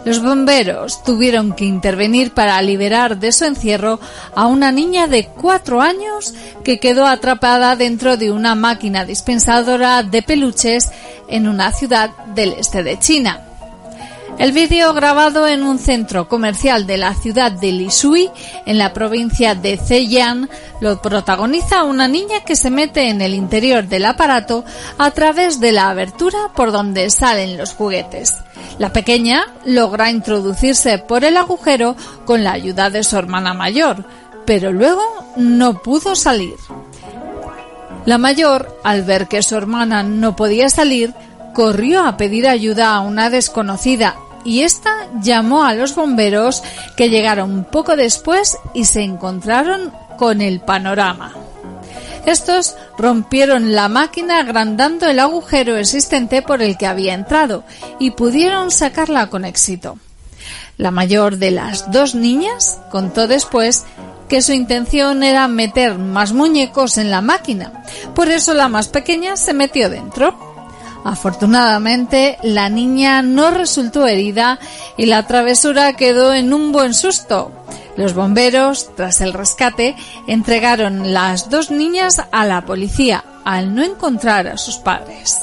Los 0.07 0.22
bomberos 0.22 1.02
tuvieron 1.02 1.52
que 1.52 1.64
intervenir 1.64 2.32
para 2.32 2.62
liberar 2.62 3.18
de 3.18 3.32
su 3.32 3.44
encierro 3.44 3.98
a 4.36 4.46
una 4.46 4.70
niña 4.70 5.09
de 5.09 5.26
cuatro 5.26 5.82
años 5.82 6.32
que 6.62 6.78
quedó 6.78 7.07
atrapada 7.07 7.74
dentro 7.74 8.16
de 8.16 8.30
una 8.30 8.54
máquina 8.54 9.04
dispensadora 9.04 10.04
de 10.04 10.22
peluches 10.22 10.92
en 11.28 11.48
una 11.48 11.72
ciudad 11.72 12.11
del 12.36 12.52
este 12.52 12.84
de 12.84 13.00
China. 13.00 13.45
El 14.39 14.53
vídeo 14.53 14.93
grabado 14.93 15.49
en 15.49 15.62
un 15.62 15.78
centro 15.78 16.28
comercial 16.28 16.87
de 16.87 16.99
la 16.99 17.14
ciudad 17.14 17.51
de 17.51 17.72
Lishui, 17.72 18.30
en 18.66 18.76
la 18.76 18.93
provincia 18.93 19.55
de 19.55 19.78
Zhejiang, 19.78 20.51
lo 20.80 21.01
protagoniza 21.01 21.84
una 21.84 22.07
niña 22.07 22.45
que 22.45 22.55
se 22.55 22.70
mete 22.70 23.09
en 23.09 23.22
el 23.22 23.32
interior 23.32 23.89
del 23.89 24.05
aparato 24.05 24.62
a 24.99 25.11
través 25.12 25.59
de 25.59 25.72
la 25.72 25.89
abertura 25.89 26.51
por 26.55 26.70
donde 26.70 27.09
salen 27.09 27.57
los 27.57 27.72
juguetes. 27.72 28.37
La 28.78 28.93
pequeña 28.93 29.55
logra 29.64 30.11
introducirse 30.11 30.99
por 30.99 31.24
el 31.24 31.39
agujero 31.39 31.97
con 32.26 32.45
la 32.45 32.53
ayuda 32.53 32.91
de 32.91 33.05
su 33.05 33.16
hermana 33.16 33.55
mayor, 33.55 34.05
pero 34.45 34.70
luego 34.70 35.03
no 35.37 35.80
pudo 35.80 36.14
salir. 36.14 36.57
La 38.05 38.18
mayor, 38.18 38.78
al 38.84 39.03
ver 39.03 39.28
que 39.28 39.43
su 39.43 39.57
hermana 39.57 40.03
no 40.03 40.37
podía 40.37 40.68
salir, 40.68 41.14
corrió 41.55 42.05
a 42.05 42.18
pedir 42.18 42.47
ayuda 42.47 42.95
a 42.95 43.01
una 43.01 43.30
desconocida 43.30 44.14
y 44.47 44.62
ésta 44.62 45.09
llamó 45.20 45.64
a 45.64 45.74
los 45.74 45.94
bomberos 45.94 46.62
que 46.97 47.11
llegaron 47.11 47.64
poco 47.64 47.97
después 47.97 48.57
y 48.72 48.84
se 48.84 49.03
encontraron 49.03 49.92
con 50.16 50.40
el 50.40 50.61
panorama. 50.61 51.34
Estos 52.24 52.76
rompieron 52.97 53.74
la 53.74 53.88
máquina 53.88 54.38
agrandando 54.38 55.07
el 55.07 55.18
agujero 55.18 55.76
existente 55.76 56.42
por 56.42 56.62
el 56.62 56.78
que 56.78 56.86
había 56.86 57.14
entrado 57.14 57.64
y 57.99 58.12
pudieron 58.12 58.70
sacarla 58.70 59.28
con 59.30 59.44
éxito. 59.44 59.99
La 60.76 60.90
mayor 60.90 61.38
de 61.38 61.51
las 61.51 61.90
dos 61.90 62.14
niñas 62.14 62.78
contó 62.90 63.26
después 63.26 63.84
que 64.28 64.42
su 64.42 64.53
intención 64.53 65.22
era 65.22 65.49
meter 65.49 65.99
más 65.99 66.32
muñecos 66.32 66.99
en 66.99 67.11
la 67.11 67.20
máquina, 67.20 67.84
por 68.14 68.28
eso 68.28 68.55
la 68.55 68.68
más 68.68 68.88
pequeña 68.88 69.36
se 69.36 69.55
metió 69.55 69.90
dentro. 69.90 70.55
Afortunadamente, 71.07 72.36
la 72.42 72.68
niña 72.68 73.22
no 73.22 73.52
resultó 73.52 74.09
herida 74.09 74.59
y 74.96 75.07
la 75.07 75.24
travesura 75.24 75.92
quedó 75.92 76.34
en 76.34 76.52
un 76.52 76.72
buen 76.72 76.94
susto. 76.94 77.52
Los 77.96 78.12
bomberos, 78.12 78.90
tras 78.96 79.20
el 79.20 79.32
rescate, 79.32 79.94
entregaron 80.26 81.14
las 81.14 81.48
dos 81.48 81.70
niñas 81.70 82.20
a 82.32 82.44
la 82.44 82.66
policía 82.66 83.24
al 83.44 83.72
no 83.72 83.84
encontrar 83.84 84.48
a 84.48 84.59
sus 84.59 84.78
padres. 84.78 85.38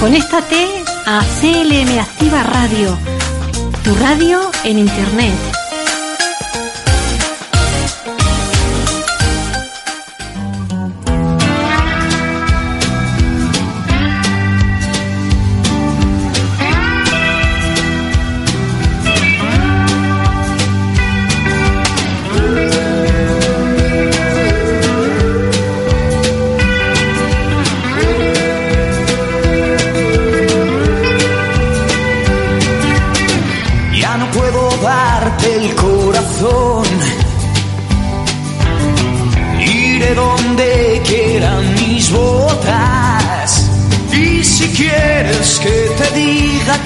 Conéctate 0.00 0.84
a 1.06 1.20
CLM 1.40 1.98
Activa 1.98 2.44
Radio, 2.44 2.96
tu 3.82 3.92
radio 3.94 4.38
en 4.64 4.78
Internet. 4.78 5.57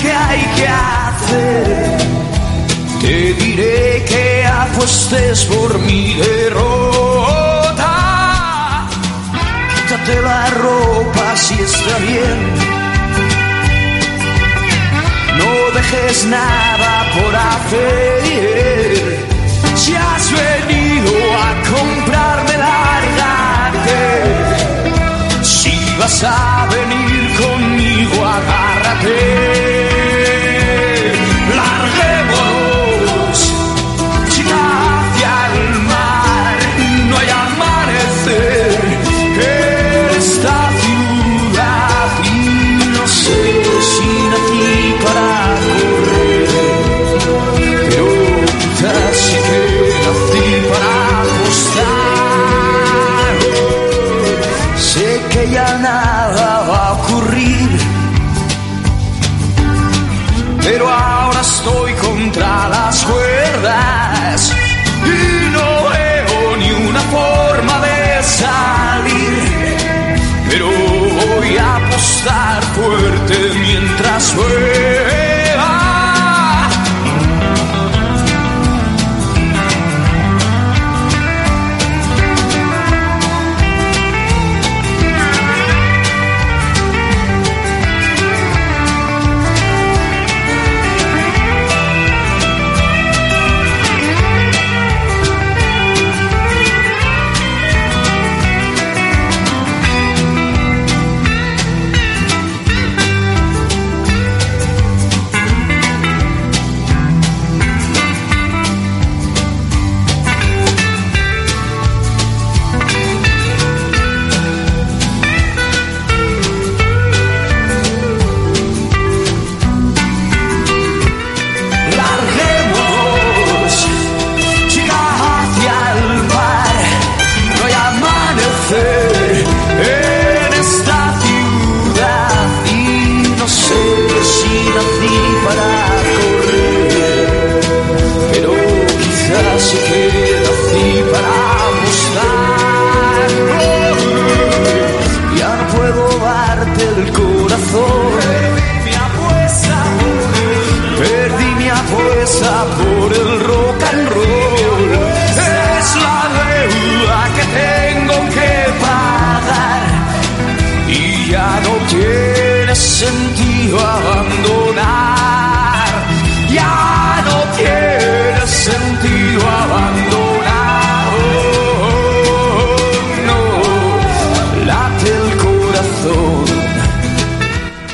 Que 0.00 0.12
hay 0.12 0.40
que 0.56 0.68
hacer. 0.68 1.98
Te 3.00 3.34
diré 3.34 4.04
que 4.06 4.44
apuestes 4.46 5.44
por 5.46 5.78
mi 5.80 6.14
derrota. 6.14 7.92
Quítate 9.74 10.22
la 10.22 10.46
ropa 10.50 11.36
si 11.36 11.54
está 11.54 11.98
bien. 11.98 12.38
No 15.38 15.50
dejes 15.78 16.26
nada 16.26 16.92
por 17.14 17.34
hacer. 17.34 19.26
Si 19.74 19.94
has 19.94 20.32
venido 20.32 21.12
a 21.46 21.48
comprarme, 21.74 22.54
lárgate. 22.66 24.02
Si 25.42 25.74
vas 25.98 26.24
a 26.24 26.68
venir 26.70 27.36
conmigo, 27.36 28.24
agárrate. 28.24 28.71
Hey. 29.02 29.81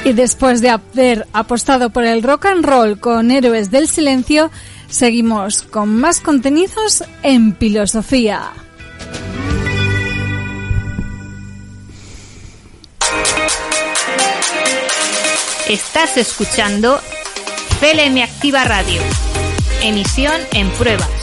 Y 0.09 0.15
después 0.15 0.63
de 0.63 0.71
haber 0.71 1.27
apostado 1.35 1.91
por 1.91 2.03
el 2.07 2.23
rock 2.23 2.47
and 2.47 2.65
roll 2.65 2.99
con 2.99 3.31
Héroes 3.31 3.71
del 3.71 3.89
Silencio, 3.89 4.51
seguimos 4.89 5.65
con 5.65 6.01
más 6.01 6.21
contenidos 6.21 7.05
en 7.23 7.55
filosofía. 7.55 8.53
Estás 15.69 16.17
escuchando 16.17 16.99
CLM 17.79 18.23
Activa 18.23 18.65
Radio. 18.65 19.03
Emisión 19.83 20.41
en 20.53 20.71
pruebas. 20.71 21.18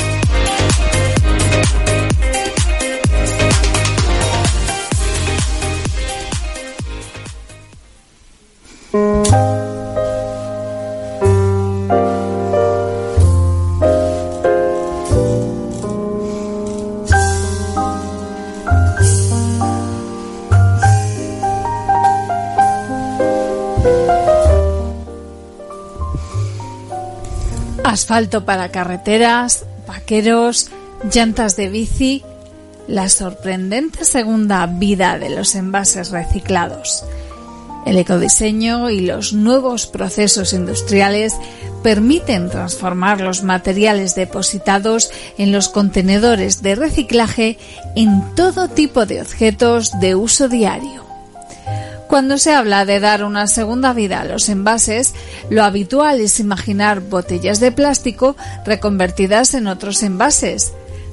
Asfalto 28.15 28.45
para 28.45 28.69
carreteras, 28.69 29.65
vaqueros, 29.85 30.69
llantas 31.13 31.57
de 31.57 31.67
bici, 31.67 32.23
la 32.87 33.09
sorprendente 33.09 34.05
segunda 34.05 34.65
vida 34.67 35.19
de 35.19 35.31
los 35.31 35.53
envases 35.53 36.11
reciclados. 36.11 37.03
El 37.85 37.97
ecodiseño 37.97 38.89
y 38.89 39.01
los 39.01 39.33
nuevos 39.33 39.85
procesos 39.85 40.53
industriales 40.53 41.33
permiten 41.83 42.49
transformar 42.49 43.19
los 43.19 43.43
materiales 43.43 44.15
depositados 44.15 45.11
en 45.37 45.51
los 45.51 45.67
contenedores 45.67 46.61
de 46.61 46.75
reciclaje 46.75 47.57
en 47.97 48.33
todo 48.33 48.69
tipo 48.69 49.05
de 49.05 49.19
objetos 49.19 49.91
de 49.99 50.15
uso 50.15 50.47
diario. 50.47 51.04
Cuando 52.15 52.37
se 52.37 52.53
habla 52.53 52.85
de 52.85 53.01
dar 53.01 53.25
una 53.25 53.45
segunda 53.45 53.91
vida 53.91 54.21
a 54.21 54.23
los 54.23 54.47
envases, 54.47 55.13
lo 55.49 55.65
habitual 55.65 56.21
es 56.21 56.39
imaginar 56.39 57.01
botellas 57.01 57.59
de 57.59 57.73
plástico 57.73 58.37
reconvertidas 58.65 59.53
en 59.53 59.67
otros 59.67 60.01
envases, 60.01 60.71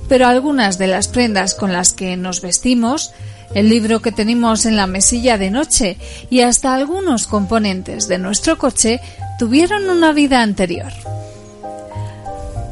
pero 0.09 0.29
algunas 0.29 0.79
de 0.79 0.87
las 0.87 1.09
prendas 1.09 1.57
con 1.57 1.73
las 1.73 1.93
que 1.93 2.16
nos 2.16 2.41
vestimos, 2.41 3.11
el 3.53 3.69
libro 3.69 4.01
que 4.01 4.12
tenemos 4.12 4.65
en 4.65 4.77
la 4.77 4.87
mesilla 4.87 5.39
de 5.39 5.51
noche 5.51 5.97
y 6.31 6.43
hasta 6.43 6.73
algunos 6.73 7.27
componentes 7.27 8.07
de 8.07 8.19
nuestro 8.19 8.57
coche 8.57 9.01
tuvieron 9.41 9.91
una 9.91 10.12
vida 10.12 10.41
anterior. 10.41 10.93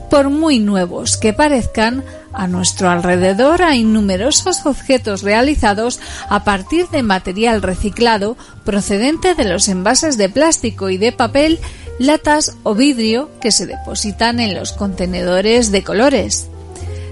Por 0.09 0.31
muy 0.31 0.61
nuevos 0.61 1.17
que 1.17 1.33
parezcan, 1.33 2.05
a 2.33 2.47
nuestro 2.47 2.89
alrededor 2.89 3.63
hay 3.63 3.85
numerosos 3.85 4.65
objetos 4.67 5.23
realizados 5.23 6.01
a 6.29 6.45
partir 6.45 6.89
de 6.89 7.03
material 7.03 7.63
reciclado 7.63 8.37
procedente 8.65 9.35
de 9.35 9.45
los 9.45 9.69
envases 9.69 10.17
de 10.17 10.29
plástico 10.29 10.91
y 10.91 10.99
de 10.99 11.13
papel, 11.13 11.59
latas 11.99 12.57
o 12.63 12.75
vidrio 12.75 13.31
que 13.41 13.53
se 13.53 13.67
depositan 13.67 14.41
en 14.41 14.55
los 14.55 14.73
contenedores 14.73 15.73
de 15.73 15.83
colores. 15.83 16.49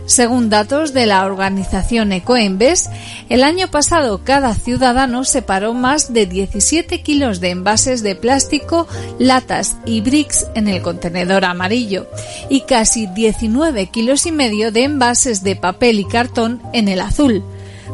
Según 0.08 0.48
datos 0.48 0.92
de 0.94 1.04
la 1.04 1.26
organización 1.26 2.12
Ecoembes, 2.12 2.88
el 3.28 3.44
año 3.44 3.68
pasado 3.68 4.22
cada 4.24 4.54
ciudadano 4.54 5.24
separó 5.24 5.74
más 5.74 6.14
de 6.14 6.24
17 6.24 7.02
kilos 7.02 7.40
de 7.40 7.50
envases 7.50 8.02
de 8.02 8.16
plástico, 8.16 8.88
latas 9.18 9.76
y 9.84 10.00
bricks 10.00 10.46
en 10.54 10.66
el 10.66 10.80
contenedor 10.80 11.44
amarillo 11.44 12.06
y 12.48 12.62
casi 12.62 13.06
19 13.06 13.88
kilos 13.88 14.24
y 14.24 14.32
medio 14.32 14.72
de 14.72 14.84
envases 14.84 15.42
de 15.42 15.56
papel 15.56 16.00
y 16.00 16.06
cartón 16.06 16.62
en 16.72 16.88
el 16.88 17.02
azul, 17.02 17.44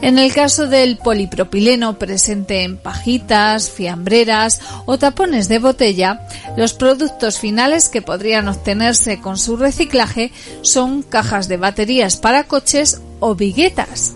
En 0.01 0.17
el 0.17 0.33
caso 0.33 0.67
del 0.67 0.97
polipropileno 0.97 1.97
presente 1.97 2.63
en 2.63 2.77
pajitas, 2.77 3.69
fiambreras 3.69 4.59
o 4.85 4.97
tapones 4.97 5.47
de 5.47 5.59
botella, 5.59 6.27
los 6.57 6.73
productos 6.73 7.39
finales 7.39 7.87
que 7.87 8.01
podrían 8.01 8.49
obtenerse 8.49 9.21
con 9.21 9.37
su 9.37 9.55
reciclaje 9.55 10.33
son 10.61 11.03
cajas 11.03 11.47
de 11.47 11.55
baterías 11.55 12.17
para 12.17 12.45
coches 12.45 13.01
o 13.21 13.35
viguetas. 13.35 14.15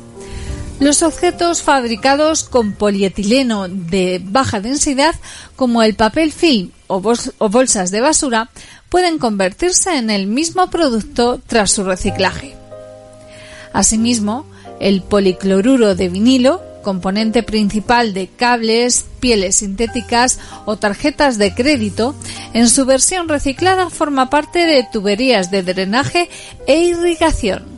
Los 0.80 1.02
objetos 1.04 1.64
fabricados 1.64 2.44
con 2.44 2.74
polietileno 2.74 3.68
de 3.68 4.22
baja 4.24 4.60
densidad, 4.60 5.16
como 5.56 5.82
el 5.82 5.96
papel 5.96 6.32
film 6.32 6.72
o, 6.88 7.02
bolsas 7.02 7.92
de 7.92 8.02
basura, 8.02 8.50
pueden 8.90 9.20
convertirse 9.20 9.98
en 9.98 10.10
el 10.10 10.28
mismo 10.28 10.70
producto 10.70 11.40
tras 11.46 11.72
su 11.72 11.84
reciclaje. 11.84 12.56
Asimismo, 13.74 14.46
el 14.80 15.02
policloruro 15.02 15.96
de 15.96 16.10
vinilo, 16.10 16.62
componente 16.84 17.44
principal 17.44 18.14
de 18.14 18.28
cables, 18.28 19.06
pieles 19.20 19.58
sintéticas 19.58 20.40
o 20.66 20.78
tarjetas 20.78 21.38
de 21.38 21.54
crédito, 21.54 22.16
en 22.54 22.70
su 22.70 22.86
versión 22.86 23.28
reciclada 23.28 23.90
forma 23.90 24.30
parte 24.30 24.60
de 24.66 24.88
tuberías 24.92 25.52
de 25.52 25.64
drenaje 25.64 26.30
e 26.66 26.80
irrigación. 26.80 27.78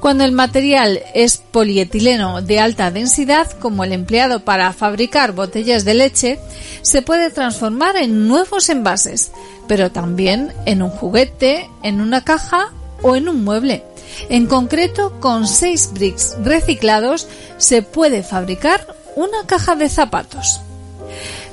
Cuando 0.00 0.24
el 0.24 0.32
material 0.32 1.00
es 1.14 1.38
polietileno 1.38 2.42
de 2.42 2.60
alta 2.60 2.90
densidad, 2.90 3.50
como 3.52 3.84
el 3.84 3.92
empleado 3.92 4.44
para 4.44 4.70
fabricar 4.74 5.32
botellas 5.32 5.86
de 5.86 5.94
leche, 5.94 6.38
se 6.82 7.00
puede 7.00 7.30
transformar 7.30 7.96
en 7.96 8.28
nuevos 8.28 8.68
envases, 8.68 9.32
pero 9.68 9.90
también 9.90 10.52
en 10.66 10.82
un 10.82 10.90
juguete, 10.90 11.70
en 11.82 12.00
una 12.00 12.24
caja 12.24 12.70
o 13.02 13.16
en 13.16 13.28
un 13.28 13.44
mueble. 13.44 13.84
En 14.28 14.46
concreto, 14.46 15.18
con 15.20 15.46
6 15.46 15.90
bricks 15.92 16.36
reciclados 16.42 17.26
se 17.56 17.82
puede 17.82 18.22
fabricar 18.22 18.86
una 19.16 19.46
caja 19.46 19.74
de 19.76 19.88
zapatos. 19.88 20.60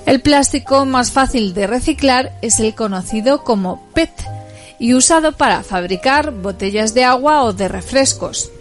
El 0.06 0.22
plástico 0.22 0.86
más 0.86 1.12
fácil 1.12 1.54
de 1.54 1.68
reciclar 1.68 2.34
es 2.42 2.60
el 2.60 2.74
conocido 2.74 3.44
como 3.44 3.86
PET 3.94 4.12
y 4.80 4.96
usado 4.96 5.34
para 5.34 5.64
fabricar 5.64 6.32
botellas 6.32 6.94
de 6.94 7.04
agua 7.04 7.44
o 7.44 7.54
de 7.54 7.68
refrescos. 7.68 8.52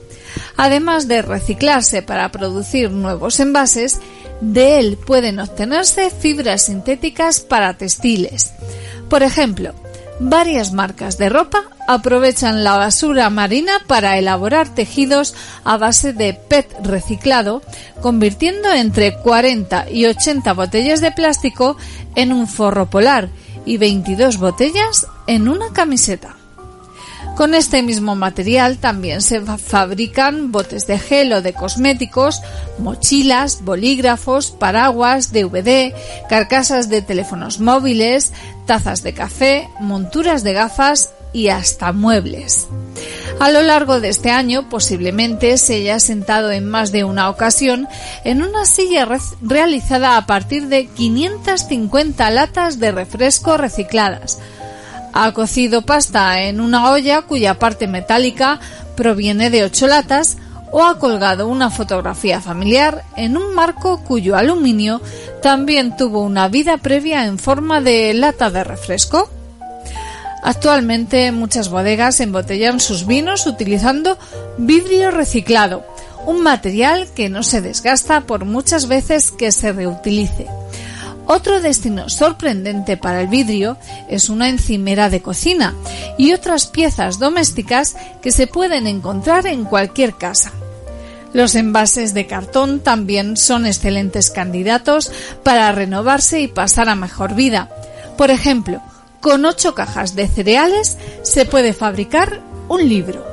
Además 0.56 1.08
de 1.08 1.22
reciclarse 1.22 2.02
para 2.02 2.30
producir 2.30 2.90
nuevos 2.90 3.40
envases, 3.40 4.00
de 4.40 4.78
él 4.78 4.98
pueden 4.98 5.38
obtenerse 5.38 6.10
fibras 6.10 6.66
sintéticas 6.66 7.40
para 7.40 7.74
textiles. 7.74 8.52
Por 9.08 9.22
ejemplo, 9.22 9.74
varias 10.18 10.72
marcas 10.72 11.18
de 11.18 11.28
ropa 11.28 11.64
aprovechan 11.88 12.62
la 12.62 12.76
basura 12.76 13.30
marina 13.30 13.72
para 13.86 14.16
elaborar 14.18 14.72
tejidos 14.74 15.34
a 15.64 15.76
base 15.76 16.12
de 16.12 16.34
PET 16.34 16.72
reciclado, 16.84 17.62
convirtiendo 18.00 18.70
entre 18.72 19.16
40 19.16 19.90
y 19.90 20.06
80 20.06 20.52
botellas 20.52 21.00
de 21.00 21.10
plástico 21.10 21.76
en 22.14 22.32
un 22.32 22.46
forro 22.46 22.88
polar 22.88 23.28
y 23.66 23.76
22 23.78 24.38
botellas 24.38 25.06
en 25.26 25.48
una 25.48 25.72
camiseta. 25.72 26.39
Con 27.36 27.54
este 27.54 27.82
mismo 27.82 28.16
material 28.16 28.78
también 28.78 29.22
se 29.22 29.40
fabrican 29.40 30.52
botes 30.52 30.86
de 30.86 30.98
gel 30.98 31.32
o 31.32 31.42
de 31.42 31.54
cosméticos, 31.54 32.42
mochilas, 32.78 33.64
bolígrafos, 33.64 34.50
paraguas, 34.50 35.32
DVD, 35.32 35.94
carcasas 36.28 36.90
de 36.90 37.00
teléfonos 37.00 37.60
móviles, 37.60 38.32
tazas 38.66 39.02
de 39.02 39.14
café, 39.14 39.68
monturas 39.80 40.42
de 40.42 40.52
gafas 40.52 41.12
y 41.32 41.48
hasta 41.48 41.92
muebles. 41.92 42.68
A 43.38 43.50
lo 43.50 43.62
largo 43.62 44.00
de 44.00 44.10
este 44.10 44.30
año 44.30 44.68
posiblemente 44.68 45.56
se 45.56 45.76
haya 45.76 45.98
sentado 45.98 46.50
en 46.50 46.68
más 46.68 46.92
de 46.92 47.04
una 47.04 47.30
ocasión 47.30 47.88
en 48.24 48.42
una 48.42 48.66
silla 48.66 49.08
realizada 49.40 50.18
a 50.18 50.26
partir 50.26 50.68
de 50.68 50.86
550 50.88 52.30
latas 52.30 52.78
de 52.78 52.92
refresco 52.92 53.56
recicladas, 53.56 54.38
ha 55.12 55.32
cocido 55.32 55.82
pasta 55.82 56.42
en 56.42 56.60
una 56.60 56.90
olla 56.90 57.22
cuya 57.22 57.58
parte 57.58 57.86
metálica 57.86 58.60
proviene 58.96 59.50
de 59.50 59.64
ocho 59.64 59.86
latas 59.86 60.36
o 60.72 60.84
ha 60.84 60.98
colgado 60.98 61.48
una 61.48 61.70
fotografía 61.70 62.40
familiar 62.40 63.04
en 63.16 63.36
un 63.36 63.54
marco 63.54 64.02
cuyo 64.04 64.36
aluminio 64.36 65.00
también 65.42 65.96
tuvo 65.96 66.22
una 66.22 66.48
vida 66.48 66.76
previa 66.78 67.26
en 67.26 67.38
forma 67.38 67.80
de 67.80 68.14
lata 68.14 68.50
de 68.50 68.64
refresco. 68.64 69.30
Actualmente 70.42 71.32
muchas 71.32 71.68
bodegas 71.68 72.20
embotellan 72.20 72.80
sus 72.80 73.06
vinos 73.06 73.46
utilizando 73.46 74.18
vidrio 74.58 75.10
reciclado, 75.10 75.84
un 76.26 76.42
material 76.42 77.08
que 77.14 77.28
no 77.28 77.42
se 77.42 77.60
desgasta 77.60 78.22
por 78.22 78.44
muchas 78.44 78.86
veces 78.86 79.30
que 79.30 79.52
se 79.52 79.72
reutilice. 79.72 80.46
Otro 81.32 81.60
destino 81.60 82.08
sorprendente 82.08 82.96
para 82.96 83.20
el 83.20 83.28
vidrio 83.28 83.76
es 84.08 84.30
una 84.30 84.48
encimera 84.48 85.08
de 85.10 85.22
cocina 85.22 85.76
y 86.18 86.32
otras 86.32 86.66
piezas 86.66 87.20
domésticas 87.20 87.94
que 88.20 88.32
se 88.32 88.48
pueden 88.48 88.88
encontrar 88.88 89.46
en 89.46 89.62
cualquier 89.62 90.14
casa. 90.14 90.50
Los 91.32 91.54
envases 91.54 92.14
de 92.14 92.26
cartón 92.26 92.80
también 92.80 93.36
son 93.36 93.64
excelentes 93.64 94.32
candidatos 94.32 95.12
para 95.44 95.70
renovarse 95.70 96.40
y 96.40 96.48
pasar 96.48 96.88
a 96.88 96.96
mejor 96.96 97.36
vida. 97.36 97.70
Por 98.18 98.32
ejemplo, 98.32 98.82
con 99.20 99.44
ocho 99.44 99.72
cajas 99.76 100.16
de 100.16 100.26
cereales 100.26 100.98
se 101.22 101.44
puede 101.44 101.74
fabricar 101.74 102.40
un 102.66 102.88
libro. 102.88 103.24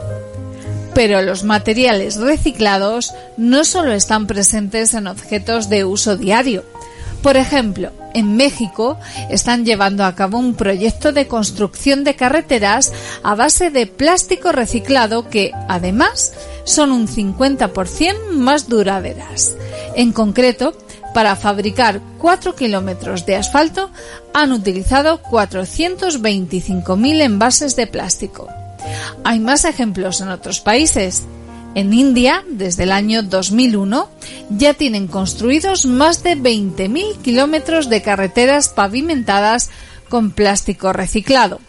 Pero 0.93 1.23
los 1.23 1.43
materiales 1.43 2.17
reciclados 2.17 3.15
no 3.37 3.63
solo 3.63 3.93
están 3.93 4.27
presentes 4.27 4.93
en 4.93 5.07
objetos 5.07 5.67
de 5.67 5.83
uso 5.83 6.15
diario, 6.15 6.63
por 7.21 7.37
ejemplo, 7.37 7.91
en 8.13 8.35
México 8.35 8.97
están 9.29 9.65
llevando 9.65 10.05
a 10.05 10.15
cabo 10.15 10.39
un 10.39 10.55
proyecto 10.55 11.11
de 11.11 11.27
construcción 11.27 12.03
de 12.03 12.15
carreteras 12.15 12.93
a 13.23 13.35
base 13.35 13.69
de 13.69 13.85
plástico 13.85 14.51
reciclado 14.51 15.29
que, 15.29 15.51
además, 15.67 16.33
son 16.63 16.91
un 16.91 17.07
50% 17.07 18.31
más 18.31 18.67
duraderas. 18.69 19.55
En 19.95 20.13
concreto, 20.13 20.73
para 21.13 21.35
fabricar 21.35 22.01
4 22.19 22.55
kilómetros 22.55 23.25
de 23.25 23.35
asfalto 23.35 23.89
han 24.33 24.51
utilizado 24.51 25.21
425.000 25.23 27.21
envases 27.21 27.75
de 27.75 27.87
plástico. 27.87 28.47
Hay 29.23 29.39
más 29.39 29.65
ejemplos 29.65 30.21
en 30.21 30.29
otros 30.29 30.59
países. 30.59 31.23
En 31.77 31.93
India, 31.93 32.43
desde 32.49 32.85
el 32.85 32.91
año 32.91 33.21
2001, 33.21 34.09
ya 34.49 34.73
tienen 34.73 35.05
construidos 35.05 35.85
más 35.85 36.23
de 36.23 36.35
20.000 36.35 37.17
kilómetros 37.21 37.87
de 37.87 38.01
carreteras 38.01 38.69
pavimentadas 38.69 39.69
con 40.09 40.31
plástico 40.31 40.91
reciclado. 40.91 41.59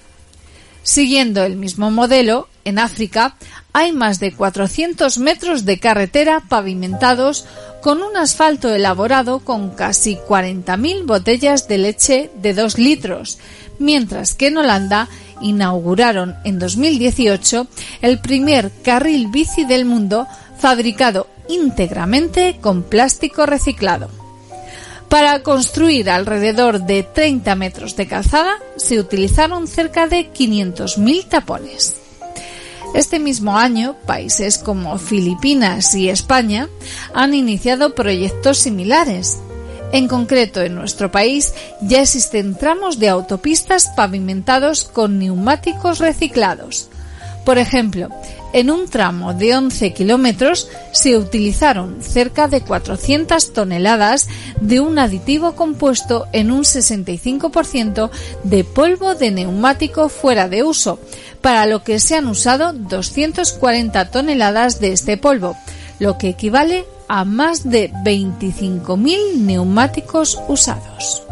Siguiendo 0.83 1.45
el 1.45 1.57
mismo 1.57 1.91
modelo, 1.91 2.49
en 2.65 2.79
África 2.79 3.37
hay 3.75 3.93
más 3.93 4.19
de 4.19 4.33
400 4.33 5.19
metros 5.19 5.67
de 5.67 5.79
carretera 5.79 6.43
pavimentados 6.49 7.45
con 7.83 8.03
un 8.03 8.17
asfalto 8.17 8.75
elaborado 8.75 9.41
con 9.41 9.75
casi 9.75 10.17
40.000 10.17 11.05
botellas 11.05 11.69
de 11.69 11.77
leche 11.77 12.31
de 12.41 12.55
2 12.55 12.79
litros, 12.79 13.39
mientras 13.79 14.33
que 14.33 14.47
en 14.47 14.57
Holanda 14.57 15.11
inauguraron 15.41 16.37
en 16.45 16.59
2018 16.59 17.67
el 18.03 18.21
primer 18.21 18.71
carril 18.83 19.29
bici 19.29 19.65
del 19.65 19.85
mundo 19.85 20.27
fabricado 20.59 21.27
íntegramente 21.49 22.59
con 22.61 22.83
plástico 22.83 23.47
reciclado. 23.47 24.11
Para 25.09 25.43
construir 25.43 26.11
alrededor 26.11 26.83
de 26.83 27.03
30 27.03 27.55
metros 27.55 27.97
de 27.97 28.07
calzada 28.07 28.57
se 28.77 28.99
utilizaron 28.99 29.67
cerca 29.67 30.07
de 30.07 30.31
500.000 30.33 31.29
tapones. 31.29 31.97
Este 32.95 33.19
mismo 33.19 33.57
año, 33.57 33.97
países 34.07 34.59
como 34.59 34.99
Filipinas 34.99 35.95
y 35.95 36.09
España 36.09 36.69
han 37.15 37.35
iniciado 37.35 37.95
proyectos 37.95 38.59
similares 38.59 39.39
en 39.93 40.07
concreto, 40.07 40.61
en 40.61 40.75
nuestro 40.75 41.11
país 41.11 41.55
ya 41.81 42.03
existen 42.03 42.55
tramos 42.55 42.99
de 42.99 43.09
autopistas 43.09 43.89
pavimentados 43.97 44.85
con 44.85 45.19
neumáticos 45.19 45.99
reciclados. 45.99 46.91
Por 47.45 47.57
ejemplo, 47.57 48.11
en 48.53 48.71
un 48.71 48.89
tramo 48.89 49.33
de 49.33 49.57
11 49.57 49.95
kilómetros 49.95 50.69
se 50.93 51.17
utilizaron 51.17 52.03
cerca 52.03 52.49
de 52.49 52.61
400 52.61 53.55
toneladas 53.55 54.29
de 54.61 54.81
un 54.81 54.99
aditivo 54.99 55.55
compuesto 55.55 56.27
en 56.33 56.51
un 56.51 56.65
65% 56.65 58.11
de 58.45 58.65
polvo 58.65 59.15
de 59.15 59.31
neumático 59.31 60.11
fuera 60.11 60.49
de 60.49 60.63
uso, 60.63 60.99
para 61.41 61.65
lo 61.65 61.83
que 61.83 62.01
se 62.01 62.17
han 62.17 62.27
usado 62.27 62.75
240 62.75 64.11
toneladas 64.11 64.81
de 64.81 64.93
este 64.93 65.17
polvo, 65.17 65.57
lo 65.99 66.19
que 66.19 66.29
equivale 66.29 66.85
a 67.09 67.25
más 67.25 67.69
de 67.69 67.91
25.000 67.91 69.39
neumáticos 69.39 70.39
usados. 70.49 71.23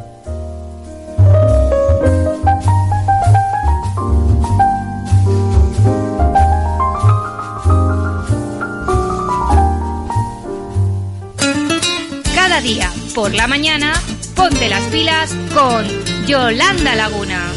Cada 12.34 12.60
día, 12.60 12.90
por 13.14 13.34
la 13.34 13.46
mañana, 13.46 13.92
ponte 14.34 14.68
las 14.68 14.84
pilas 14.84 15.34
con 15.54 15.86
Yolanda 16.26 16.94
Laguna. 16.94 17.52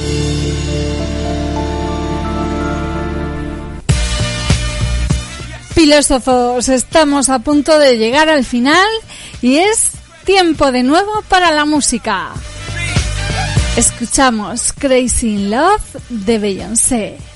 filósofos, 5.80 6.68
estamos 6.68 7.30
a 7.30 7.40
punto 7.40 7.80
de 7.80 7.98
llegar 7.98 8.28
al 8.28 8.44
final 8.44 8.90
y 9.42 9.60
es 9.60 9.92
tiempo 10.26 10.74
de 10.74 10.84
nuevo 10.84 11.24
para 11.30 11.52
la 11.52 11.64
música. 11.64 12.34
Escuchamos 13.78 14.74
Crazy 14.74 15.36
in 15.36 15.52
Love 15.52 15.96
de 16.10 16.38
Beyoncé. 16.38 17.29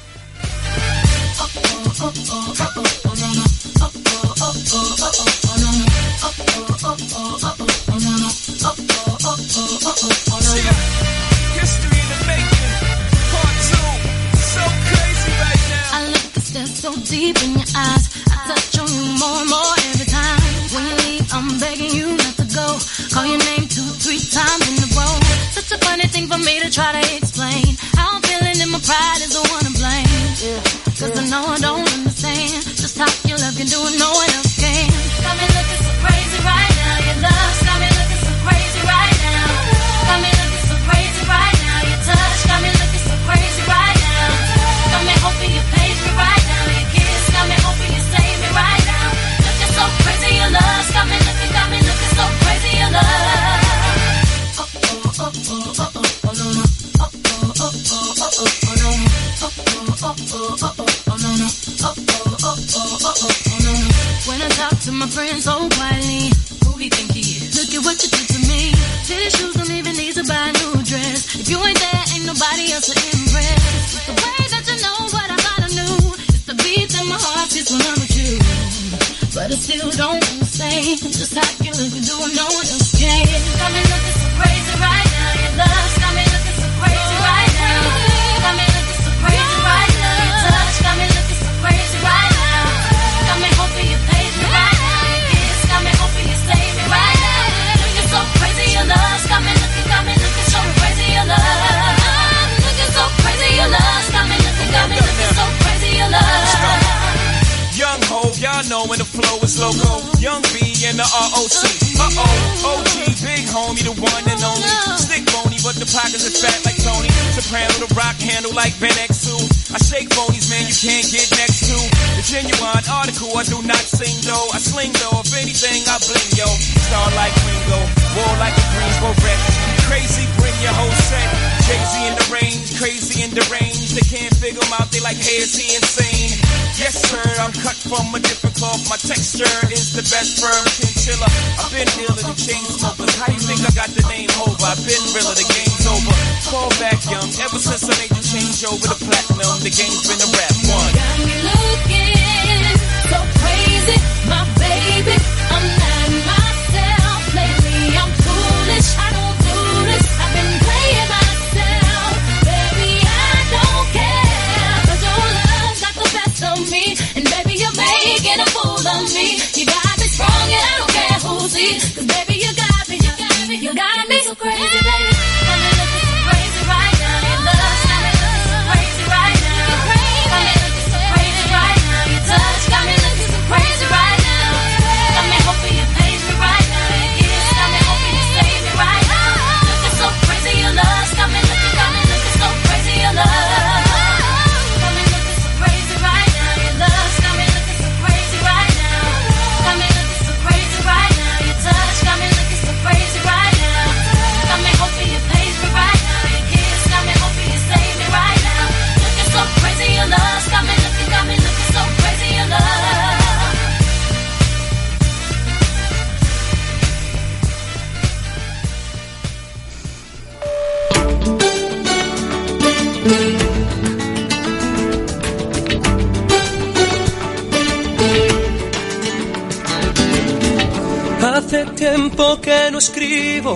I 144.73 144.75
been 144.81 145.05
realer, 145.13 145.37
the 145.37 145.45
game's 145.53 145.85
over. 145.85 146.13
Fall 146.49 146.69
back 146.81 146.97
young, 147.05 147.29
ever 147.45 147.59
since 147.61 147.85
I 147.85 147.93
made 148.01 148.09
the 148.09 148.25
change 148.25 148.65
over 148.65 148.81
the 148.81 148.97
platinum, 149.05 149.61
the 149.61 149.69
game's 149.69 150.01
been 150.09 150.17
a 150.17 150.29
wrap. 150.33 150.52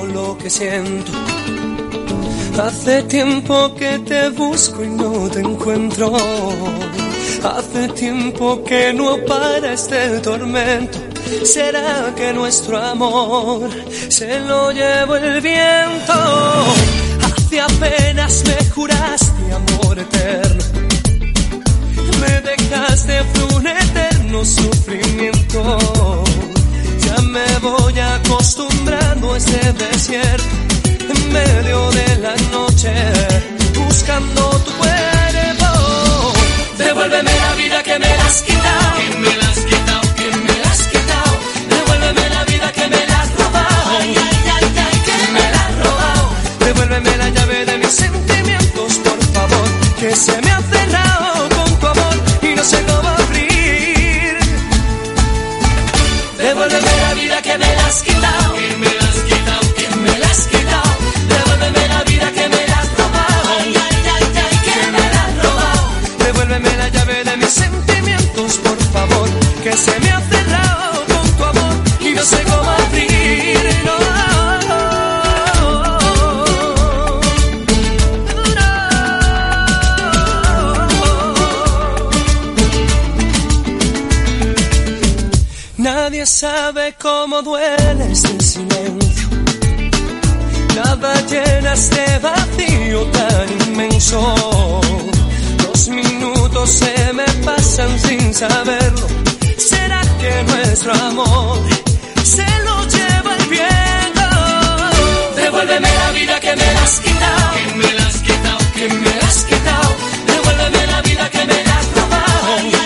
Lo 0.05 0.37
que 0.37 0.49
siento. 0.49 1.11
Hace 2.61 3.03
tiempo 3.03 3.73
que 3.75 3.99
te 3.99 4.29
busco 4.29 4.83
y 4.83 4.89
no 4.89 5.29
te 5.29 5.39
encuentro. 5.39 6.11
Hace 7.43 7.87
tiempo 7.89 8.63
que 8.63 8.93
no 8.93 9.17
para 9.27 9.73
este 9.73 10.19
tormento. 10.19 10.97
¿Será 11.43 12.13
que 12.15 12.33
nuestro 12.33 12.77
amor 12.81 13.69
se 14.09 14.39
lo 14.39 14.71
llevó 14.71 15.15
el 15.17 15.41
viento? 15.41 16.13
Hace 17.21 17.61
apenas 17.61 18.43
me 18.45 18.69
juraste 18.71 19.53
amor 19.53 19.99
eterno. 19.99 20.63
Me 22.21 22.41
dejaste 22.41 23.23
fue 23.33 23.55
un 23.57 23.67
eterno 23.67 24.43
sufrimiento. 24.43 26.23
Me 27.27 27.59
voy 27.59 27.99
acostumbrando 27.99 29.33
a 29.33 29.37
este 29.37 29.73
desierto 29.73 30.45
en 31.09 31.33
medio 31.33 31.91
de 31.91 32.17
la 32.17 32.35
noche 32.51 32.93
buscando 33.75 34.49
tu 34.65 34.71
cuerpo. 34.71 36.33
Devuélveme 36.77 37.31
la 37.45 37.53
vida 37.55 37.83
que 37.83 37.99
me 37.99 38.07
la 38.17 38.25
has 38.25 38.41
quitado. 38.41 38.97
Que 38.97 39.17
me 39.17 39.35
la 39.35 39.49
has 39.49 39.59
quitado, 39.59 40.01
que 40.15 40.37
me 40.37 40.59
la 40.63 40.71
has 40.71 40.87
quitado. 40.87 41.31
Devuélveme 41.69 42.29
la 42.29 42.43
vida 42.45 42.71
que 42.71 42.87
me 42.87 43.05
la 43.07 43.21
has 43.21 43.29
robado. 43.35 43.99
Que 45.05 45.17
me 45.33 45.39
has 45.39 45.75
robado. 45.83 46.29
Devuélveme 46.65 47.17
la 47.17 47.29
llave 47.29 47.65
de 47.65 47.77
mis 47.77 47.91
sentimientos, 47.91 48.93
por 48.99 49.19
favor. 49.33 49.67
Que 49.99 50.15
se 50.15 50.41
me 50.41 50.51
ha 50.51 50.61
sabe 86.37 86.93
cómo 87.01 87.41
duele 87.41 88.11
este 88.11 88.39
silencio. 88.43 89.27
Nada 90.75 91.11
llena 91.25 91.73
este 91.73 92.19
vacío 92.19 93.01
tan 93.05 93.47
inmenso. 93.67 94.21
Los 95.63 95.87
minutos 95.89 96.69
se 96.69 97.13
me 97.13 97.25
pasan 97.43 97.99
sin 97.99 98.35
saberlo. 98.35 99.07
¿Será 99.57 100.01
que 100.21 100.31
nuestro 100.51 100.93
amor 101.09 101.57
se 102.23 102.47
lo 102.65 102.75
lleva 102.85 103.31
el 103.39 103.45
viento? 103.55 104.27
Devuélveme 105.37 105.89
la 106.03 106.11
vida 106.11 106.39
que 106.39 106.55
me 106.55 106.73
la 106.75 106.83
has 106.83 106.99
quitado. 106.99 107.53
Que 107.55 107.73
me 107.81 107.93
la 107.93 108.05
has 108.05 108.17
quitado, 108.27 108.57
que 108.75 108.89
me 108.89 109.15
la 109.21 109.27
has 109.27 109.43
quitado. 109.49 109.89
Devuélveme 110.27 110.85
la 110.85 111.01
vida 111.01 111.29
que 111.31 111.45
me 111.45 111.63
la 111.63 111.79
has 111.79 111.87
robado. 111.95 112.76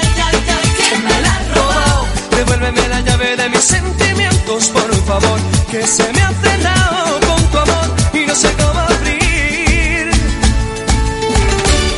Devuélveme 2.61 2.89
la 2.89 3.01
llave 3.01 3.35
de 3.37 3.49
mis 3.49 3.63
sentimientos, 3.63 4.67
por 4.67 4.93
favor. 5.05 5.39
Que 5.71 5.81
se 5.87 6.03
me 6.13 6.21
ha 6.21 6.31
cerrado 6.43 7.19
con 7.27 7.43
tu 7.49 7.57
amor 7.57 7.87
y 8.13 8.25
no 8.27 8.35
sé 8.35 8.53
cómo 8.53 8.79
abrir. 8.81 10.11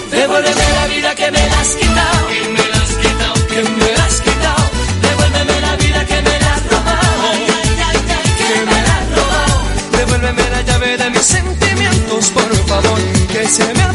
Devuélveme 0.09 0.65
la 0.79 0.87
vida 0.87 1.15
que 1.15 1.31
me 1.31 1.49
la 1.49 1.59
has 1.59 1.67
quitado. 1.75 2.27
Que 2.29 2.47
me 2.47 2.65
la 2.71 2.77
has 2.81 2.93
quitado, 3.03 3.47
que 3.47 3.61
me 3.61 3.91
la 3.97 4.05
has 4.05 4.21
quitado. 4.21 4.63
Devuélveme 5.01 5.61
la 5.67 5.75
vida 5.75 6.05
que 6.05 6.21
me 6.21 6.39
la 6.39 6.53
has 6.55 6.63
robado. 6.71 7.11
Ay, 7.33 7.45
ay, 7.57 7.69
ay, 7.89 7.99
ay, 8.15 8.29
que 8.39 8.65
me 8.71 8.81
la 8.87 8.95
has 8.99 9.09
robado. 9.17 9.55
Devuélveme 9.97 10.49
la 10.49 10.61
llave 10.61 10.97
de 10.97 11.09
mis 11.09 11.25
sentimientos, 11.25 12.29
por 12.29 12.55
favor. 12.67 12.99
Que 13.33 13.45
se 13.49 13.73
me 13.73 13.81
ha 13.83 13.93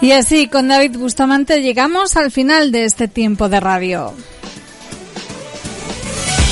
Y 0.00 0.12
así, 0.12 0.46
con 0.46 0.68
David 0.68 0.96
Bustamante 0.96 1.60
llegamos 1.60 2.16
al 2.16 2.30
final 2.30 2.70
de 2.70 2.84
este 2.84 3.08
tiempo 3.08 3.48
de 3.48 3.58
radio. 3.58 4.14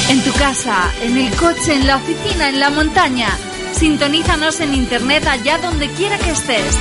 En 0.09 0.21
tu 0.23 0.33
casa, 0.33 0.91
en 1.03 1.17
el 1.17 1.31
coche, 1.37 1.75
en 1.75 1.87
la 1.87 1.97
oficina, 1.97 2.49
en 2.49 2.59
la 2.59 2.71
montaña. 2.71 3.29
Sintonízanos 3.73 4.61
en 4.61 4.75
internet 4.75 5.25
allá 5.27 5.59
donde 5.59 5.89
quiera 5.91 6.19
que 6.19 6.31
estés. 6.31 6.77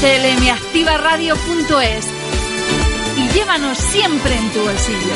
clmactivaradio.es 0.00 2.06
y 3.16 3.28
llévanos 3.34 3.78
siempre 3.78 4.36
en 4.36 4.50
tu 4.50 4.60
bolsillo. 4.60 5.14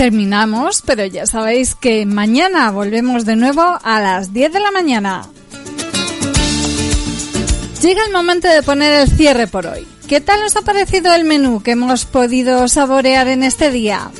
Terminamos, 0.00 0.80
pero 0.80 1.04
ya 1.04 1.26
sabéis 1.26 1.74
que 1.74 2.06
mañana 2.06 2.70
volvemos 2.70 3.26
de 3.26 3.36
nuevo 3.36 3.60
a 3.60 4.00
las 4.00 4.32
10 4.32 4.50
de 4.50 4.58
la 4.58 4.70
mañana. 4.70 5.28
Llega 7.82 8.06
el 8.06 8.10
momento 8.10 8.48
de 8.48 8.62
poner 8.62 8.94
el 8.94 9.10
cierre 9.10 9.46
por 9.46 9.66
hoy. 9.66 9.86
¿Qué 10.08 10.22
tal 10.22 10.42
os 10.42 10.56
ha 10.56 10.62
parecido 10.62 11.12
el 11.12 11.26
menú 11.26 11.62
que 11.62 11.72
hemos 11.72 12.06
podido 12.06 12.66
saborear 12.66 13.28
en 13.28 13.42
este 13.42 13.70
día? 13.70 14.10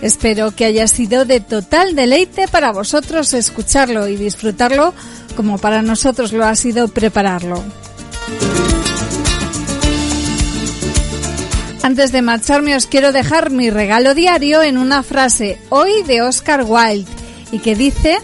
Espero 0.00 0.56
que 0.56 0.64
haya 0.64 0.88
sido 0.88 1.26
de 1.26 1.40
total 1.40 1.94
deleite 1.94 2.48
para 2.48 2.72
vosotros 2.72 3.34
escucharlo 3.34 4.08
y 4.08 4.16
disfrutarlo 4.16 4.94
como 5.36 5.58
para 5.58 5.82
nosotros 5.82 6.32
lo 6.32 6.46
ha 6.46 6.54
sido 6.54 6.88
prepararlo. 6.88 7.62
Antes 11.86 12.10
de 12.10 12.20
marcharme 12.20 12.74
os 12.74 12.88
quiero 12.88 13.12
dejar 13.12 13.50
mi 13.50 13.70
regalo 13.70 14.12
diario 14.12 14.60
en 14.60 14.76
una 14.76 15.04
frase 15.04 15.56
hoy 15.68 16.02
de 16.02 16.20
Oscar 16.20 16.64
Wilde 16.66 17.08
y 17.52 17.60
que 17.60 17.76
dice 17.76 18.18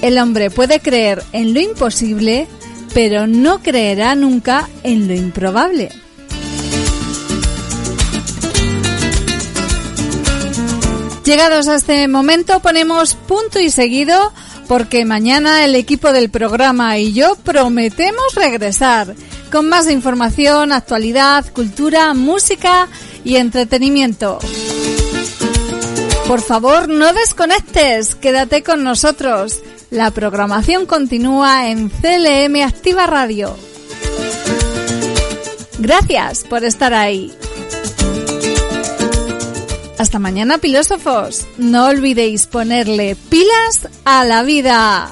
El 0.00 0.18
hombre 0.18 0.48
puede 0.50 0.78
creer 0.78 1.24
en 1.32 1.54
lo 1.54 1.58
imposible, 1.58 2.46
pero 2.94 3.26
no 3.26 3.64
creerá 3.64 4.14
nunca 4.14 4.68
en 4.84 5.08
lo 5.08 5.14
improbable. 5.14 5.88
Llegados 11.24 11.66
a 11.66 11.74
este 11.74 12.06
momento 12.06 12.60
ponemos 12.60 13.16
punto 13.16 13.58
y 13.58 13.70
seguido 13.70 14.32
porque 14.68 15.04
mañana 15.04 15.64
el 15.64 15.74
equipo 15.74 16.12
del 16.12 16.30
programa 16.30 16.96
y 16.98 17.12
yo 17.12 17.34
prometemos 17.34 18.36
regresar 18.36 19.16
con 19.52 19.68
más 19.68 19.88
información, 19.90 20.72
actualidad, 20.72 21.44
cultura, 21.52 22.14
música 22.14 22.88
y 23.22 23.36
entretenimiento. 23.36 24.38
Por 26.26 26.40
favor, 26.40 26.88
no 26.88 27.12
desconectes, 27.12 28.14
quédate 28.14 28.62
con 28.62 28.82
nosotros. 28.82 29.60
La 29.90 30.10
programación 30.10 30.86
continúa 30.86 31.68
en 31.68 31.90
CLM 31.90 32.62
Activa 32.66 33.06
Radio. 33.06 33.54
Gracias 35.78 36.44
por 36.44 36.64
estar 36.64 36.94
ahí. 36.94 37.30
Hasta 39.98 40.18
mañana, 40.18 40.58
filósofos. 40.58 41.46
No 41.58 41.88
olvidéis 41.88 42.46
ponerle 42.46 43.16
pilas 43.28 43.88
a 44.06 44.24
la 44.24 44.42
vida. 44.44 45.10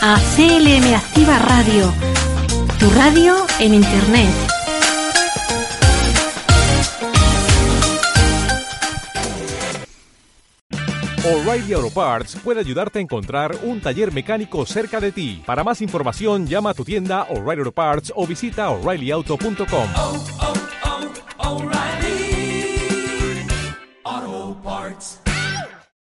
A 0.00 0.18
CLM 0.34 0.94
Activa 0.94 1.38
Radio, 1.38 1.92
tu 2.78 2.88
radio 2.90 3.34
en 3.58 3.74
Internet. 3.74 4.30
O'Reilly 11.22 11.74
Auto 11.74 11.90
Parts 11.90 12.36
puede 12.42 12.60
ayudarte 12.60 12.98
a 12.98 13.02
encontrar 13.02 13.54
un 13.62 13.80
taller 13.82 14.10
mecánico 14.10 14.64
cerca 14.64 15.00
de 15.00 15.12
ti. 15.12 15.42
Para 15.44 15.62
más 15.62 15.82
información, 15.82 16.46
llama 16.46 16.70
a 16.70 16.74
tu 16.74 16.84
tienda 16.84 17.24
O'Reilly 17.24 17.60
Auto 17.60 17.72
Parts 17.72 18.12
o 18.16 18.26
visita 18.26 18.70
oreillyauto.com. 18.70 19.66
oh, 19.96 20.24
oh, 20.40 20.46
O'Reilly. 20.46 20.65